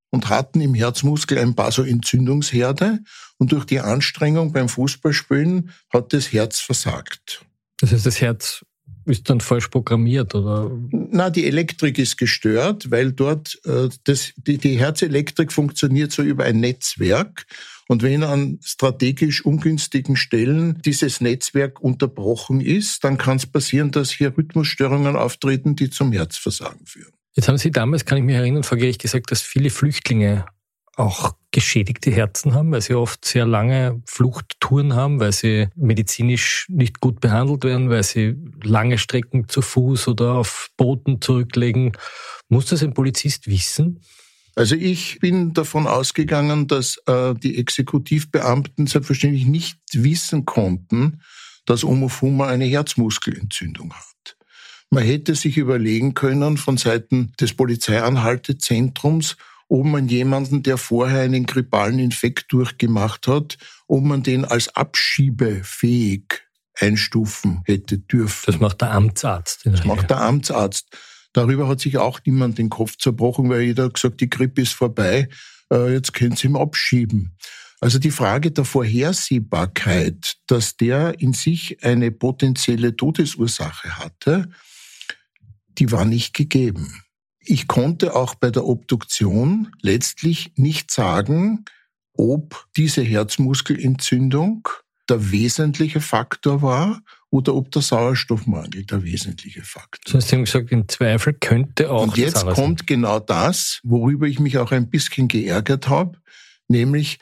und 0.10 0.30
hatten 0.30 0.62
im 0.62 0.74
Herzmuskel 0.74 1.38
ein 1.38 1.56
paar 1.56 1.72
so 1.72 1.84
Entzündungsherde 1.84 3.00
und 3.38 3.52
durch 3.52 3.65
die 3.65 3.82
Anstrengung 3.82 4.54
beim 4.54 4.70
Fußballspielen 4.70 5.72
hat 5.93 6.13
das 6.13 6.32
Herz 6.32 6.60
versagt. 6.60 7.46
Das 7.80 7.91
heißt, 7.91 8.06
das 8.06 8.22
Herz 8.22 8.65
ist 9.08 9.30
dann 9.30 9.41
falsch 9.41 9.67
programmiert, 9.70 10.36
oder? 10.36 10.72
Na, 10.91 11.30
die 11.30 11.46
Elektrik 11.46 11.98
ist 11.98 12.17
gestört, 12.17 12.91
weil 12.91 13.12
dort 13.12 13.60
äh, 13.65 13.89
das, 14.04 14.34
die, 14.38 14.58
die 14.58 14.78
Herzelektrik 14.78 15.52
funktioniert 15.52 16.12
so 16.12 16.22
über 16.22 16.43
ein 16.46 16.60
Netzwerk 16.60 17.46
und 17.88 18.04
wenn 18.04 18.24
an 18.24 18.60
strategisch 18.62 19.46
ungünstigen 19.46 20.17
Stellen 20.17 20.82
dieses 20.84 21.22
Netzwerk 21.22 21.80
unterbrochen 21.80 22.60
ist, 22.60 23.04
dann 23.04 23.17
kann 23.17 23.38
es 23.38 23.46
passieren, 23.46 23.91
dass 23.91 24.12
hier 24.12 24.38
Rhythmusstörungen 24.38 25.15
auftreten, 25.15 25.76
die 25.76 25.89
zum 25.89 26.12
Herzversagen 26.12 26.86
führen. 26.86 27.13
Jetzt 27.34 27.48
haben 27.48 27.58
Sie 27.58 27.72
damals, 27.72 28.04
kann 28.04 28.17
ich 28.17 28.24
mich 28.24 28.36
erinnern, 28.36 28.63
vor 28.63 28.78
Gericht 28.78 29.02
gesagt, 29.02 29.32
dass 29.32 29.41
viele 29.41 29.70
Flüchtlinge 29.70 30.46
auch 30.96 31.36
geschädigte 31.52 32.12
Herzen 32.12 32.54
haben, 32.54 32.72
weil 32.72 32.82
sie 32.82 32.94
oft 32.94 33.24
sehr 33.26 33.46
lange 33.46 34.02
Fluchttouren 34.06 34.96
haben, 34.96 35.20
weil 35.20 35.32
sie 35.32 35.70
medizinisch 35.76 36.68
nicht 36.70 37.00
gut 37.00 37.20
behandelt 37.22 37.64
werden, 37.64 37.90
weil 37.90 38.04
sie 38.04 38.36
lange 38.64 38.98
Strecken 38.98 39.48
zu 39.48 39.62
Fuß 39.62 40.10
oder 40.10 40.34
auf 40.34 40.70
Booten 40.78 41.22
zurücklegen. 41.22 41.94
Muss 42.50 42.68
das 42.68 42.84
ein 42.84 42.94
Polizist 42.94 43.48
wissen? 43.48 44.02
Also 44.56 44.76
ich 44.76 45.20
bin 45.20 45.54
davon 45.54 45.86
ausgegangen, 45.86 46.68
dass 46.68 46.98
äh, 47.06 47.36
die 47.36 47.60
Exekutivbeamten 47.60 48.88
selbstverständlich 48.88 49.46
nicht 49.46 49.80
wissen 49.94 50.46
konnten, 50.46 51.22
dass 51.66 51.84
Omofuma 51.84 52.48
eine 52.48 52.66
Herzmuskelentzündung 52.66 53.94
hat. 53.94 54.38
Man 54.90 55.04
hätte 55.04 55.36
sich 55.36 55.58
überlegen 55.58 56.14
können 56.14 56.58
von 56.58 56.78
Seiten 56.78 57.34
des 57.40 57.54
Polizeianhaltezentrums, 57.54 59.36
ob 59.69 59.86
man 59.86 60.08
jemanden, 60.08 60.63
der 60.63 60.77
vorher 60.77 61.21
einen 61.21 61.45
grippalen 61.45 61.99
Infekt 61.99 62.51
durchgemacht 62.51 63.27
hat, 63.27 63.58
ob 63.88 64.03
man 64.03 64.23
den 64.23 64.45
als 64.45 64.69
abschiebefähig 64.75 66.41
einstufen 66.80 67.62
hätte 67.65 67.97
dürfen. 67.97 68.51
Das 68.51 68.60
macht 68.60 68.82
der 68.82 68.91
Amtsarzt. 68.91 69.65
Das 69.65 69.84
macht 69.84 70.10
der 70.10 70.21
Amtsarzt. 70.21 70.88
Darüber 71.34 71.67
hat 71.67 71.80
sich 71.80 71.97
auch 71.97 72.19
niemand 72.25 72.58
den 72.58 72.69
Kopf 72.69 72.97
zerbrochen, 72.97 73.49
weil 73.49 73.62
jeder 73.62 73.86
hat 73.86 73.95
gesagt, 73.95 74.21
die 74.21 74.30
Grippe 74.30 74.62
ist 74.62 74.73
vorbei. 74.73 75.27
äh, 75.71 75.93
jetzt 75.93 76.13
können 76.13 76.36
Sie 76.36 76.47
ihn 76.47 76.56
abschieben. 76.56 77.36
Also 77.80 77.99
die 77.99 78.12
Frage 78.12 78.51
der 78.51 78.65
Vorhersehbarkeit, 78.65 80.38
dass 80.47 80.77
der 80.77 81.19
in 81.19 81.34
sich 81.34 81.84
eine 81.84 82.12
potenzielle 82.12 82.95
Todesursache 82.95 83.97
hatte, 83.97 84.49
die 85.77 85.91
war 85.91 86.06
nicht 86.06 86.34
gegeben. 86.34 87.03
Ich 87.50 87.68
konnte 87.68 88.16
auch 88.16 88.36
bei 88.36 88.52
der 88.52 88.66
Obduktion 88.66 89.72
letztlich 89.82 90.52
nicht 90.56 90.92
sagen, 90.92 91.66
ob 92.14 92.68
diese 92.76 93.02
Herzmuskelentzündung 93.02 94.68
der 95.10 95.32
wesentliche 95.32 96.02
Faktor 96.02 96.62
war 96.62 97.02
oder 97.30 97.56
ob 97.56 97.72
der 97.72 97.82
Sauerstoffmangel 97.82 98.86
der 98.86 99.04
wesentliche 99.04 99.62
Faktor. 99.62 100.16
war. 100.16 100.22
Sie 100.22 100.36
haben 100.36 100.46
gesagt, 100.46 100.72
im 100.72 100.88
Zweifel 100.90 101.34
könnte 101.34 101.90
auch. 101.90 102.04
Und 102.04 102.18
jetzt 102.18 102.46
kommt 102.46 102.86
genau 102.86 103.20
das, 103.20 103.80
worüber 103.84 104.28
ich 104.28 104.40
mich 104.40 104.58
auch 104.58 104.72
ein 104.72 104.90
bisschen 104.90 105.28
geärgert 105.28 105.88
habe, 105.88 106.20
nämlich 106.68 107.20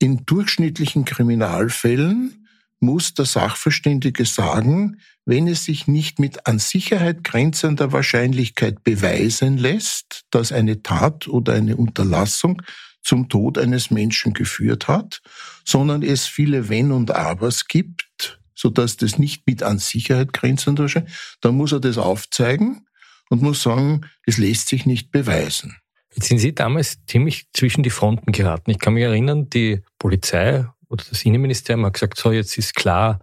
in 0.00 0.24
durchschnittlichen 0.24 1.04
Kriminalfällen 1.04 2.37
muss 2.80 3.14
der 3.14 3.24
Sachverständige 3.24 4.24
sagen, 4.24 5.00
wenn 5.24 5.48
es 5.48 5.64
sich 5.64 5.86
nicht 5.86 6.18
mit 6.18 6.46
an 6.46 6.58
Sicherheit 6.58 7.24
grenzender 7.24 7.92
Wahrscheinlichkeit 7.92 8.84
beweisen 8.84 9.58
lässt, 9.58 10.24
dass 10.30 10.52
eine 10.52 10.82
Tat 10.82 11.28
oder 11.28 11.54
eine 11.54 11.76
Unterlassung 11.76 12.62
zum 13.02 13.28
Tod 13.28 13.58
eines 13.58 13.90
Menschen 13.90 14.32
geführt 14.32 14.88
hat, 14.88 15.20
sondern 15.64 16.02
es 16.02 16.26
viele 16.26 16.68
Wenn 16.68 16.92
und 16.92 17.10
Abers 17.10 17.66
gibt, 17.66 18.40
sodass 18.54 18.96
das 18.96 19.18
nicht 19.18 19.46
mit 19.46 19.62
an 19.62 19.78
Sicherheit 19.78 20.32
grenzender 20.32 20.84
Wahrscheinlichkeit, 20.84 21.12
dann 21.40 21.56
muss 21.56 21.72
er 21.72 21.80
das 21.80 21.98
aufzeigen 21.98 22.86
und 23.30 23.42
muss 23.42 23.62
sagen, 23.62 24.02
es 24.26 24.38
lässt 24.38 24.68
sich 24.68 24.86
nicht 24.86 25.10
beweisen. 25.10 25.76
Jetzt 26.14 26.28
sind 26.28 26.38
Sie 26.38 26.54
damals 26.54 26.98
ziemlich 27.06 27.46
zwischen 27.52 27.82
die 27.82 27.90
Fronten 27.90 28.32
geraten. 28.32 28.70
Ich 28.70 28.78
kann 28.78 28.94
mich 28.94 29.04
erinnern, 29.04 29.48
die 29.50 29.82
Polizei 29.98 30.66
oder 30.88 31.04
das 31.08 31.24
Innenministerium 31.24 31.86
hat 31.86 31.94
gesagt, 31.94 32.18
so 32.18 32.32
jetzt 32.32 32.56
ist 32.58 32.74
klar, 32.74 33.20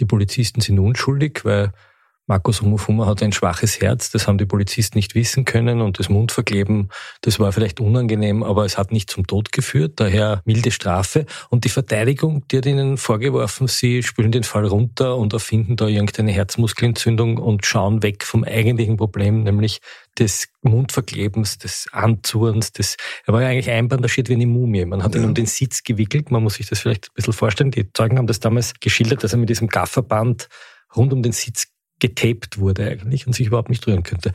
die 0.00 0.04
Polizisten 0.04 0.60
sind 0.60 0.78
unschuldig, 0.78 1.44
weil 1.44 1.72
Markus 2.28 2.60
Homofuma 2.60 3.06
hat 3.06 3.22
ein 3.22 3.30
schwaches 3.30 3.80
Herz, 3.80 4.10
das 4.10 4.26
haben 4.26 4.36
die 4.36 4.46
Polizisten 4.46 4.98
nicht 4.98 5.14
wissen 5.14 5.44
können 5.44 5.80
und 5.80 6.00
das 6.00 6.08
Mundverkleben, 6.08 6.88
das 7.20 7.38
war 7.38 7.52
vielleicht 7.52 7.78
unangenehm, 7.78 8.42
aber 8.42 8.64
es 8.64 8.76
hat 8.76 8.90
nicht 8.90 9.08
zum 9.08 9.28
Tod 9.28 9.52
geführt, 9.52 9.92
daher 10.00 10.42
milde 10.44 10.72
Strafe. 10.72 11.24
Und 11.50 11.64
die 11.64 11.68
Verteidigung, 11.68 12.42
die 12.48 12.58
hat 12.58 12.66
ihnen 12.66 12.96
vorgeworfen, 12.96 13.68
sie 13.68 14.02
spülen 14.02 14.32
den 14.32 14.42
Fall 14.42 14.66
runter 14.66 15.16
und 15.16 15.34
erfinden 15.34 15.76
da 15.76 15.86
irgendeine 15.86 16.32
Herzmuskelentzündung 16.32 17.38
und 17.38 17.64
schauen 17.64 18.02
weg 18.02 18.24
vom 18.24 18.42
eigentlichen 18.42 18.96
Problem, 18.96 19.44
nämlich 19.44 19.80
des 20.18 20.48
Mundverklebens, 20.62 21.58
des 21.58 21.88
Anzurens, 21.92 22.72
des, 22.72 22.96
er 23.26 23.34
war 23.34 23.42
ja 23.42 23.48
eigentlich 23.48 23.70
einbandagiert 23.70 24.28
wie 24.28 24.34
eine 24.34 24.46
Mumie. 24.46 24.84
Man 24.84 25.02
hat 25.02 25.14
ja. 25.14 25.20
ihn 25.20 25.26
um 25.26 25.34
den 25.34 25.46
Sitz 25.46 25.82
gewickelt, 25.82 26.30
man 26.30 26.42
muss 26.42 26.54
sich 26.54 26.68
das 26.68 26.80
vielleicht 26.80 27.08
ein 27.08 27.14
bisschen 27.14 27.32
vorstellen. 27.32 27.70
Die 27.70 27.92
Zeugen 27.92 28.18
haben 28.18 28.26
das 28.26 28.40
damals 28.40 28.74
geschildert, 28.80 29.24
dass 29.24 29.32
er 29.32 29.38
mit 29.38 29.48
diesem 29.48 29.68
Gafferband 29.68 30.48
rund 30.94 31.12
um 31.12 31.22
den 31.22 31.32
Sitz 31.32 31.68
getaped 31.98 32.58
wurde 32.58 32.86
eigentlich 32.86 33.26
und 33.26 33.32
sich 33.34 33.46
überhaupt 33.46 33.70
nicht 33.70 33.86
rühren 33.86 34.02
könnte. 34.02 34.32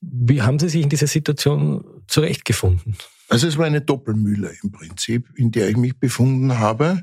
Wie 0.00 0.42
haben 0.42 0.58
Sie 0.58 0.68
sich 0.68 0.82
in 0.82 0.88
dieser 0.88 1.06
Situation 1.06 1.84
zurechtgefunden? 2.06 2.96
Also 3.28 3.48
es 3.48 3.58
war 3.58 3.66
eine 3.66 3.80
Doppelmühle 3.80 4.52
im 4.62 4.70
Prinzip, 4.70 5.28
in 5.36 5.50
der 5.50 5.68
ich 5.68 5.76
mich 5.76 5.98
befunden 5.98 6.58
habe. 6.58 7.02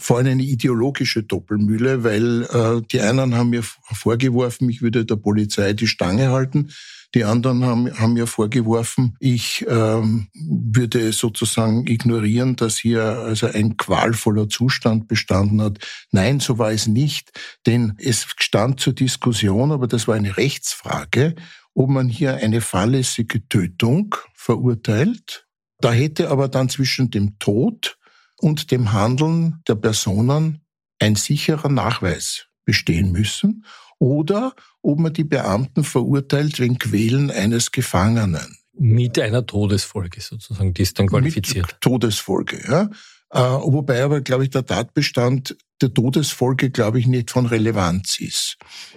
Vor 0.00 0.16
allem 0.18 0.28
eine 0.28 0.42
ideologische 0.42 1.22
Doppelmühle, 1.22 2.02
weil 2.04 2.44
äh, 2.44 2.82
die 2.90 3.00
einen 3.00 3.34
haben 3.34 3.50
mir 3.50 3.62
vorgeworfen, 3.62 4.68
ich 4.70 4.80
würde 4.80 5.04
der 5.04 5.16
Polizei 5.16 5.74
die 5.74 5.86
Stange 5.86 6.30
halten. 6.30 6.70
Die 7.14 7.24
anderen 7.24 7.64
haben, 7.64 7.98
haben 7.98 8.12
mir 8.12 8.28
vorgeworfen, 8.28 9.16
ich 9.18 9.66
ähm, 9.68 10.28
würde 10.32 11.12
sozusagen 11.12 11.86
ignorieren, 11.88 12.54
dass 12.54 12.78
hier 12.78 13.02
also 13.02 13.48
ein 13.48 13.76
qualvoller 13.76 14.48
Zustand 14.48 15.08
bestanden 15.08 15.60
hat. 15.60 15.78
Nein, 16.12 16.38
so 16.38 16.58
war 16.58 16.70
es 16.70 16.86
nicht, 16.86 17.32
denn 17.66 17.94
es 17.98 18.26
stand 18.38 18.78
zur 18.78 18.92
Diskussion, 18.92 19.72
aber 19.72 19.88
das 19.88 20.06
war 20.06 20.14
eine 20.14 20.36
Rechtsfrage, 20.36 21.34
ob 21.74 21.90
man 21.90 22.08
hier 22.08 22.36
eine 22.36 22.60
fahrlässige 22.60 23.46
Tötung 23.48 24.14
verurteilt. 24.34 25.48
Da 25.80 25.92
hätte 25.92 26.30
aber 26.30 26.46
dann 26.48 26.68
zwischen 26.68 27.10
dem 27.10 27.38
Tod 27.40 27.98
und 28.40 28.70
dem 28.70 28.92
Handeln 28.92 29.62
der 29.68 29.74
Personen 29.74 30.60
ein 30.98 31.16
sicherer 31.16 31.68
Nachweis 31.68 32.46
bestehen 32.64 33.12
müssen 33.12 33.64
oder 33.98 34.54
ob 34.82 34.98
man 34.98 35.12
die 35.12 35.24
Beamten 35.24 35.84
verurteilt 35.84 36.58
wegen 36.58 36.78
Quälen 36.78 37.30
eines 37.30 37.70
Gefangenen. 37.70 38.56
Mit 38.72 39.18
einer 39.18 39.44
Todesfolge 39.44 40.20
sozusagen, 40.20 40.72
die 40.72 40.82
ist 40.82 40.98
dann 40.98 41.08
qualifiziert. 41.08 41.66
Mit 41.66 41.80
Todesfolge, 41.80 42.62
ja. 42.66 42.90
Äh, 43.32 43.38
wobei 43.40 44.02
aber, 44.02 44.22
glaube 44.22 44.44
ich, 44.44 44.50
der 44.50 44.64
Tatbestand 44.64 45.56
der 45.80 45.94
Todesfolge, 45.94 46.70
glaube 46.70 46.98
ich, 46.98 47.06
nicht 47.06 47.30
von 47.30 47.46
Relevanz 47.46 48.18
ist. 48.18 48.56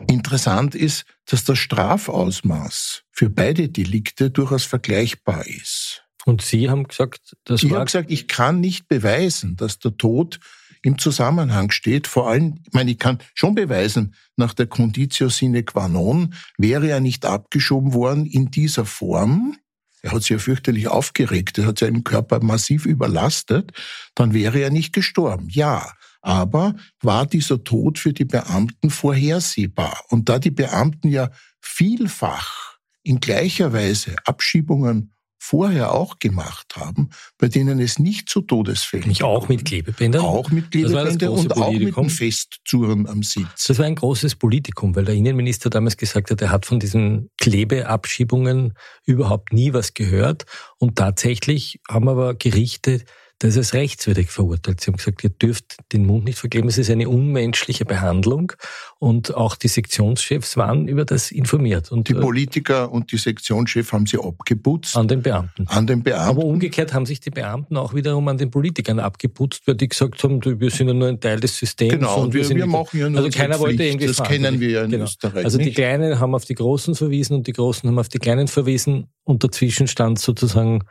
Interessant 0.09 0.73
ist, 0.73 1.05
dass 1.25 1.43
das 1.43 1.59
Strafausmaß 1.59 3.03
für 3.11 3.29
beide 3.29 3.69
Delikte 3.69 4.31
durchaus 4.31 4.65
vergleichbar 4.65 5.45
ist. 5.45 6.03
Und 6.25 6.41
Sie 6.41 6.69
haben 6.69 6.87
gesagt, 6.87 7.35
das 7.43 7.63
ich 7.63 7.69
war... 7.69 7.69
Ich 7.69 7.75
habe 7.75 7.85
gesagt, 7.85 8.11
ich 8.11 8.27
kann 8.27 8.61
nicht 8.61 8.87
beweisen, 8.87 9.55
dass 9.55 9.79
der 9.79 9.97
Tod 9.97 10.39
im 10.83 10.97
Zusammenhang 10.97 11.71
steht. 11.71 12.07
Vor 12.07 12.29
allem, 12.29 12.59
ich 12.65 12.73
meine, 12.73 12.91
ich 12.91 12.99
kann 12.99 13.19
schon 13.33 13.55
beweisen, 13.55 14.15
nach 14.35 14.53
der 14.53 14.67
Conditio 14.67 15.29
sine 15.29 15.63
qua 15.63 15.87
non 15.87 16.33
wäre 16.57 16.89
er 16.89 16.99
nicht 16.99 17.25
abgeschoben 17.25 17.93
worden 17.93 18.25
in 18.25 18.51
dieser 18.51 18.85
Form. 18.85 19.57
Er 20.01 20.11
hat 20.11 20.23
sich 20.23 20.31
ja 20.31 20.37
fürchterlich 20.37 20.89
aufgeregt, 20.89 21.57
er 21.57 21.67
hat 21.67 21.79
sich 21.79 21.87
im 21.87 22.03
Körper 22.03 22.43
massiv 22.43 22.85
überlastet, 22.85 23.71
dann 24.15 24.33
wäre 24.33 24.59
er 24.59 24.69
nicht 24.69 24.91
gestorben. 24.91 25.47
Ja, 25.49 25.93
aber 26.21 26.75
war 27.01 27.25
dieser 27.25 27.63
Tod 27.63 27.97
für 27.97 28.11
die 28.11 28.25
Beamten 28.25 28.89
vorhersehbar? 28.89 30.03
Und 30.09 30.27
da 30.27 30.39
die 30.39 30.51
Beamten 30.51 31.07
ja 31.09 31.31
vielfach 31.61 32.77
in 33.03 33.21
gleicher 33.21 33.71
Weise 33.71 34.17
Abschiebungen 34.25 35.12
vorher 35.45 35.91
auch 35.91 36.19
gemacht 36.19 36.77
haben, 36.77 37.09
bei 37.37 37.49
denen 37.49 37.81
es 37.81 37.99
nicht 37.99 38.29
zu 38.29 38.39
Todesfällen 38.39 39.09
Nicht 39.09 39.23
auch 39.23 39.49
mit 39.49 39.65
Klebebändern? 39.65 40.21
Auch 40.21 40.49
mit 40.51 40.71
Klebebändern 40.71 41.29
und 41.31 41.49
Politikum. 41.49 41.63
auch 41.63 41.71
mit 41.73 41.97
dem 41.97 42.09
Festzurren 42.09 43.07
am 43.07 43.23
Sitz. 43.23 43.65
Das 43.67 43.77
war 43.77 43.85
ein 43.85 43.95
großes 43.95 44.37
Politikum, 44.37 44.95
weil 44.95 45.03
der 45.03 45.15
Innenminister 45.15 45.69
damals 45.69 45.97
gesagt 45.97 46.31
hat, 46.31 46.41
er 46.41 46.49
hat 46.49 46.65
von 46.65 46.79
diesen 46.79 47.29
Klebeabschiebungen 47.41 48.73
überhaupt 49.05 49.51
nie 49.51 49.73
was 49.73 49.93
gehört. 49.93 50.45
Und 50.77 50.95
tatsächlich 50.95 51.81
haben 51.89 52.07
aber 52.07 52.35
Gerichte 52.35 53.03
das 53.43 53.57
ist 53.57 53.73
rechtswidrig 53.73 54.31
verurteilt. 54.31 54.79
Sie 54.79 54.87
haben 54.87 54.95
gesagt, 54.95 55.21
ihr 55.23 55.29
dürft 55.29 55.75
den 55.91 56.05
Mund 56.05 56.23
nicht 56.23 56.39
verkleben. 56.39 56.69
Es 56.69 56.77
ist 56.77 56.89
eine 56.89 57.09
unmenschliche 57.09 57.83
Behandlung. 57.83 58.53
Und 58.99 59.35
auch 59.35 59.57
die 59.57 59.67
Sektionschefs 59.67 60.55
waren 60.55 60.87
über 60.87 61.03
das 61.03 61.29
informiert. 61.29 61.91
Und 61.91 62.07
die 62.07 62.13
äh, 62.13 62.21
Politiker 62.21 62.89
und 62.89 63.11
die 63.11 63.17
Sektionschef 63.17 63.91
haben 63.91 64.05
sie 64.05 64.17
abgeputzt. 64.17 64.95
An 64.95 65.09
den 65.09 65.21
Beamten. 65.21 65.67
An 65.67 65.85
den 65.87 66.03
Beamten. 66.03 66.29
Aber 66.29 66.45
umgekehrt 66.45 66.93
haben 66.93 67.05
sich 67.05 67.19
die 67.19 67.31
Beamten 67.31 67.75
auch 67.75 67.93
wiederum 67.93 68.25
an 68.29 68.37
den 68.37 68.49
Politikern 68.49 68.99
abgeputzt, 68.99 69.63
weil 69.67 69.75
die 69.75 69.89
gesagt 69.89 70.23
haben, 70.23 70.39
wir 70.43 70.71
sind 70.71 70.87
ja 70.87 70.93
nur 70.93 71.09
ein 71.09 71.19
Teil 71.19 71.41
des 71.41 71.57
Systems. 71.57 71.93
Genau, 71.95 72.21
und 72.21 72.33
wir, 72.33 72.47
wir, 72.47 72.55
wir 72.55 72.65
machen 72.65 72.97
ja 72.97 73.09
nur 73.09 73.25
Also 73.25 73.37
keiner 73.37 73.55
Pflicht. 73.55 73.59
wollte 73.71 73.83
irgendwie 73.83 74.07
Das 74.07 74.23
kennen 74.23 74.61
wir 74.61 74.69
ja 74.69 74.83
in 74.85 74.91
genau. 74.91 75.03
Österreich 75.03 75.43
Also 75.43 75.57
die 75.57 75.65
nicht. 75.65 75.75
Kleinen 75.75 76.21
haben 76.21 76.33
auf 76.33 76.45
die 76.45 76.55
Großen 76.55 76.95
verwiesen 76.95 77.35
und 77.35 77.47
die 77.47 77.53
Großen 77.53 77.89
haben 77.89 77.99
auf 77.99 78.07
die 78.07 78.19
Kleinen 78.19 78.47
verwiesen. 78.47 79.07
Und 79.25 79.43
dazwischen 79.43 79.87
stand 79.87 80.17
sozusagen 80.19 80.83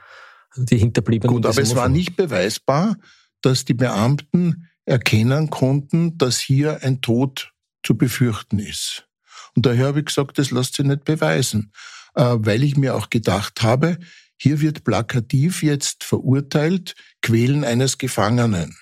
die 0.57 0.79
Hinterbliebenen. 0.79 1.37
Gut, 1.37 1.47
aber 1.47 1.61
es 1.61 1.75
war 1.75 1.88
nicht 1.88 2.17
beweisbar, 2.17 2.97
dass 3.41 3.65
die 3.65 3.75
Beamten 3.75 4.69
erkennen 4.85 5.51
konnten, 5.51 6.19
dass 6.19 6.41
hier 6.41 6.83
ein 6.83 7.01
Tod 7.01 7.53
zu 7.83 7.97
befürchten 7.97 8.59
ist. 8.59 9.07
Und 9.55 9.67
daher 9.67 9.87
habe 9.87 10.01
ich 10.01 10.07
gesagt, 10.07 10.38
das 10.38 10.51
lässt 10.51 10.75
sich 10.75 10.87
nicht 10.87 11.05
beweisen, 11.05 11.73
äh, 12.15 12.37
weil 12.38 12.62
ich 12.62 12.77
mir 12.77 12.95
auch 12.95 13.11
gedacht 13.11 13.62
habe, 13.62 13.99
hier 14.37 14.61
wird 14.61 14.85
plakativ 14.85 15.62
jetzt 15.62 16.05
verurteilt, 16.05 16.95
Quälen 17.21 17.65
eines 17.65 17.99
Gefangenen. 17.99 18.77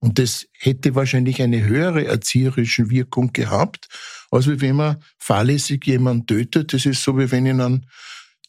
Und 0.00 0.18
das 0.18 0.46
hätte 0.52 0.94
wahrscheinlich 0.94 1.42
eine 1.42 1.64
höhere 1.64 2.06
erzieherische 2.06 2.90
Wirkung 2.90 3.32
gehabt, 3.32 3.88
als 4.30 4.46
wenn 4.48 4.76
man 4.76 5.02
fahrlässig 5.18 5.86
jemanden 5.86 6.26
tötet. 6.26 6.72
Das 6.72 6.86
ist 6.86 7.02
so, 7.02 7.18
wie 7.18 7.30
wenn 7.30 7.46
Ihnen 7.46 7.86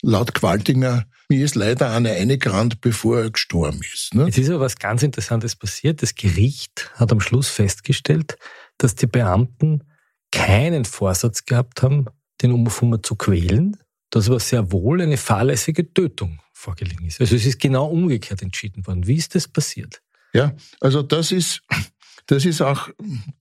laut 0.02 0.34
Qualtinger 0.34 1.06
mir 1.30 1.44
ist 1.44 1.56
leider 1.56 1.92
einer 1.92 2.12
eingerannt, 2.12 2.80
bevor 2.80 3.20
er 3.20 3.32
gestorben 3.32 3.82
ist. 3.94 4.14
Ne? 4.14 4.28
Es 4.30 4.38
ist 4.38 4.50
aber 4.50 4.62
was 4.62 4.78
ganz 4.78 5.04
Interessantes 5.04 5.58
passiert. 5.58 6.02
Das 6.02 6.16
Gericht 6.16 6.90
hat 6.96 7.12
am 7.12 7.20
Schluss 7.20 7.50
festgestellt, 7.50 8.38
dass 8.78 8.96
die 8.96 9.08
Beamten 9.08 9.84
keinen 10.32 10.86
Vorsatz 10.86 11.44
gehabt 11.46 11.82
haben, 11.82 12.06
den 12.42 12.52
Umfummer 12.52 13.04
zu 13.04 13.16
quälen, 13.16 13.76
dass 14.10 14.30
aber 14.30 14.40
sehr 14.40 14.72
wohl 14.72 15.02
eine 15.02 15.18
fahrlässige 15.18 15.94
Tötung 15.94 16.40
vorgelegen 16.54 17.06
ist. 17.06 17.20
Also 17.20 17.36
es 17.36 17.46
ist 17.46 17.60
genau 17.60 17.88
umgekehrt 17.88 18.42
entschieden 18.42 18.88
worden. 18.88 19.06
Wie 19.06 19.16
ist 19.16 19.36
das 19.36 19.50
passiert? 19.50 20.02
Ja, 20.34 20.54
also 20.80 21.02
das 21.02 21.34
ist, 21.34 21.62
das 22.28 22.46
ist 22.46 22.62
auch 22.62 22.90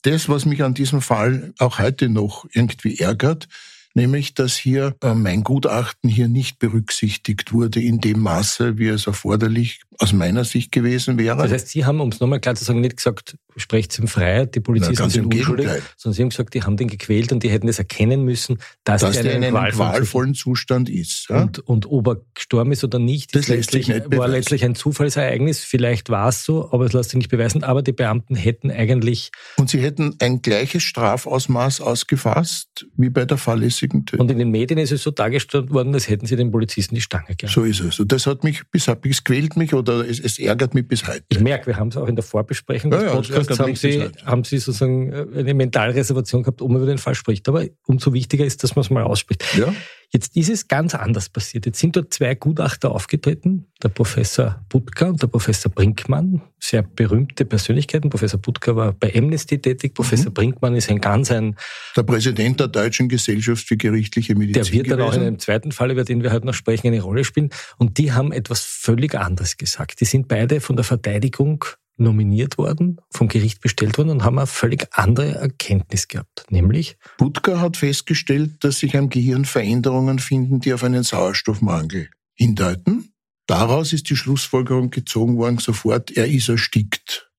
das, 0.03 0.29
was 0.29 0.45
mich 0.45 0.63
an 0.65 0.75
diesem 0.75 1.03
Fall 1.03 1.55
auch 1.59 1.79
heute 1.79 2.09
noch 2.09 2.47
irgendwie 2.53 2.99
ärgert 2.99 3.47
nämlich 3.97 4.35
dass 4.35 4.57
hier 4.57 4.95
äh, 5.03 5.15
mein 5.15 5.43
Gutachten 5.43 6.09
hier 6.09 6.29
nicht 6.29 6.59
berücksichtigt 6.59 7.53
wurde 7.53 7.81
in 7.81 8.01
dem 8.01 8.21
Maße, 8.21 8.79
wie 8.79 8.89
es 8.89 9.07
erforderlich 9.07 9.81
aus 9.99 10.13
meiner 10.13 10.45
Sicht 10.45 10.73
gewesen 10.73 11.19
wäre. 11.19 11.43
Das 11.43 11.51
heißt, 11.51 11.69
Sie 11.69 11.85
haben, 11.85 12.01
um 12.01 12.11
es 12.11 12.21
nochmal 12.21 12.41
klar 12.41 12.55
zu 12.55 12.65
sagen, 12.65 12.81
nicht 12.81 12.99
gesagt, 12.99 13.37
sprecht 13.57 13.99
ihm 13.99 14.09
frei, 14.09 14.45
die 14.45 14.61
Polizisten 14.61 14.97
Na, 14.99 15.09
sind 15.09 15.35
unschuldig, 15.35 15.69
sondern 15.97 16.15
Sie 16.15 16.23
haben 16.23 16.29
gesagt, 16.29 16.55
die 16.55 16.63
haben 16.63 16.77
den 16.77 16.89
gequält 16.89 17.33
und 17.33 17.43
die 17.43 17.49
hätten 17.49 17.69
es 17.69 17.79
erkennen 17.79 18.23
müssen, 18.23 18.59
dass, 18.85 19.01
dass 19.01 19.21
der 19.21 19.35
in 19.35 19.45
einem 19.45 19.73
qualvollen 19.73 20.35
Zustand 20.35 20.91
ist. 20.91 21.29
Ja? 21.31 21.43
Und, 21.43 21.61
und 21.61 21.87
ob 21.87 22.07
er 22.09 22.21
gestorben 22.35 22.73
ist 22.73 22.85
oder 22.85 22.99
nicht, 22.99 23.35
Das 23.35 23.43
ist 23.43 23.49
lässt 23.49 23.71
sich 23.71 23.87
letztlich, 23.89 24.11
nicht 24.11 24.19
war 24.19 24.29
letztlich 24.29 24.65
ein 24.65 24.75
Zufallsereignis. 24.75 25.61
Vielleicht 25.61 26.11
war 26.11 26.29
es 26.29 26.45
so, 26.45 26.71
aber 26.71 26.85
es 26.85 26.93
lässt 26.93 27.11
sich 27.11 27.19
nicht 27.19 27.31
beweisen. 27.31 27.65
Aber 27.65 27.83
die 27.83 27.93
Beamten 27.93 28.37
hätten 28.37 28.71
eigentlich, 28.71 29.31
Und 29.57 29.71
sie 29.71 29.81
hätten 29.81 30.17
ein 30.19 30.43
gleiches 30.43 30.83
Strafausmaß 30.83 31.81
ausgefasst 31.81 32.87
wie 32.97 33.09
bei 33.09 33.25
der 33.25 33.39
fahrlässigen 33.39 33.86
Tötung. 33.89 34.21
und 34.21 34.31
in 34.31 34.39
den 34.39 34.51
Medien 34.51 34.79
ist 34.79 34.93
es 34.93 35.03
so 35.03 35.11
dargestellt 35.11 35.71
worden, 35.71 35.95
als 35.95 36.09
hätten 36.09 36.27
sie 36.27 36.37
den 36.37 36.51
Polizisten 36.51 36.95
die 36.95 37.01
Stange 37.01 37.35
gehabt. 37.37 37.55
So 37.55 37.65
ist 37.65 37.81
es. 37.81 38.01
Und 38.01 38.13
das 38.13 38.27
hat 38.27 38.45
mich 38.45 38.63
bis 38.71 38.89
es 38.89 39.25
quält 39.25 39.57
mich 39.57 39.75
oder 39.75 40.09
es, 40.09 40.21
es 40.21 40.39
ärgert 40.39 40.75
mich 40.75 40.87
bis 40.89 41.07
heute. 41.07 41.23
Ich 41.29 41.41
merke, 41.41 41.67
wir 41.67 41.77
haben 41.77 41.89
es 41.89 41.97
auch 41.97 42.09
in 42.09 42.17
der 42.17 42.25
Vorbesprechung 42.25 42.93
Ja, 42.93 42.99
des 42.99 43.07
ja, 43.07 43.15
Podcasts, 43.15 43.49
ärgert 43.49 43.59
haben 43.61 43.77
Sie, 43.77 44.03
heute. 44.03 44.27
haben 44.27 44.45
Sie 44.45 44.59
sozusagen 44.59 45.13
äh, 45.13 45.27
eine 45.39 45.55
Mentalreservation 45.55 46.43
gehabt, 46.43 46.63
ob 46.63 46.71
man 46.71 46.79
über 46.79 46.87
den 46.87 46.99
Fall 46.99 47.15
spricht. 47.15 47.49
Aber 47.49 47.65
umso 47.87 48.13
wichtiger 48.13 48.45
ist, 48.45 48.63
dass 48.65 48.77
man 48.77 48.83
es 48.83 48.91
mal 48.91 49.03
ausspricht. 49.03 49.45
Ja? 49.57 49.73
Jetzt 50.17 50.35
ist 50.35 50.49
es 50.49 50.67
ganz 50.67 50.95
anders 50.95 51.29
passiert. 51.29 51.67
Jetzt 51.67 51.79
sind 51.79 51.95
dort 51.95 52.15
zwei 52.15 52.35
Gutachter 52.35 52.91
aufgetreten, 52.91 53.67
der 53.83 53.91
Professor 53.91 54.65
Butka 54.71 55.09
und 55.11 55.21
der 55.21 55.27
Professor 55.27 55.71
Brinkmann, 55.71 56.41
sehr 56.59 56.83
berühmte 56.83 57.45
Persönlichkeiten. 57.45 58.09
Professor 58.09 58.41
Butka 58.41 58.75
war 58.75 58.93
bei 58.95 59.15
Amnesty 59.15 59.59
tätig, 59.61 59.93
Professor 59.93 60.31
Mhm. 60.31 60.35
Brinkmann 60.35 60.75
ist 60.75 60.89
ein 60.89 61.03
ganz 61.03 61.31
ein, 61.31 61.55
Der 61.95 62.03
Präsident 62.05 62.59
der 62.61 62.69
Deutschen 62.69 63.11
Gesellschaft 63.11 63.69
für 63.69 63.77
gerichtliche 63.77 64.35
Medizin. 64.35 64.63
der 64.63 64.73
wird 64.73 64.91
dann 64.91 65.01
auch 65.03 65.09
in 65.09 65.11
gewesen. 65.13 65.27
einem 65.27 65.39
zweiten 65.39 65.71
Fall, 65.73 65.91
über 65.91 66.05
den 66.05 66.23
wir 66.23 66.33
heute 66.33 66.47
noch 66.47 66.55
sprechen, 66.55 66.87
eine 66.87 67.03
Rolle 67.03 67.23
spielen. 67.23 67.51
Und 67.77 67.99
die 67.99 68.13
haben 68.13 68.33
etwas 68.33 68.63
völlig 68.63 69.15
anderes 69.15 69.59
gesagt. 69.59 70.01
Die 70.01 70.07
sind 70.07 70.29
beide 70.29 70.63
von 70.63 70.77
der 70.77 70.85
Verteidigung 70.87 71.63
nominiert 71.97 72.59
worden, 72.59 73.01
vom 73.11 73.29
Gericht 73.29 73.61
bestellt 73.61 73.99
worden 73.99 74.11
und 74.11 74.25
haben 74.25 74.39
eine 74.39 74.47
völlig 74.47 74.87
andere 74.93 75.35
Erkenntnis 75.35 76.09
gehabt. 76.09 76.47
Nämlich, 76.51 76.99
Budka 77.19 77.61
hat 77.61 77.77
festgestellt, 77.77 78.63
dass 78.65 78.79
sich 78.79 78.97
am 78.97 79.09
Gehirn 79.09 79.45
Veränderungen 79.45 80.19
finden, 80.19 80.61
die 80.61 80.73
auf 80.75 80.85
einen 80.85 81.03
Sauerstoffmangel 81.03 82.11
hindeuten. 82.35 83.13
Daraus 83.47 83.93
ist 83.93 84.11
die 84.11 84.17
Schlussfolgerung 84.17 84.91
gezogen 84.91 85.37
worden, 85.37 85.59
sofort, 85.59 86.17
er 86.17 86.27
ist 86.27 86.49
erstickt. 86.49 87.31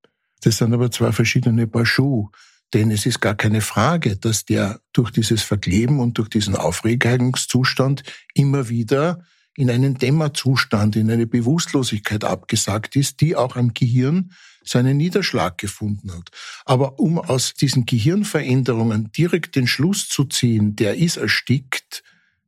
Das 0.41 0.57
sind 0.57 0.73
aber 0.73 0.91
zwei 0.91 1.11
verschiedene 1.11 1.67
Paar 1.67 1.85
Schuhe. 1.85 2.29
Denn 2.73 2.91
es 2.91 3.05
ist 3.05 3.21
gar 3.21 3.35
keine 3.35 3.61
Frage, 3.61 4.17
dass 4.17 4.43
der 4.43 4.81
durch 4.91 5.11
dieses 5.11 5.41
Verkleben 5.41 5.99
und 5.99 6.17
durch 6.17 6.29
diesen 6.29 6.55
Aufregungszustand 6.55 8.03
immer 8.33 8.67
wieder 8.67 9.23
in 9.57 9.71
einen 9.71 9.95
Dämmerzustand, 9.95 10.95
in 10.95 11.09
eine 11.09 11.25
Bewusstlosigkeit 11.25 12.23
abgesagt 12.23 12.95
ist, 12.95 13.21
die 13.21 13.35
auch 13.35 13.55
am 13.55 13.73
Gehirn 13.73 14.31
seinen 14.63 14.97
Niederschlag 14.97 15.57
gefunden 15.57 16.13
hat. 16.13 16.29
Aber 16.63 16.99
um 16.99 17.17
aus 17.17 17.55
diesen 17.55 17.85
Gehirnveränderungen 17.85 19.11
direkt 19.11 19.55
den 19.55 19.65
Schluss 19.65 20.07
zu 20.07 20.25
ziehen, 20.25 20.75
der 20.75 20.97
ist 20.97 21.17
erstickt, 21.17 22.03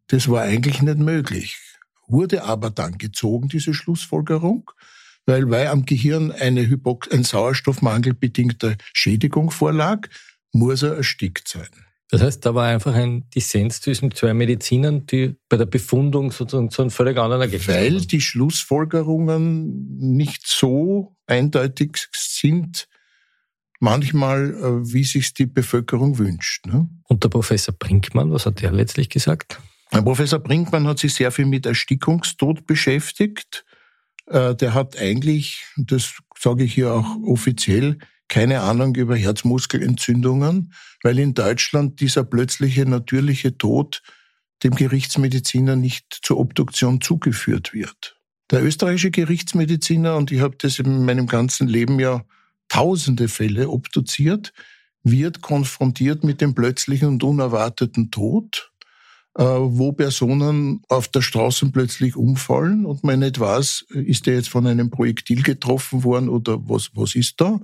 das 0.08 0.30
war 0.30 0.44
eigentlich 0.44 0.84
nicht 0.84 1.00
möglich. 1.00 1.58
Wurde 2.08 2.44
aber 2.44 2.70
dann 2.70 3.00
gezogen, 3.00 3.50
diese 3.50 3.74
Schlussfolgerung, 3.74 4.70
weil, 5.26 5.50
weil 5.50 5.68
am 5.68 5.86
Gehirn 5.86 6.32
eine 6.32 6.68
Hypo 6.68 7.00
ein 7.12 7.24
sauerstoffmangelbedingte 7.24 8.78
Schädigung 8.94 9.50
vorlag, 9.50 10.08
muss 10.52 10.84
er 10.84 10.96
erstickt 10.96 11.48
sein. 11.48 11.70
Das 12.10 12.22
heißt, 12.22 12.46
da 12.46 12.56
war 12.56 12.68
einfach 12.68 12.94
ein 12.96 13.30
Dissens 13.30 13.82
zwischen 13.82 14.12
zwei 14.12 14.34
Medizinern, 14.34 15.06
die 15.06 15.36
bei 15.48 15.58
der 15.58 15.66
Befundung 15.68 16.32
sozusagen 16.32 16.72
zu 16.72 16.82
einem 16.82 16.92
völlig 16.92 17.18
anderen 17.18 17.42
Ergebnis 17.42 17.68
Weil 17.68 17.92
kamen. 17.94 18.08
die 18.08 18.22
Schlussfolgerungen 18.22 19.98
nicht 20.00 20.48
so 20.48 21.16
eindeutig 21.28 22.08
sind, 22.12 22.88
manchmal, 23.80 24.54
äh, 24.56 24.94
wie 24.94 25.04
sich 25.04 25.34
die 25.34 25.46
Bevölkerung 25.46 26.18
wünscht. 26.18 26.66
Ne? 26.66 26.90
Und 27.04 27.24
der 27.24 27.30
Professor 27.30 27.74
Brinkmann, 27.78 28.32
was 28.32 28.46
hat 28.46 28.62
der 28.62 28.72
letztlich 28.72 29.10
gesagt? 29.10 29.60
Herr 29.92 30.02
Professor 30.04 30.40
Brinkmann 30.40 30.88
hat 30.88 31.00
sich 31.00 31.14
sehr 31.14 31.32
viel 31.32 31.46
mit 31.46 31.66
Erstickungstod 31.66 32.66
beschäftigt. 32.68 33.66
Äh, 34.28 34.56
Der 34.56 34.74
hat 34.74 34.98
eigentlich, 34.98 35.64
das 35.78 36.14
sage 36.38 36.64
ich 36.64 36.74
hier 36.74 36.94
auch 36.94 37.18
offiziell, 37.24 37.98
keine 38.30 38.62
Ahnung 38.62 38.96
über 38.96 39.16
Herzmuskelentzündungen, 39.16 40.74
weil 41.04 41.20
in 41.20 41.34
Deutschland 41.34 42.00
dieser 42.00 42.24
plötzliche 42.24 42.86
natürliche 42.86 43.58
Tod 43.58 44.02
dem 44.64 44.76
Gerichtsmediziner 44.76 45.76
nicht 45.76 46.20
zur 46.22 46.38
Obduktion 46.38 47.02
zugeführt 47.02 47.74
wird. 47.74 48.18
Der 48.52 48.64
österreichische 48.64 49.12
Gerichtsmediziner, 49.12 50.16
und 50.16 50.32
ich 50.32 50.42
habe 50.42 50.56
das 50.58 50.80
in 50.80 51.06
meinem 51.06 51.28
ganzen 51.28 51.68
Leben 51.68 52.00
ja 52.00 52.24
tausende 52.68 53.28
Fälle 53.28 53.70
obduziert, 53.70 54.54
wird 55.04 55.42
konfrontiert 55.42 56.24
mit 56.24 56.42
dem 56.42 56.56
plötzlichen 56.56 57.08
und 57.08 57.24
unerwarteten 57.24 58.12
Tod, 58.12 58.72
äh, 59.36 59.44
wo 59.44 59.92
Personen 59.92 60.82
auf 60.90 61.08
der 61.08 61.22
Straße 61.22 61.70
plötzlich 61.72 62.16
umfallen 62.16 62.86
und 62.86 63.04
man 63.04 63.20
nicht 63.20 63.40
weiß, 63.40 63.86
ist 63.90 64.28
der 64.28 64.36
jetzt 64.36 64.50
von 64.50 64.68
einem 64.68 64.90
Projektil 64.90 65.42
getroffen 65.42 66.04
worden 66.04 66.30
oder 66.30 66.58
was, 66.68 66.90
was 66.96 67.16
ist 67.16 67.40
da? 67.40 67.60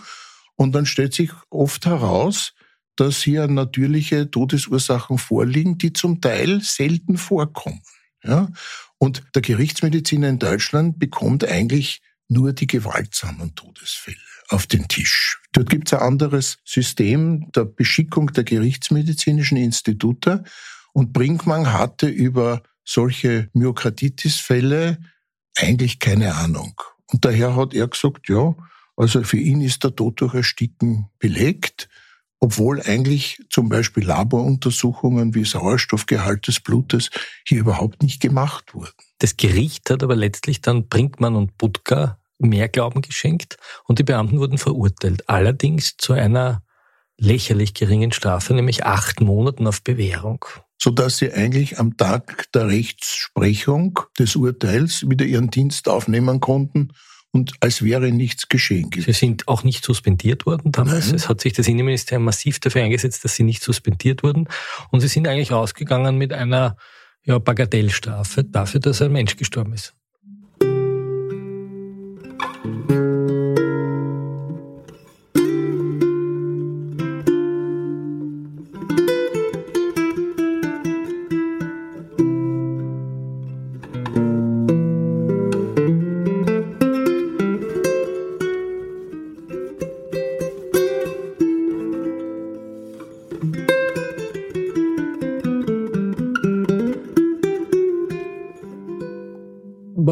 Und 0.56 0.74
dann 0.74 0.86
stellt 0.86 1.14
sich 1.14 1.32
oft 1.50 1.86
heraus, 1.86 2.54
dass 2.96 3.22
hier 3.22 3.48
natürliche 3.48 4.32
Todesursachen 4.32 5.18
vorliegen, 5.18 5.78
die 5.78 5.94
zum 5.94 6.22
Teil 6.22 6.62
selten 6.62 7.18
vorkommen. 7.18 7.82
Ja? 8.24 8.50
Und 8.98 9.24
der 9.36 9.42
Gerichtsmediziner 9.42 10.30
in 10.30 10.40
Deutschland 10.40 10.98
bekommt 10.98 11.44
eigentlich 11.44 12.02
nur 12.28 12.54
die 12.54 12.68
gewaltsamen 12.68 13.54
Todesfälle 13.56 14.18
auf 14.50 14.68
den 14.68 14.88
Tisch. 14.88 15.42
Dort 15.52 15.70
gibt 15.70 15.88
es 15.88 15.94
ein 15.94 16.06
anderes 16.06 16.58
System 16.66 17.52
der 17.52 17.66
Beschickung 17.66 18.32
der 18.34 18.44
gerichtsmedizinischen 18.44 19.58
Institute 19.58 20.44
und 20.94 21.14
Brinkmann 21.14 21.74
hatte 21.74 22.08
über 22.08 22.64
solche 22.84 23.50
Myokarditis-Fälle 23.54 24.98
eigentlich 25.58 26.00
keine 26.00 26.36
Ahnung. 26.36 26.80
Und 27.12 27.26
daher 27.26 27.56
hat 27.56 27.74
er 27.74 27.88
gesagt, 27.88 28.30
ja, 28.30 28.56
also 28.96 29.24
für 29.24 29.38
ihn 29.38 29.62
ist 29.62 29.84
der 29.84 29.96
Tod 29.96 30.22
durch 30.22 30.34
Ersticken 30.34 31.10
belegt, 31.20 31.90
obwohl 32.40 32.82
eigentlich 32.82 33.42
zum 33.50 33.70
Beispiel 33.70 34.06
Laboruntersuchungen 34.06 35.34
wie 35.34 35.46
Sauerstoffgehalt 35.46 36.48
des 36.48 36.60
Blutes 36.60 37.10
hier 37.46 37.60
überhaupt 37.60 38.04
nicht 38.04 38.22
gemacht 38.22 38.74
wurden. 38.74 38.94
Das 39.20 39.38
Gericht 39.38 39.90
hat 39.90 40.04
aber 40.04 40.16
letztlich 40.16 40.62
dann 40.62 40.88
Brinkmann 40.88 41.36
und 41.36 41.58
Budka 41.58 42.20
mehr 42.38 42.68
Glauben 42.68 43.02
geschenkt 43.02 43.58
und 43.86 44.00
die 44.00 44.04
Beamten 44.04 44.40
wurden 44.40 44.58
verurteilt. 44.58 45.30
Allerdings 45.30 45.96
zu 45.98 46.14
einer 46.14 46.62
lächerlich 47.18 47.74
geringen 47.74 48.12
Strafe, 48.12 48.54
nämlich 48.54 48.86
acht 48.86 49.22
Monaten 49.22 49.68
auf 49.68 49.82
Bewährung. 49.82 50.46
sodass 50.78 51.18
sie 51.18 51.32
eigentlich 51.32 51.80
am 51.80 51.96
Tag 51.96 52.52
der 52.52 52.68
Rechtsprechung 52.68 54.00
des 54.20 54.36
Urteils 54.36 55.10
wieder 55.10 55.26
ihren 55.26 55.50
Dienst 55.50 55.88
aufnehmen 55.88 56.42
konnten 56.42 56.92
und 57.36 57.52
als 57.60 57.82
wäre 57.82 58.14
nichts 58.14 58.48
geschehen 58.48 58.90
Sie 58.96 59.12
sind 59.12 59.50
auch 59.50 59.66
nicht 59.66 59.84
suspendiert 59.84 60.46
worden 60.46 60.72
damals. 60.72 61.08
Nein. 61.08 61.16
Es 61.16 61.28
hat 61.28 61.42
sich 61.42 61.52
das 61.52 61.68
Innenministerium 61.68 62.24
massiv 62.24 62.62
dafür 62.62 62.82
eingesetzt, 62.82 63.26
dass 63.26 63.36
sie 63.36 63.44
nicht 63.44 63.62
suspendiert 63.62 64.24
wurden. 64.24 64.48
Und 64.90 65.02
sie 65.02 65.10
sind 65.10 65.28
eigentlich 65.28 65.52
rausgegangen 65.52 66.18
mit 66.18 66.32
einer 66.32 66.78
ja, 67.26 67.38
Bagatellstrafe 67.38 68.46
dafür, 68.46 68.80
dass 68.80 69.02
ein 69.02 69.12
Mensch 69.12 69.36
gestorben 69.36 69.74
ist. 69.74 69.94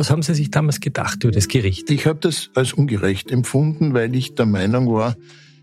Was 0.04 0.10
haben 0.10 0.22
Sie 0.22 0.36
sich 0.36 0.51
damals 0.51 0.82
gedacht 0.82 1.24
über 1.24 1.32
das 1.32 1.47
Gericht? 1.47 1.89
Ich 1.89 2.08
habe 2.08 2.20
das 2.20 2.49
als 2.56 2.74
ungerecht 2.74 3.32
empfunden, 3.32 3.93
weil 3.93 4.14
ich 4.18 4.36
der 4.36 4.45
Meinung 4.45 4.93
war, 4.93 5.16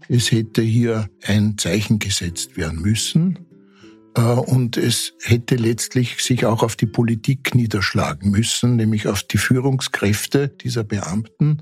es 0.09 0.33
hätte 0.33 0.63
hier 0.63 1.11
ein 1.27 1.59
Zeichen 1.59 1.99
gesetzt 1.99 2.57
werden 2.57 2.81
müssen 2.81 3.39
äh, 4.17 4.23
und 4.23 4.79
es 4.79 5.13
hätte 5.23 5.57
letztlich 5.57 6.25
sich 6.25 6.47
auch 6.47 6.63
auf 6.63 6.75
die 6.75 6.87
Politik 6.87 7.55
niederschlagen 7.55 8.31
müssen, 8.31 8.77
nämlich 8.77 9.09
auf 9.09 9.23
die 9.25 9.37
Führungskräfte 9.37 10.49
dieser 10.49 10.85
Beamten, 10.85 11.61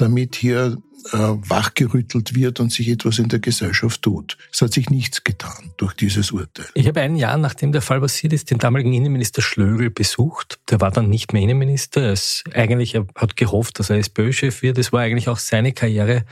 damit 0.00 0.36
hier 0.36 0.78
äh, 1.12 1.16
wachgerüttelt 1.16 2.34
wird 2.34 2.60
und 2.60 2.72
sich 2.72 2.88
etwas 2.88 3.18
in 3.18 3.28
der 3.28 3.38
Gesellschaft 3.38 4.02
tut. 4.02 4.36
Es 4.52 4.60
hat 4.60 4.72
sich 4.72 4.90
nichts 4.90 5.24
getan 5.24 5.72
durch 5.76 5.94
dieses 5.94 6.30
Urteil. 6.30 6.66
Ich 6.74 6.86
habe 6.86 7.00
ein 7.00 7.16
Jahr, 7.16 7.36
nachdem 7.36 7.72
der 7.72 7.82
Fall 7.82 8.00
passiert 8.00 8.32
ist, 8.32 8.50
den 8.50 8.58
damaligen 8.58 8.92
Innenminister 8.92 9.42
Schlögel 9.42 9.90
besucht. 9.90 10.58
Der 10.70 10.80
war 10.80 10.90
dann 10.90 11.08
nicht 11.08 11.32
mehr 11.32 11.42
Innenminister. 11.42 12.12
Es, 12.12 12.44
eigentlich, 12.54 12.94
er 12.94 13.06
hat 13.14 13.36
gehofft, 13.36 13.78
dass 13.78 13.90
er 13.90 13.96
SPÖ-Chef 13.96 14.62
wird. 14.62 14.78
Es 14.78 14.92
war 14.92 15.00
eigentlich 15.00 15.28
auch 15.28 15.38
seine 15.38 15.72
Karriere 15.72 16.24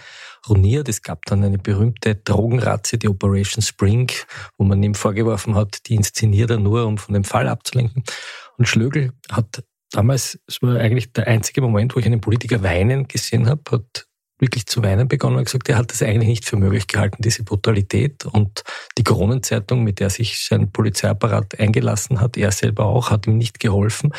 ruiniert. 0.49 0.89
Es 0.89 1.03
gab 1.03 1.25
dann 1.27 1.43
eine 1.45 1.59
berühmte 1.59 2.15
Drogenratze, 2.15 2.99
die 2.99 3.09
Operation 3.09 3.63
Spring, 3.63 4.11
wo 4.57 4.65
man 4.65 4.83
ihm 4.83 4.95
vorgeworfen 4.95 5.55
hat, 5.55 5.87
die 5.87 5.95
inszeniert 5.95 6.51
er 6.51 6.59
nur, 6.59 6.87
um 6.87 6.99
von 6.99 7.15
dem 7.15 7.25
Fall 7.25 7.49
abzulenken. 7.49 8.05
Und 8.57 8.67
Schlögel 8.67 9.13
hat 9.31 9.65
damals, 9.91 10.39
es 10.47 10.63
war 10.63 10.77
eigentlich 10.77 11.13
der 11.13 11.27
einzige 11.27 11.61
Moment, 11.61 11.95
wo 11.95 12.01
ich 12.01 12.07
einen 12.07 12.21
Politiker 12.21 12.63
weinen 12.63 13.09
gesehen 13.09 13.49
habe, 13.49 13.63
hat 13.71 14.07
wirklich 14.39 14.67
zu 14.67 14.83
weinen 14.83 15.09
begonnen 15.09 15.37
und 15.37 15.45
gesagt, 15.45 15.69
er 15.69 15.77
hat 15.77 15.91
das 15.91 16.03
eigentlich 16.03 16.29
nicht 16.29 16.45
für 16.45 16.57
möglich 16.57 16.87
gehalten, 16.87 17.23
diese 17.23 17.43
Brutalität. 17.43 18.25
Und 18.25 18.63
die 18.97 19.05
Kronenzeitung, 19.05 19.83
mit 19.83 20.01
der 20.01 20.11
sich 20.11 20.47
sein 20.47 20.71
Polizeiapparat 20.71 21.59
eingelassen 21.59 22.21
hat, 22.21 22.37
er 22.37 22.53
selber 22.53 22.87
auch, 22.87 23.11
hat 23.11 23.27
ihm 23.27 23.37
nicht 23.37 23.59
geholfen. 23.59 24.13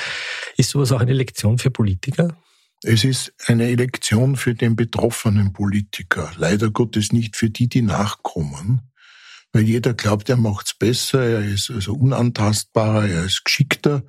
Ist 0.57 0.71
sowas 0.71 0.91
auch 0.91 0.99
eine 0.99 1.13
Lektion 1.13 1.57
für 1.57 1.71
Politiker? 1.71 2.37
Es 2.83 3.03
ist 3.03 3.33
eine 3.45 3.73
Lektion 3.75 4.35
für 4.35 4.55
den 4.55 4.75
betroffenen 4.75 5.51
Politiker. 5.53 6.31
Leider 6.37 6.69
Gottes 6.69 7.11
nicht 7.11 7.35
für 7.35 7.49
die, 7.49 7.67
die 7.67 7.81
nachkommen. 7.81 8.81
Weil 9.51 9.63
jeder 9.63 9.93
glaubt, 9.93 10.29
er 10.29 10.37
macht's 10.37 10.73
besser, 10.73 11.23
er 11.23 11.45
ist 11.45 11.71
also 11.71 11.93
unantastbarer, 11.93 13.07
er 13.07 13.25
ist 13.25 13.43
geschickter. 13.43 14.03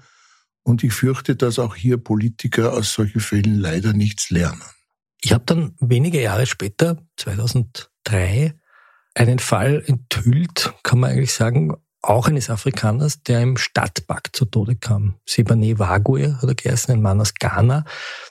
Und 0.63 0.85
ich 0.85 0.93
fürchte, 0.93 1.37
dass 1.37 1.59
auch 1.59 1.75
hier 1.75 1.97
Politiker 1.97 2.73
aus 2.73 2.93
solchen 2.93 3.21
Fällen 3.21 3.59
leider 3.59 3.93
nichts 3.93 4.31
lernen. 4.31 4.63
Ich 5.23 5.33
habe 5.33 5.45
dann 5.47 5.75
wenige 5.81 6.21
Jahre 6.21 6.47
später, 6.47 6.99
2003, 7.17 8.55
einen 9.15 9.39
Fall 9.39 9.83
enthüllt, 9.87 10.73
kann 10.83 11.01
man 11.01 11.11
eigentlich 11.11 11.33
sagen, 11.33 11.77
auch 12.03 12.29
eines 12.29 12.49
Afrikaners, 12.49 13.23
der 13.23 13.43
im 13.43 13.57
Stadtpark 13.59 14.35
zu 14.35 14.47
Tode 14.47 14.77
kam. 14.77 15.17
Sebane 15.27 15.79
Wagwe 15.79 16.39
hat 16.41 16.49
er 16.49 16.55
geheißen, 16.55 16.95
ein 16.95 17.03
Mann 17.03 17.21
aus 17.21 17.35
Ghana, 17.35 17.85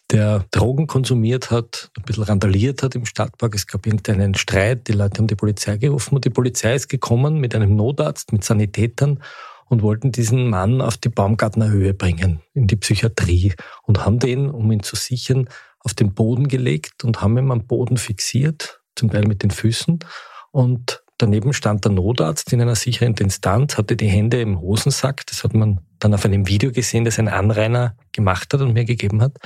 der 0.09 0.45
Drogen 0.49 0.87
konsumiert 0.87 1.51
hat, 1.51 1.91
ein 1.95 2.03
bisschen 2.03 2.23
randaliert 2.23 2.81
hat 2.81 2.95
im 2.95 3.05
Stadtpark. 3.05 3.53
Es 3.53 3.67
gab 3.67 3.85
irgendeinen 3.85 4.33
Streit, 4.33 4.87
die 4.87 4.93
Leute 4.93 5.19
haben 5.19 5.27
die 5.27 5.35
Polizei 5.35 5.77
gerufen 5.77 6.15
und 6.15 6.25
die 6.25 6.31
Polizei 6.31 6.73
ist 6.73 6.89
gekommen 6.89 7.39
mit 7.39 7.53
einem 7.53 7.75
Notarzt, 7.75 8.31
mit 8.31 8.43
Sanitätern 8.43 9.21
und 9.69 9.83
wollten 9.83 10.11
diesen 10.11 10.49
Mann 10.49 10.81
auf 10.81 10.97
die 10.97 11.09
Baumgartner 11.09 11.69
Höhe 11.69 11.93
bringen, 11.93 12.41
in 12.53 12.67
die 12.67 12.75
Psychiatrie 12.75 13.53
und 13.83 14.05
haben 14.05 14.19
den, 14.19 14.49
um 14.49 14.71
ihn 14.71 14.83
zu 14.83 14.95
sichern, 14.95 15.47
auf 15.79 15.93
den 15.93 16.13
Boden 16.13 16.47
gelegt 16.47 17.03
und 17.03 17.21
haben 17.21 17.37
ihn 17.37 17.51
am 17.51 17.65
Boden 17.65 17.97
fixiert, 17.97 18.81
zum 18.95 19.09
Teil 19.09 19.25
mit 19.25 19.43
den 19.43 19.51
Füßen. 19.51 19.99
Und 20.51 21.03
daneben 21.17 21.53
stand 21.53 21.85
der 21.85 21.91
Notarzt 21.91 22.51
in 22.51 22.61
einer 22.61 22.75
sicheren 22.75 23.13
Distanz, 23.13 23.77
hatte 23.77 23.95
die 23.95 24.07
Hände 24.07 24.41
im 24.41 24.59
Hosensack. 24.59 25.25
Das 25.27 25.43
hat 25.43 25.53
man 25.53 25.79
dann 25.99 26.13
auf 26.13 26.25
einem 26.25 26.47
Video 26.47 26.71
gesehen, 26.71 27.05
das 27.05 27.19
ein 27.19 27.27
Anrainer 27.27 27.95
gemacht 28.11 28.53
hat 28.53 28.61
und 28.61 28.73
mir 28.73 28.85
gegeben 28.85 29.21
hat. 29.21 29.37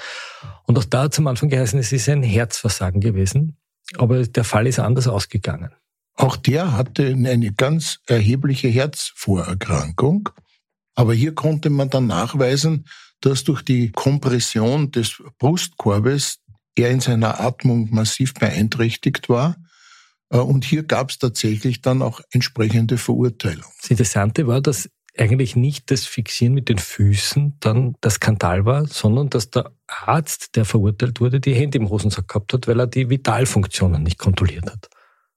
Und 0.65 0.77
auch 0.77 0.85
da 0.85 1.03
hat 1.03 1.13
es 1.13 1.19
am 1.19 1.27
Anfang 1.27 1.49
geheißen, 1.49 1.77
es 1.79 1.91
ist 1.91 2.09
ein 2.09 2.23
Herzversagen 2.23 3.01
gewesen. 3.01 3.57
Aber 3.97 4.23
der 4.23 4.43
Fall 4.43 4.65
ist 4.65 4.79
anders 4.79 5.07
ausgegangen. 5.07 5.71
Auch 6.15 6.35
der 6.35 6.73
hatte 6.73 7.07
eine 7.07 7.53
ganz 7.53 7.99
erhebliche 8.07 8.67
Herzvorerkrankung. 8.67 10.29
Aber 10.95 11.13
hier 11.13 11.33
konnte 11.33 11.69
man 11.69 11.89
dann 11.89 12.07
nachweisen, 12.07 12.85
dass 13.21 13.43
durch 13.43 13.63
die 13.63 13.91
Kompression 13.91 14.91
des 14.91 15.21
Brustkorbes 15.39 16.39
er 16.75 16.91
in 16.91 16.99
seiner 16.99 17.39
Atmung 17.39 17.89
massiv 17.91 18.33
beeinträchtigt 18.33 19.29
war. 19.29 19.55
Äh, 20.29 20.37
und 20.37 20.65
hier 20.65 20.83
gab 20.83 21.09
es 21.09 21.19
tatsächlich 21.19 21.81
dann 21.81 22.01
auch 22.01 22.21
entsprechende 22.31 22.97
Verurteilung. 22.97 23.71
Das 23.81 23.91
Interessante 23.91 24.47
war, 24.47 24.61
dass 24.61 24.89
eigentlich 25.17 25.55
nicht 25.55 25.91
das 25.91 26.05
Fixieren 26.05 26.55
mit 26.55 26.69
den 26.69 26.79
Füßen 26.79 27.57
dann 27.59 27.95
der 28.03 28.11
Skandal 28.11 28.65
war, 28.65 28.87
sondern 28.87 29.29
dass 29.29 29.51
der 29.51 29.71
Arzt, 29.87 30.55
der 30.55 30.65
verurteilt 30.65 31.19
wurde, 31.19 31.39
die 31.39 31.53
Hände 31.53 31.77
im 31.77 31.89
Hosensack 31.89 32.27
gehabt 32.27 32.53
hat, 32.53 32.67
weil 32.67 32.79
er 32.79 32.87
die 32.87 33.09
Vitalfunktionen 33.09 34.01
nicht 34.01 34.17
kontrolliert 34.17 34.71
hat. 34.71 34.89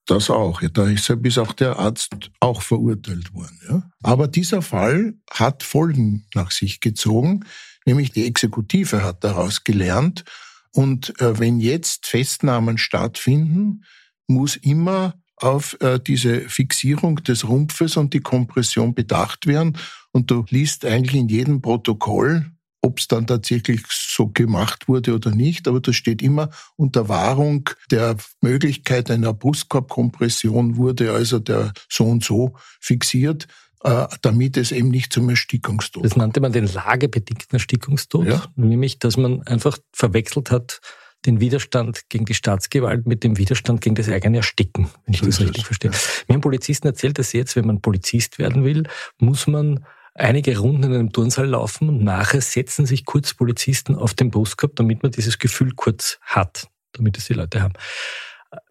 Das 0.07 0.31
auch. 0.31 0.63
Ja, 0.63 0.69
da 0.69 0.87
ist, 0.87 1.39
auch 1.39 1.53
der 1.53 1.79
Arzt 1.79 2.31
auch 2.41 2.63
verurteilt 2.63 3.35
worden. 3.35 3.61
Ja. 3.69 3.91
Aber 4.03 4.29
dieser 4.29 4.63
Fall 4.63 5.15
hat 5.31 5.65
Folgen 5.65 6.27
nach 6.35 6.53
sich 6.53 6.81
gezogen, 6.81 7.45
nämlich 7.85 8.13
die 8.13 8.27
Exekutive 8.27 9.03
hat 9.03 9.25
daraus 9.25 9.65
gelernt. 9.65 10.25
Und 10.73 11.21
äh, 11.21 11.39
wenn 11.39 11.59
jetzt 11.59 12.07
Festnahmen 12.07 12.79
stattfinden, 12.79 13.85
muss 14.29 14.57
immer 14.57 15.15
auf 15.37 15.77
äh, 15.81 15.99
diese 15.99 16.49
Fixierung 16.49 17.17
des 17.17 17.49
Rumpfes 17.49 17.97
und 17.97 18.15
die 18.15 18.21
Kompression 18.21 18.95
bedacht 18.95 19.47
werden. 19.47 19.77
Und 20.13 20.31
du 20.31 20.45
liest 20.49 20.85
eigentlich 20.85 21.21
in 21.21 21.29
jedem 21.29 21.61
Protokoll, 21.61 22.51
ob 22.87 23.01
es 23.01 23.09
dann 23.09 23.27
tatsächlich 23.27 23.83
so 23.91 24.29
gemacht 24.29 24.89
wurde 24.89 25.15
oder 25.15 25.33
nicht, 25.33 25.67
aber 25.67 25.81
das 25.81 25.97
steht 25.97 26.23
immer 26.23 26.51
unter 26.77 27.09
Wahrung 27.09 27.69
der 27.91 28.17
Möglichkeit 28.41 29.11
einer 29.11 29.35
Brustkorbkompression 29.35 30.77
wurde 30.77 31.13
also 31.13 31.41
der 31.41 31.73
so 31.91 32.05
und 32.05 32.25
so 32.25 32.55
fixiert, 32.81 33.49
äh, 33.83 34.07
damit 34.23 34.57
es 34.57 34.71
eben 34.71 34.89
nicht 34.89 35.13
zum 35.13 35.29
Erstickungstod 35.29 36.05
Das 36.05 36.17
nannte 36.17 36.41
man 36.41 36.53
den 36.53 36.67
lagebedingten 36.67 37.57
Erstickungstod, 37.57 38.27
ja. 38.27 38.45
nämlich 38.55 39.01
dass 39.01 39.17
man 39.17 39.43
einfach 39.43 39.79
verwechselt 39.93 40.51
hat, 40.53 40.81
den 41.25 41.41
Widerstand 41.41 42.03
gegen 42.09 42.25
die 42.25 42.35
Staatsgewalt 42.35 43.07
mit 43.07 43.25
dem 43.25 43.37
Widerstand 43.37 43.81
gegen 43.81 43.97
das 43.97 44.09
eigene 44.09 44.39
Ersticken, 44.39 44.89
wenn 45.05 45.15
ich 45.15 45.21
das 45.23 45.41
richtig 45.41 45.67
verstehe. 45.67 45.91
Ja. 45.91 45.99
Mir 46.29 46.35
haben 46.35 46.41
Polizisten 46.41 46.87
erzählt, 46.87 47.19
dass 47.19 47.33
jetzt, 47.33 47.57
wenn 47.57 47.67
man 47.67 47.81
Polizist 47.81 48.39
werden 48.39 48.65
will, 48.65 48.85
muss 49.19 49.49
man 49.49 49.85
einige 50.19 50.59
Runden 50.59 50.85
in 50.85 50.95
einem 50.95 51.13
Turnsaal 51.13 51.47
laufen 51.47 51.89
und 51.89 52.03
nachher 52.03 52.41
setzen 52.41 52.87
sich 52.87 53.05
kurz 53.05 53.35
Polizisten 53.35 53.95
auf 53.95 54.15
den 54.15 54.31
Brustkorb, 54.31 54.77
damit 54.77 55.03
man 55.03 55.13
dieses 55.13 55.39
Gefühl 55.39 55.73
kurz 55.75 56.19
hat, 56.23 56.69
damit 56.93 57.19
es 57.19 57.27
die 57.27 57.35
Leute 57.35 57.63
haben. 57.63 57.75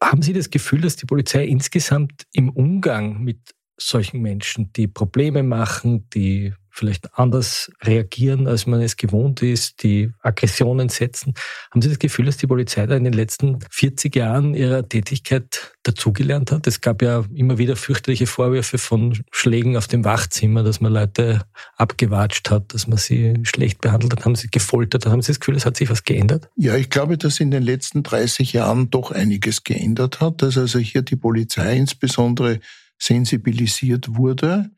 Haben 0.02 0.22
Sie 0.22 0.34
das 0.34 0.50
Gefühl, 0.50 0.82
dass 0.82 0.96
die 0.96 1.06
Polizei 1.06 1.46
insgesamt 1.46 2.26
im 2.34 2.50
Umgang 2.50 3.24
mit 3.24 3.40
solchen 3.78 4.22
Menschen, 4.22 4.72
die 4.74 4.88
Probleme 4.88 5.44
machen, 5.44 6.10
die 6.12 6.54
vielleicht 6.76 7.18
anders 7.18 7.72
reagieren, 7.82 8.48
als 8.48 8.68
man 8.68 8.82
es 8.82 8.98
gewohnt 8.98 9.42
ist, 9.42 9.82
die 9.82 10.12
Aggressionen 10.22 10.90
setzen. 10.90 11.34
Haben 11.72 11.82
Sie 11.82 11.88
das 11.90 12.00
Gefühl, 12.00 12.26
dass 12.26 12.38
die 12.38 12.48
Polizei 12.48 12.86
da 12.86 12.98
in 12.98 13.06
den 13.06 13.14
letzten 13.14 13.60
40 13.70 14.14
Jahren 14.16 14.54
ihrer 14.54 14.88
Tätigkeit 14.88 15.74
dazugelernt 15.84 16.52
hat? 16.52 16.68
Es 16.68 16.82
gab 16.82 17.02
ja 17.02 17.24
immer 17.34 17.58
wieder 17.58 17.78
fürchterliche 17.78 18.28
Vorwürfe 18.28 18.78
von 18.78 19.18
Schlägen 19.32 19.78
auf 19.78 19.88
dem 19.88 20.04
Wachzimmer, 20.04 20.64
dass 20.64 20.82
man 20.82 20.92
Leute 20.92 21.42
abgewatscht 21.78 22.52
hat, 22.52 22.74
dass 22.74 22.88
man 22.88 22.98
sie 22.98 23.36
schlecht 23.44 23.80
behandelt 23.80 24.12
hat, 24.12 24.26
haben 24.26 24.36
sie 24.36 24.50
gefoltert. 24.50 25.06
Haben 25.06 25.22
Sie 25.22 25.32
das 25.32 25.40
Gefühl, 25.40 25.56
es 25.56 25.66
hat 25.66 25.78
sich 25.78 25.90
was 25.90 26.04
geändert? 26.04 26.50
Ja, 26.58 26.76
ich 26.76 26.90
glaube, 26.90 27.18
dass 27.18 27.40
in 27.40 27.52
den 27.52 27.64
letzten 27.64 28.04
30 28.04 28.52
Jahren 28.52 28.90
doch 28.90 29.12
einiges 29.12 29.64
geändert 29.64 30.20
hat, 30.20 30.42
dass 30.42 30.58
also 30.58 30.80
hier 30.80 31.04
die 31.04 31.16
Polizei 31.16 31.78
insbesondere 31.78 32.60
sensibilisiert 32.98 34.16
wurde 34.16 34.72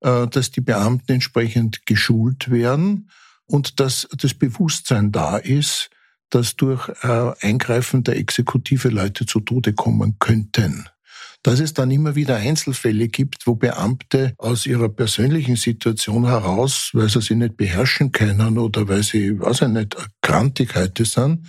dass 0.00 0.50
die 0.50 0.60
Beamten 0.60 1.12
entsprechend 1.12 1.86
geschult 1.86 2.50
werden 2.50 3.10
und 3.46 3.80
dass 3.80 4.08
das 4.16 4.34
Bewusstsein 4.34 5.10
da 5.10 5.36
ist, 5.36 5.90
dass 6.30 6.56
durch 6.56 6.88
äh, 7.02 7.32
Eingreifen 7.40 8.04
der 8.04 8.16
Exekutive 8.16 8.88
Leute 8.88 9.26
zu 9.26 9.40
Tode 9.40 9.72
kommen 9.72 10.16
könnten. 10.18 10.88
Dass 11.42 11.60
es 11.60 11.72
dann 11.72 11.90
immer 11.90 12.14
wieder 12.16 12.36
Einzelfälle 12.36 13.08
gibt, 13.08 13.46
wo 13.46 13.54
Beamte 13.54 14.34
aus 14.38 14.66
ihrer 14.66 14.88
persönlichen 14.88 15.56
Situation 15.56 16.26
heraus, 16.26 16.90
weil 16.92 17.08
sie 17.08 17.20
sich 17.20 17.36
nicht 17.36 17.56
beherrschen 17.56 18.12
können 18.12 18.58
oder 18.58 18.88
weil 18.88 19.02
sie, 19.02 19.38
weiß 19.40 19.62
ich 19.62 19.68
nicht, 19.68 19.96
Krantigkeiten 20.20 21.04
sind, 21.04 21.46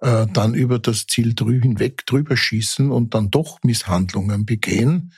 äh, 0.00 0.26
dann 0.32 0.54
über 0.54 0.78
das 0.78 1.06
Ziel 1.06 1.34
hinweg 1.36 2.06
drüber 2.06 2.36
schießen 2.36 2.90
und 2.90 3.14
dann 3.14 3.30
doch 3.30 3.58
Misshandlungen 3.62 4.44
begehen. 4.44 5.12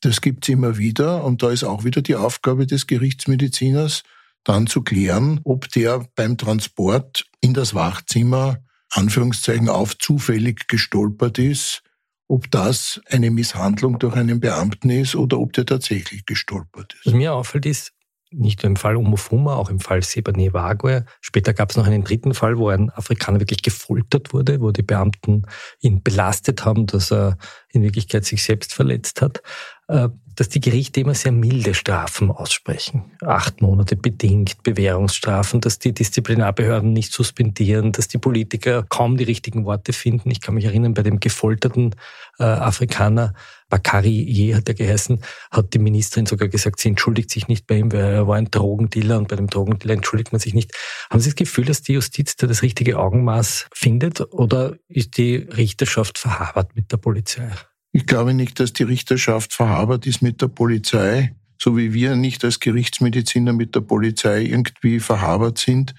Das 0.00 0.20
gibt's 0.20 0.48
immer 0.48 0.78
wieder 0.78 1.24
und 1.24 1.42
da 1.42 1.50
ist 1.50 1.64
auch 1.64 1.84
wieder 1.84 2.02
die 2.02 2.16
Aufgabe 2.16 2.66
des 2.66 2.86
Gerichtsmediziners, 2.86 4.02
dann 4.44 4.66
zu 4.66 4.82
klären, 4.82 5.40
ob 5.44 5.68
der 5.70 6.06
beim 6.14 6.38
Transport 6.38 7.26
in 7.40 7.54
das 7.54 7.74
Wachzimmer 7.74 8.58
Anführungszeichen 8.90 9.68
auf 9.68 9.98
zufällig 9.98 10.68
gestolpert 10.68 11.38
ist, 11.38 11.82
ob 12.28 12.50
das 12.50 13.00
eine 13.10 13.30
Misshandlung 13.30 13.98
durch 13.98 14.14
einen 14.14 14.40
Beamten 14.40 14.90
ist 14.90 15.14
oder 15.14 15.38
ob 15.38 15.52
der 15.52 15.66
tatsächlich 15.66 16.24
gestolpert 16.26 16.94
ist. 16.94 17.06
Was 17.06 17.14
mir 17.14 17.34
auffällt 17.34 17.66
ist, 17.66 17.92
nicht 18.30 18.62
nur 18.62 18.70
im 18.70 18.76
Fall 18.76 18.96
Umofuma, 18.96 19.54
auch 19.54 19.70
im 19.70 19.80
Fall 19.80 20.02
Sebane 20.02 20.52
Wague. 20.52 21.06
Später 21.22 21.54
gab 21.54 21.70
es 21.70 21.76
noch 21.76 21.86
einen 21.86 22.04
dritten 22.04 22.34
Fall, 22.34 22.58
wo 22.58 22.68
ein 22.68 22.90
Afrikaner 22.90 23.40
wirklich 23.40 23.62
gefoltert 23.62 24.34
wurde, 24.34 24.60
wo 24.60 24.70
die 24.70 24.82
Beamten 24.82 25.46
ihn 25.80 26.02
belastet 26.02 26.64
haben, 26.64 26.86
dass 26.86 27.10
er 27.10 27.38
in 27.70 27.82
Wirklichkeit 27.82 28.26
sich 28.26 28.42
selbst 28.42 28.74
verletzt 28.74 29.22
hat. 29.22 29.42
Äh, 29.88 30.08
dass 30.38 30.48
die 30.48 30.60
Gerichte 30.60 31.00
immer 31.00 31.14
sehr 31.14 31.32
milde 31.32 31.74
Strafen 31.74 32.30
aussprechen. 32.30 33.10
Acht 33.22 33.60
Monate 33.60 33.96
bedingt, 33.96 34.62
Bewährungsstrafen, 34.62 35.60
dass 35.60 35.80
die 35.80 35.92
Disziplinarbehörden 35.92 36.92
nicht 36.92 37.12
suspendieren, 37.12 37.90
dass 37.90 38.06
die 38.06 38.18
Politiker 38.18 38.84
kaum 38.88 39.16
die 39.16 39.24
richtigen 39.24 39.64
Worte 39.64 39.92
finden. 39.92 40.30
Ich 40.30 40.40
kann 40.40 40.54
mich 40.54 40.66
erinnern, 40.66 40.94
bei 40.94 41.02
dem 41.02 41.18
gefolterten 41.18 41.96
äh, 42.38 42.44
Afrikaner, 42.44 43.34
Bakari 43.68 44.22
Je 44.22 44.54
hat 44.54 44.68
er 44.68 44.74
geheißen, 44.74 45.24
hat 45.50 45.74
die 45.74 45.80
Ministerin 45.80 46.26
sogar 46.26 46.48
gesagt, 46.48 46.78
sie 46.78 46.90
entschuldigt 46.90 47.30
sich 47.30 47.48
nicht 47.48 47.66
bei 47.66 47.78
ihm, 47.78 47.90
weil 47.90 48.00
er 48.00 48.28
war 48.28 48.36
ein 48.36 48.50
Drogendealer 48.50 49.18
und 49.18 49.26
bei 49.26 49.34
dem 49.34 49.48
Drogendealer 49.48 49.94
entschuldigt 49.94 50.30
man 50.30 50.40
sich 50.40 50.54
nicht. 50.54 50.72
Haben 51.10 51.20
Sie 51.20 51.30
das 51.30 51.36
Gefühl, 51.36 51.64
dass 51.64 51.82
die 51.82 51.94
Justiz 51.94 52.36
da 52.36 52.46
das 52.46 52.62
richtige 52.62 52.98
Augenmaß 52.98 53.66
findet 53.72 54.20
oder 54.32 54.76
ist 54.88 55.16
die 55.16 55.36
Richterschaft 55.36 56.18
verhabert 56.18 56.76
mit 56.76 56.92
der 56.92 56.98
Polizei? 56.98 57.50
Ich 57.92 58.06
glaube 58.06 58.34
nicht, 58.34 58.60
dass 58.60 58.72
die 58.72 58.82
Richterschaft 58.82 59.52
verhabert 59.52 60.06
ist 60.06 60.22
mit 60.22 60.42
der 60.42 60.48
Polizei, 60.48 61.34
so 61.60 61.76
wie 61.76 61.92
wir 61.92 62.16
nicht 62.16 62.44
als 62.44 62.60
Gerichtsmediziner 62.60 63.52
mit 63.52 63.74
der 63.74 63.80
Polizei 63.80 64.42
irgendwie 64.42 65.00
verhabert 65.00 65.58
sind. 65.58 65.94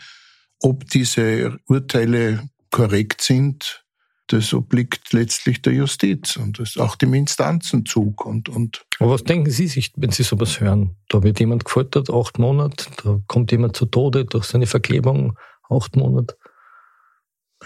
Ob 0.62 0.88
diese 0.90 1.58
Urteile 1.68 2.50
korrekt 2.72 3.22
sind, 3.22 3.84
das 4.28 4.54
obliegt 4.54 5.12
letztlich 5.12 5.62
der 5.62 5.74
Justiz 5.74 6.38
und 6.38 6.60
das 6.60 6.78
auch 6.78 6.96
dem 6.96 7.14
Instanzenzug. 7.14 8.26
Und, 8.26 8.48
und 8.48 8.86
Aber 9.00 9.12
was 9.12 9.24
denken 9.24 9.50
Sie 9.50 9.68
sich, 9.68 9.92
wenn 9.96 10.12
Sie 10.12 10.24
sowas 10.24 10.60
hören? 10.60 10.96
Da 11.10 11.24
wird 11.24 11.40
jemand 11.40 11.66
gefoltert, 11.66 12.10
acht 12.12 12.38
Monate, 12.38 12.86
da 13.04 13.20
kommt 13.28 13.52
jemand 13.52 13.76
zu 13.76 13.86
Tode 13.86 14.26
durch 14.26 14.46
seine 14.46 14.68
Verklebung, 14.68 15.38
acht 15.70 15.96
Monate 15.96 16.38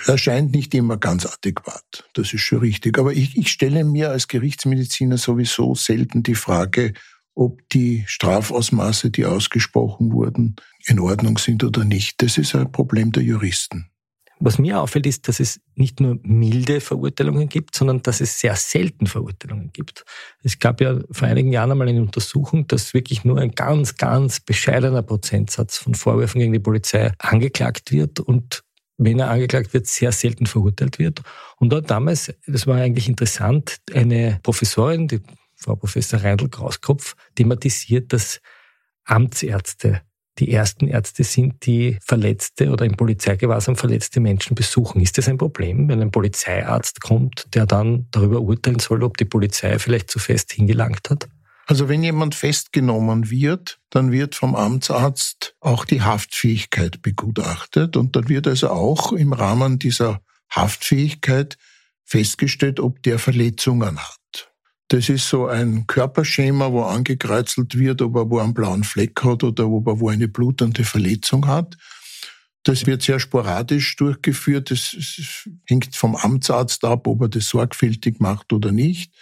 erscheint 0.05 0.51
nicht 0.53 0.73
immer 0.73 0.97
ganz 0.97 1.25
adäquat. 1.25 2.09
Das 2.13 2.33
ist 2.33 2.41
schon 2.41 2.59
richtig. 2.59 2.97
Aber 2.97 3.13
ich, 3.13 3.37
ich 3.37 3.49
stelle 3.49 3.83
mir 3.83 4.09
als 4.09 4.27
Gerichtsmediziner 4.27 5.17
sowieso 5.17 5.75
selten 5.75 6.23
die 6.23 6.35
Frage, 6.35 6.93
ob 7.35 7.67
die 7.69 8.03
Strafausmaße, 8.07 9.09
die 9.09 9.25
ausgesprochen 9.25 10.11
wurden, 10.11 10.55
in 10.85 10.99
Ordnung 10.99 11.37
sind 11.37 11.63
oder 11.63 11.83
nicht. 11.83 12.21
Das 12.21 12.37
ist 12.37 12.55
ein 12.55 12.71
Problem 12.71 13.11
der 13.11 13.23
Juristen. 13.23 13.89
Was 14.39 14.59
mir 14.59 14.81
auffällt, 14.81 15.05
ist, 15.05 15.27
dass 15.29 15.39
es 15.39 15.61
nicht 15.75 16.01
nur 16.01 16.19
milde 16.21 16.81
Verurteilungen 16.81 17.47
gibt, 17.47 17.75
sondern 17.75 18.01
dass 18.01 18.19
es 18.19 18.39
sehr 18.39 18.55
selten 18.55 19.07
Verurteilungen 19.07 19.71
gibt. 19.71 20.03
Es 20.43 20.59
gab 20.59 20.81
ja 20.81 20.99
vor 21.11 21.27
einigen 21.27 21.53
Jahren 21.53 21.71
einmal 21.71 21.87
eine 21.87 22.01
Untersuchung, 22.01 22.67
dass 22.67 22.93
wirklich 22.93 23.23
nur 23.23 23.39
ein 23.39 23.51
ganz, 23.51 23.95
ganz 23.95 24.41
bescheidener 24.41 25.01
Prozentsatz 25.01 25.77
von 25.77 25.95
Vorwürfen 25.95 26.41
gegen 26.41 26.51
die 26.51 26.59
Polizei 26.59 27.13
angeklagt 27.19 27.91
wird 27.91 28.19
und 28.19 28.63
wenn 28.97 29.19
er 29.19 29.29
angeklagt 29.29 29.73
wird, 29.73 29.87
sehr 29.87 30.11
selten 30.11 30.45
verurteilt 30.45 30.99
wird. 30.99 31.21
Und 31.57 31.71
dort 31.71 31.89
damals, 31.89 32.33
das 32.45 32.67
war 32.67 32.77
eigentlich 32.77 33.09
interessant, 33.09 33.77
eine 33.93 34.39
Professorin, 34.43 35.07
die 35.07 35.21
Frau 35.55 35.75
Professor 35.75 36.21
Reindl-Krauskopf, 36.21 37.15
thematisiert, 37.35 38.13
dass 38.13 38.41
Amtsärzte 39.05 40.01
die 40.39 40.51
ersten 40.51 40.87
Ärzte 40.87 41.23
sind, 41.23 41.65
die 41.65 41.97
verletzte 42.01 42.71
oder 42.71 42.85
im 42.85 42.95
Polizeigewahrsam 42.95 43.75
verletzte 43.75 44.19
Menschen 44.19 44.55
besuchen. 44.55 45.01
Ist 45.01 45.17
das 45.17 45.27
ein 45.27 45.37
Problem, 45.37 45.87
wenn 45.89 46.01
ein 46.01 46.11
Polizeiarzt 46.11 47.01
kommt, 47.01 47.53
der 47.53 47.65
dann 47.65 48.07
darüber 48.11 48.41
urteilen 48.41 48.79
soll, 48.79 49.03
ob 49.03 49.17
die 49.17 49.25
Polizei 49.25 49.77
vielleicht 49.77 50.09
zu 50.09 50.17
fest 50.19 50.51
hingelangt 50.51 51.09
hat? 51.09 51.27
Also 51.65 51.87
wenn 51.87 52.03
jemand 52.03 52.35
festgenommen 52.35 53.29
wird, 53.29 53.79
dann 53.89 54.11
wird 54.11 54.35
vom 54.35 54.55
Amtsarzt 54.55 55.55
auch 55.61 55.85
die 55.85 56.01
Haftfähigkeit 56.01 57.01
begutachtet 57.01 57.95
und 57.95 58.15
dann 58.15 58.27
wird 58.27 58.47
also 58.47 58.69
auch 58.69 59.13
im 59.13 59.31
Rahmen 59.31 59.79
dieser 59.79 60.21
Haftfähigkeit 60.51 61.57
festgestellt, 62.03 62.79
ob 62.79 63.01
der 63.03 63.17
Verletzungen 63.17 63.97
hat. 63.97 64.51
Das 64.89 65.09
ist 65.09 65.27
so 65.27 65.47
ein 65.47 65.87
Körperschema, 65.87 66.71
wo 66.71 66.83
angekreuzelt 66.83 67.77
wird, 67.77 68.01
ob 68.01 68.15
er 68.15 68.29
wo 68.29 68.39
einen 68.39 68.53
blauen 68.53 68.83
Fleck 68.83 69.23
hat 69.23 69.43
oder 69.43 69.67
ob 69.67 69.87
er 69.87 69.99
wo 69.99 70.09
eine 70.09 70.27
blutende 70.27 70.83
Verletzung 70.83 71.47
hat. 71.47 71.77
Das 72.63 72.85
wird 72.85 73.01
sehr 73.01 73.19
sporadisch 73.19 73.95
durchgeführt. 73.95 74.69
Das 74.69 74.95
hängt 75.65 75.95
vom 75.95 76.15
Amtsarzt 76.15 76.83
ab, 76.83 77.07
ob 77.07 77.21
er 77.21 77.29
das 77.29 77.47
sorgfältig 77.47 78.19
macht 78.19 78.53
oder 78.53 78.71
nicht. 78.71 79.13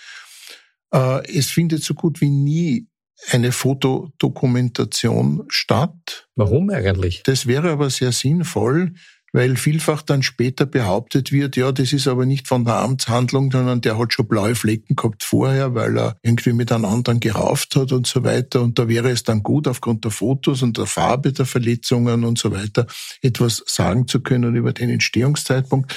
Äh, 0.94 1.38
es 1.38 1.50
findet 1.50 1.84
so 1.84 1.94
gut 1.94 2.22
wie 2.22 2.30
nie 2.30 2.88
eine 3.30 3.52
Fotodokumentation 3.52 5.44
statt. 5.48 6.28
Warum 6.36 6.70
eigentlich? 6.70 7.24
Das 7.24 7.46
wäre 7.46 7.72
aber 7.72 7.90
sehr 7.90 8.12
sinnvoll, 8.12 8.94
weil 9.34 9.56
vielfach 9.56 10.02
dann 10.02 10.24
später 10.24 10.66
behauptet 10.66 11.32
wird, 11.32 11.56
ja, 11.56 11.72
das 11.72 11.94
ist 11.94 12.08
aber 12.08 12.26
nicht 12.26 12.48
von 12.48 12.66
der 12.66 12.76
Amtshandlung, 12.76 13.52
sondern 13.52 13.80
der 13.80 13.98
hat 13.98 14.14
schon 14.14 14.28
blaue 14.28 14.56
Flecken 14.56 14.96
gehabt 14.96 15.24
vorher, 15.24 15.74
weil 15.74 15.98
er 15.98 16.18
irgendwie 16.22 16.54
mit 16.54 16.72
einem 16.72 16.86
anderen 16.86 17.20
gerauft 17.20 17.76
hat 17.76 17.92
und 17.92 18.08
so 18.08 18.24
weiter. 18.24 18.62
Und 18.62 18.78
da 18.78 18.88
wäre 18.90 19.10
es 19.10 19.24
dann 19.24 19.44
gut, 19.44 19.68
aufgrund 19.68 20.04
der 20.04 20.12
Fotos 20.12 20.64
und 20.64 20.78
der 20.78 20.86
Farbe 20.86 21.32
der 21.32 21.46
Verletzungen 21.46 22.26
und 22.26 22.40
so 22.40 22.52
weiter, 22.52 22.88
etwas 23.22 23.64
sagen 23.68 24.08
zu 24.08 24.22
können 24.22 24.56
über 24.56 24.74
den 24.74 24.90
Entstehungszeitpunkt. 24.90 25.96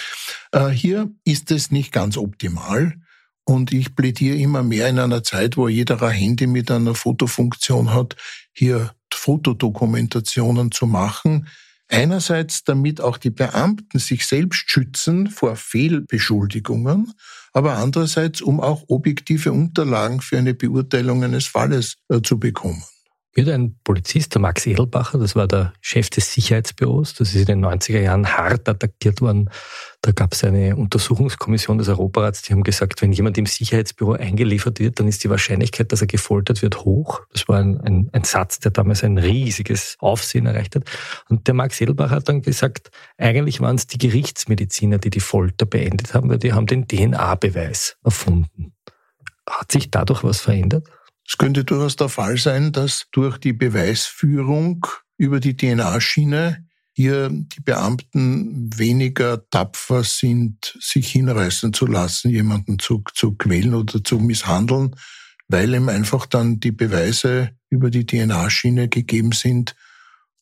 Äh, 0.53 0.69
hier 0.69 1.11
ist 1.25 1.51
es 1.51 1.71
nicht 1.71 1.91
ganz 1.91 2.17
optimal. 2.17 2.95
Und 3.45 3.73
ich 3.73 3.95
plädiere 3.95 4.37
immer 4.37 4.63
mehr 4.63 4.89
in 4.89 4.99
einer 4.99 5.23
Zeit, 5.23 5.57
wo 5.57 5.69
jeder 5.69 6.03
ein 6.03 6.13
Handy 6.13 6.47
mit 6.47 6.71
einer 6.71 6.95
Fotofunktion 6.95 7.93
hat, 7.93 8.17
hier 8.53 8.95
Fotodokumentationen 9.13 10.71
zu 10.71 10.87
machen. 10.87 11.49
Einerseits, 11.89 12.65
damit 12.65 13.01
auch 13.01 13.19
die 13.19 13.31
Beamten 13.31 13.99
sich 13.99 14.27
selbst 14.27 14.71
schützen 14.71 15.29
vor 15.29 15.57
Fehlbeschuldigungen, 15.57 17.13
aber 17.53 17.77
andererseits, 17.77 18.41
um 18.41 18.61
auch 18.61 18.85
objektive 18.89 19.53
Unterlagen 19.53 20.21
für 20.21 20.39
eine 20.39 20.55
Beurteilung 20.55 21.23
eines 21.23 21.47
Falles 21.47 21.97
äh, 22.09 22.21
zu 22.23 22.39
bekommen. 22.39 22.83
Mir 23.37 23.47
hat 23.47 23.53
ein 23.53 23.77
Polizist, 23.83 24.33
der 24.35 24.41
Max 24.41 24.65
Edelbacher, 24.65 25.19
das 25.19 25.35
war 25.35 25.49
der 25.49 25.73
Chef 25.81 26.09
des 26.09 26.33
Sicherheitsbüros, 26.33 27.15
das 27.15 27.35
ist 27.35 27.49
in 27.49 27.61
den 27.61 27.65
90er 27.65 27.99
Jahren 27.99 28.29
hart 28.29 28.69
attackiert 28.69 29.21
worden. 29.21 29.51
Da 30.03 30.13
gab 30.13 30.35
es 30.35 30.45
eine 30.45 30.77
Untersuchungskommission 30.77 31.79
des 31.79 31.89
Europarats, 31.89 32.43
die 32.43 32.53
haben 32.53 32.63
gesagt, 32.63 33.03
wenn 33.03 33.11
jemand 33.11 33.37
im 33.37 33.47
Sicherheitsbüro 33.47 34.13
eingeliefert 34.13 34.79
wird, 34.79 35.01
dann 35.01 35.09
ist 35.09 35.25
die 35.25 35.31
Wahrscheinlichkeit, 35.31 35.91
dass 35.91 36.01
er 36.01 36.07
gefoltert 36.07 36.63
wird, 36.63 36.85
hoch. 36.85 37.23
Das 37.33 37.49
war 37.49 37.59
ein, 37.59 37.81
ein, 37.81 38.09
ein 38.13 38.23
Satz, 38.23 38.61
der 38.61 38.71
damals 38.71 39.03
ein 39.03 39.19
riesiges 39.19 39.97
Aufsehen 39.99 40.47
erreicht 40.47 40.77
hat. 40.77 40.85
Und 41.29 41.49
der 41.49 41.55
Max 41.55 41.81
Edelbacher 41.81 42.15
hat 42.15 42.29
dann 42.29 42.41
gesagt, 42.41 42.93
eigentlich 43.19 43.61
waren 43.61 43.75
es 43.75 43.89
die 43.89 43.99
Gerichtsmediziner, 43.99 44.99
die 44.99 45.11
die 45.11 45.19
Folter 45.19 45.67
beendet 45.67 46.15
haben, 46.15 46.31
weil 46.31 46.39
die 46.39 46.53
haben 46.53 46.67
den 46.67 46.87
DNA-Beweis 46.87 47.97
erfunden. 48.05 48.75
Hat 49.51 49.73
sich 49.73 49.91
dadurch 49.91 50.23
was 50.23 50.41
verändert? 50.41 50.89
Es 51.27 51.39
könnte 51.39 51.65
durchaus 51.65 51.97
der 51.97 52.09
Fall 52.09 52.37
sein, 52.37 52.73
dass 52.73 53.07
durch 53.13 53.39
die 53.39 53.53
Beweisführung 53.53 54.87
über 55.17 55.41
die 55.41 55.57
DNA-Schiene 55.57 56.67
hier 56.93 57.29
die 57.31 57.61
Beamten 57.61 58.71
weniger 58.77 59.49
tapfer 59.51 60.05
sind, 60.05 60.77
sich 60.81 61.11
hinreißen 61.11 61.73
zu 61.73 61.87
lassen, 61.87 62.31
jemanden 62.31 62.79
zu, 62.79 63.03
zu 63.15 63.35
quälen 63.35 63.75
oder 63.75 64.03
zu 64.05 64.21
misshandeln, 64.21 64.95
weil 65.49 65.75
ihm 65.75 65.89
einfach 65.89 66.27
dann 66.27 66.61
die 66.61 66.73
Beweise 66.73 67.51
über 67.69 67.91
die 67.91 68.07
DNA-Schiene 68.07 68.89
gegeben 68.89 69.33
sind 69.33 69.75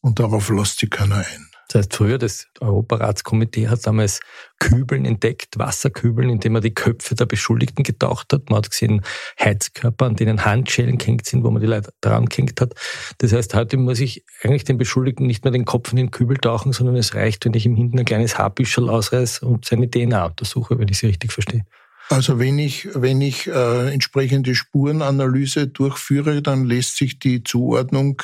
und 0.01 0.19
darauf 0.19 0.51
lässt 0.51 0.81
sich 0.81 0.91
keiner 0.91 1.17
ein. 1.17 1.52
Das 1.69 1.81
heißt, 1.81 1.97
früher 1.97 2.19
das 2.19 2.47
Europaratskomitee 2.61 3.69
hat 3.69 3.87
damals 3.87 4.21
Kübeln 4.59 5.05
entdeckt, 5.05 5.59
Wasserkübeln, 5.59 6.29
in 6.29 6.41
denen 6.41 6.53
man 6.55 6.63
die 6.63 6.75
Köpfe 6.75 7.15
der 7.15 7.27
Beschuldigten 7.27 7.83
getaucht 7.83 8.33
hat. 8.33 8.51
Man 8.51 8.59
hat 8.59 8.71
gesehen 8.71 9.03
Heizkörper, 9.41 10.07
an 10.07 10.17
denen 10.17 10.45
Handschellen 10.45 10.99
gehängt 10.99 11.27
sind, 11.27 11.45
wo 11.45 11.51
man 11.51 11.63
die 11.63 11.69
Leute 11.69 11.93
dran 12.01 12.27
gehängt 12.27 12.61
hat. 12.61 12.75
Das 13.19 13.33
heißt, 13.33 13.55
heute 13.55 13.77
muss 13.77 14.01
ich 14.01 14.25
eigentlich 14.43 14.65
den 14.65 14.79
Beschuldigten 14.79 15.27
nicht 15.27 15.45
mehr 15.45 15.53
den 15.53 15.65
Kopf 15.65 15.91
in 15.91 15.97
den 15.97 16.11
Kübel 16.11 16.37
tauchen, 16.37 16.73
sondern 16.73 16.97
es 16.97 17.15
reicht, 17.15 17.45
wenn 17.45 17.55
ich 17.55 17.67
ihm 17.67 17.77
hinten 17.77 17.99
ein 17.99 18.05
kleines 18.05 18.39
Haarbüschel 18.39 18.89
ausreiße 18.89 19.47
und 19.47 19.65
seine 19.65 19.91
DNA 19.91 20.27
untersuche, 20.27 20.79
wenn 20.79 20.89
ich 20.89 20.99
sie 20.99 21.07
richtig 21.07 21.33
verstehe. 21.33 21.65
Also 22.09 22.39
wenn 22.39 22.59
ich, 22.59 22.89
wenn 22.95 23.21
ich 23.21 23.47
äh, 23.47 23.93
entsprechende 23.93 24.55
Spurenanalyse 24.55 25.69
durchführe, 25.69 26.43
dann 26.43 26.65
lässt 26.65 26.99
sich 26.99 27.19
die 27.19 27.43
Zuordnung 27.43 28.23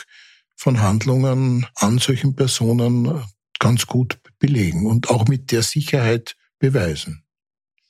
von 0.59 0.83
Handlungen 0.83 1.67
an 1.77 1.99
solchen 1.99 2.35
Personen 2.35 3.23
ganz 3.61 3.87
gut 3.87 4.19
belegen 4.41 4.87
und 4.87 5.09
auch 5.09 5.29
mit 5.29 5.53
der 5.53 5.63
Sicherheit 5.63 6.37
beweisen. 6.59 7.23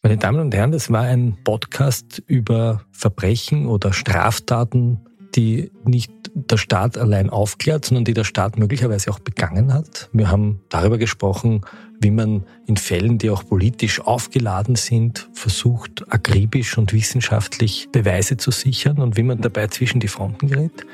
Meine 0.03 0.19
Damen 0.19 0.41
und 0.41 0.55
Herren, 0.55 0.73
das 0.73 0.93
war 0.93 1.03
ein 1.03 1.39
Podcast 1.45 2.23
über 2.27 2.83
Verbrechen 2.93 3.67
oder 3.67 3.93
Straftaten, 3.95 5.01
die 5.35 5.73
nicht 5.85 6.13
der 6.35 6.59
Staat 6.59 6.99
allein 6.99 7.31
aufklärt, 7.31 7.87
sondern 7.87 8.05
die 8.05 8.15
der 8.15 8.25
Staat 8.25 8.59
möglicherweise 8.59 9.11
auch 9.11 9.19
begangen 9.19 9.73
hat. 9.73 10.11
Wir 10.13 10.31
haben 10.31 10.61
darüber 10.69 10.99
gesprochen, 10.99 11.63
wie 12.01 12.11
man 12.11 12.45
in 12.67 12.77
Fällen, 12.77 13.19
die 13.19 13.31
auch 13.31 13.47
politisch 13.47 14.01
aufgeladen 14.01 14.77
sind, 14.77 15.29
versucht, 15.33 16.05
akribisch 16.13 16.77
und 16.77 16.93
wissenschaftlich 16.93 17.89
Beweise 17.91 18.37
zu 18.37 18.51
sichern 18.51 18.99
und 18.99 19.17
wie 19.17 19.23
man 19.23 19.41
dabei 19.41 19.69
zwischen 19.69 20.01
die 20.01 20.09
Fronten 20.09 20.49
gerät. 20.49 20.87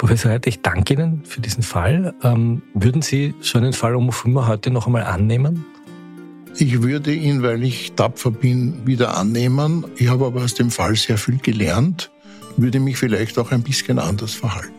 Professor 0.00 0.32
Reit, 0.32 0.46
ich 0.46 0.62
danke 0.62 0.94
Ihnen 0.94 1.26
für 1.26 1.42
diesen 1.42 1.62
Fall. 1.62 2.14
Ähm, 2.22 2.62
würden 2.72 3.02
Sie 3.02 3.34
so 3.42 3.58
einen 3.58 3.74
Fall 3.74 3.94
um 3.94 4.10
immer 4.24 4.48
heute 4.48 4.70
noch 4.70 4.86
einmal 4.86 5.04
annehmen? 5.04 5.66
Ich 6.56 6.80
würde 6.80 7.12
ihn, 7.12 7.42
weil 7.42 7.62
ich 7.62 7.92
tapfer 7.92 8.30
bin, 8.30 8.86
wieder 8.86 9.18
annehmen. 9.18 9.84
Ich 9.96 10.08
habe 10.08 10.24
aber 10.24 10.40
aus 10.40 10.54
dem 10.54 10.70
Fall 10.70 10.96
sehr 10.96 11.18
viel 11.18 11.36
gelernt. 11.36 12.10
würde 12.56 12.80
mich 12.80 12.96
vielleicht 12.96 13.38
auch 13.38 13.52
ein 13.52 13.62
bisschen 13.62 13.98
anders 13.98 14.32
verhalten. 14.32 14.72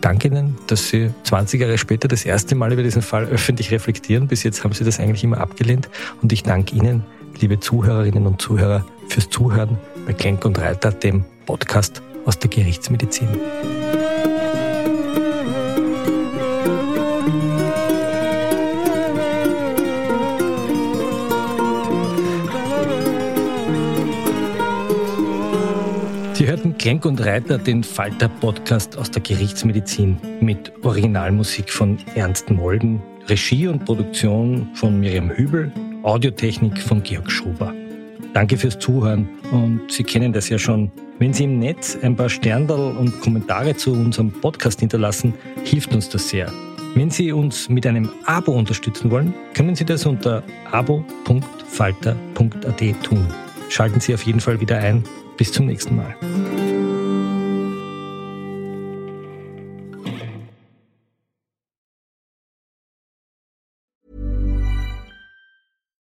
Danke 0.00 0.28
Ihnen, 0.28 0.56
dass 0.66 0.88
Sie 0.88 1.10
20 1.24 1.60
Jahre 1.60 1.76
später 1.76 2.08
das 2.08 2.24
erste 2.24 2.54
Mal 2.54 2.72
über 2.72 2.82
diesen 2.82 3.02
Fall 3.02 3.26
öffentlich 3.26 3.70
reflektieren. 3.70 4.28
Bis 4.28 4.44
jetzt 4.44 4.64
haben 4.64 4.72
Sie 4.72 4.84
das 4.84 4.98
eigentlich 4.98 5.24
immer 5.24 5.42
abgelehnt. 5.42 5.90
Und 6.22 6.32
ich 6.32 6.42
danke 6.42 6.74
Ihnen, 6.74 7.04
liebe 7.38 7.60
Zuhörerinnen 7.60 8.26
und 8.26 8.40
Zuhörer, 8.40 8.86
fürs 9.08 9.28
Zuhören 9.28 9.76
bei 10.06 10.14
Klenk 10.14 10.46
und 10.46 10.58
Reiter, 10.58 10.90
dem 10.90 11.26
Podcast 11.44 12.00
aus 12.24 12.38
der 12.38 12.48
Gerichtsmedizin. 12.48 13.28
Klenk 26.84 27.06
und 27.06 27.24
Reiter, 27.24 27.56
den 27.56 27.82
Falter-Podcast 27.82 28.98
aus 28.98 29.10
der 29.10 29.22
Gerichtsmedizin 29.22 30.18
mit 30.42 30.70
Originalmusik 30.84 31.70
von 31.70 31.96
Ernst 32.14 32.50
Molden, 32.50 33.00
Regie 33.26 33.68
und 33.68 33.86
Produktion 33.86 34.68
von 34.74 35.00
Miriam 35.00 35.30
Hübel, 35.30 35.72
Audiotechnik 36.02 36.78
von 36.82 37.02
Georg 37.02 37.30
Schober. 37.30 37.72
Danke 38.34 38.58
fürs 38.58 38.78
Zuhören 38.78 39.26
und 39.50 39.90
Sie 39.90 40.04
kennen 40.04 40.34
das 40.34 40.50
ja 40.50 40.58
schon. 40.58 40.92
Wenn 41.18 41.32
Sie 41.32 41.44
im 41.44 41.58
Netz 41.58 41.96
ein 42.02 42.16
paar 42.16 42.28
Sterndal 42.28 42.94
und 42.98 43.18
Kommentare 43.22 43.74
zu 43.74 43.92
unserem 43.92 44.30
Podcast 44.30 44.80
hinterlassen, 44.80 45.32
hilft 45.64 45.94
uns 45.94 46.10
das 46.10 46.28
sehr. 46.28 46.52
Wenn 46.94 47.08
Sie 47.08 47.32
uns 47.32 47.70
mit 47.70 47.86
einem 47.86 48.10
Abo 48.26 48.52
unterstützen 48.52 49.10
wollen, 49.10 49.32
können 49.54 49.74
Sie 49.74 49.86
das 49.86 50.04
unter 50.04 50.42
abo.falter.at 50.70 52.12
tun. 53.02 53.26
Schalten 53.70 54.00
Sie 54.00 54.12
auf 54.12 54.26
jeden 54.26 54.40
Fall 54.40 54.60
wieder 54.60 54.76
ein. 54.76 55.02
Bis 55.38 55.50
zum 55.50 55.66
nächsten 55.66 55.96
Mal. 55.96 56.14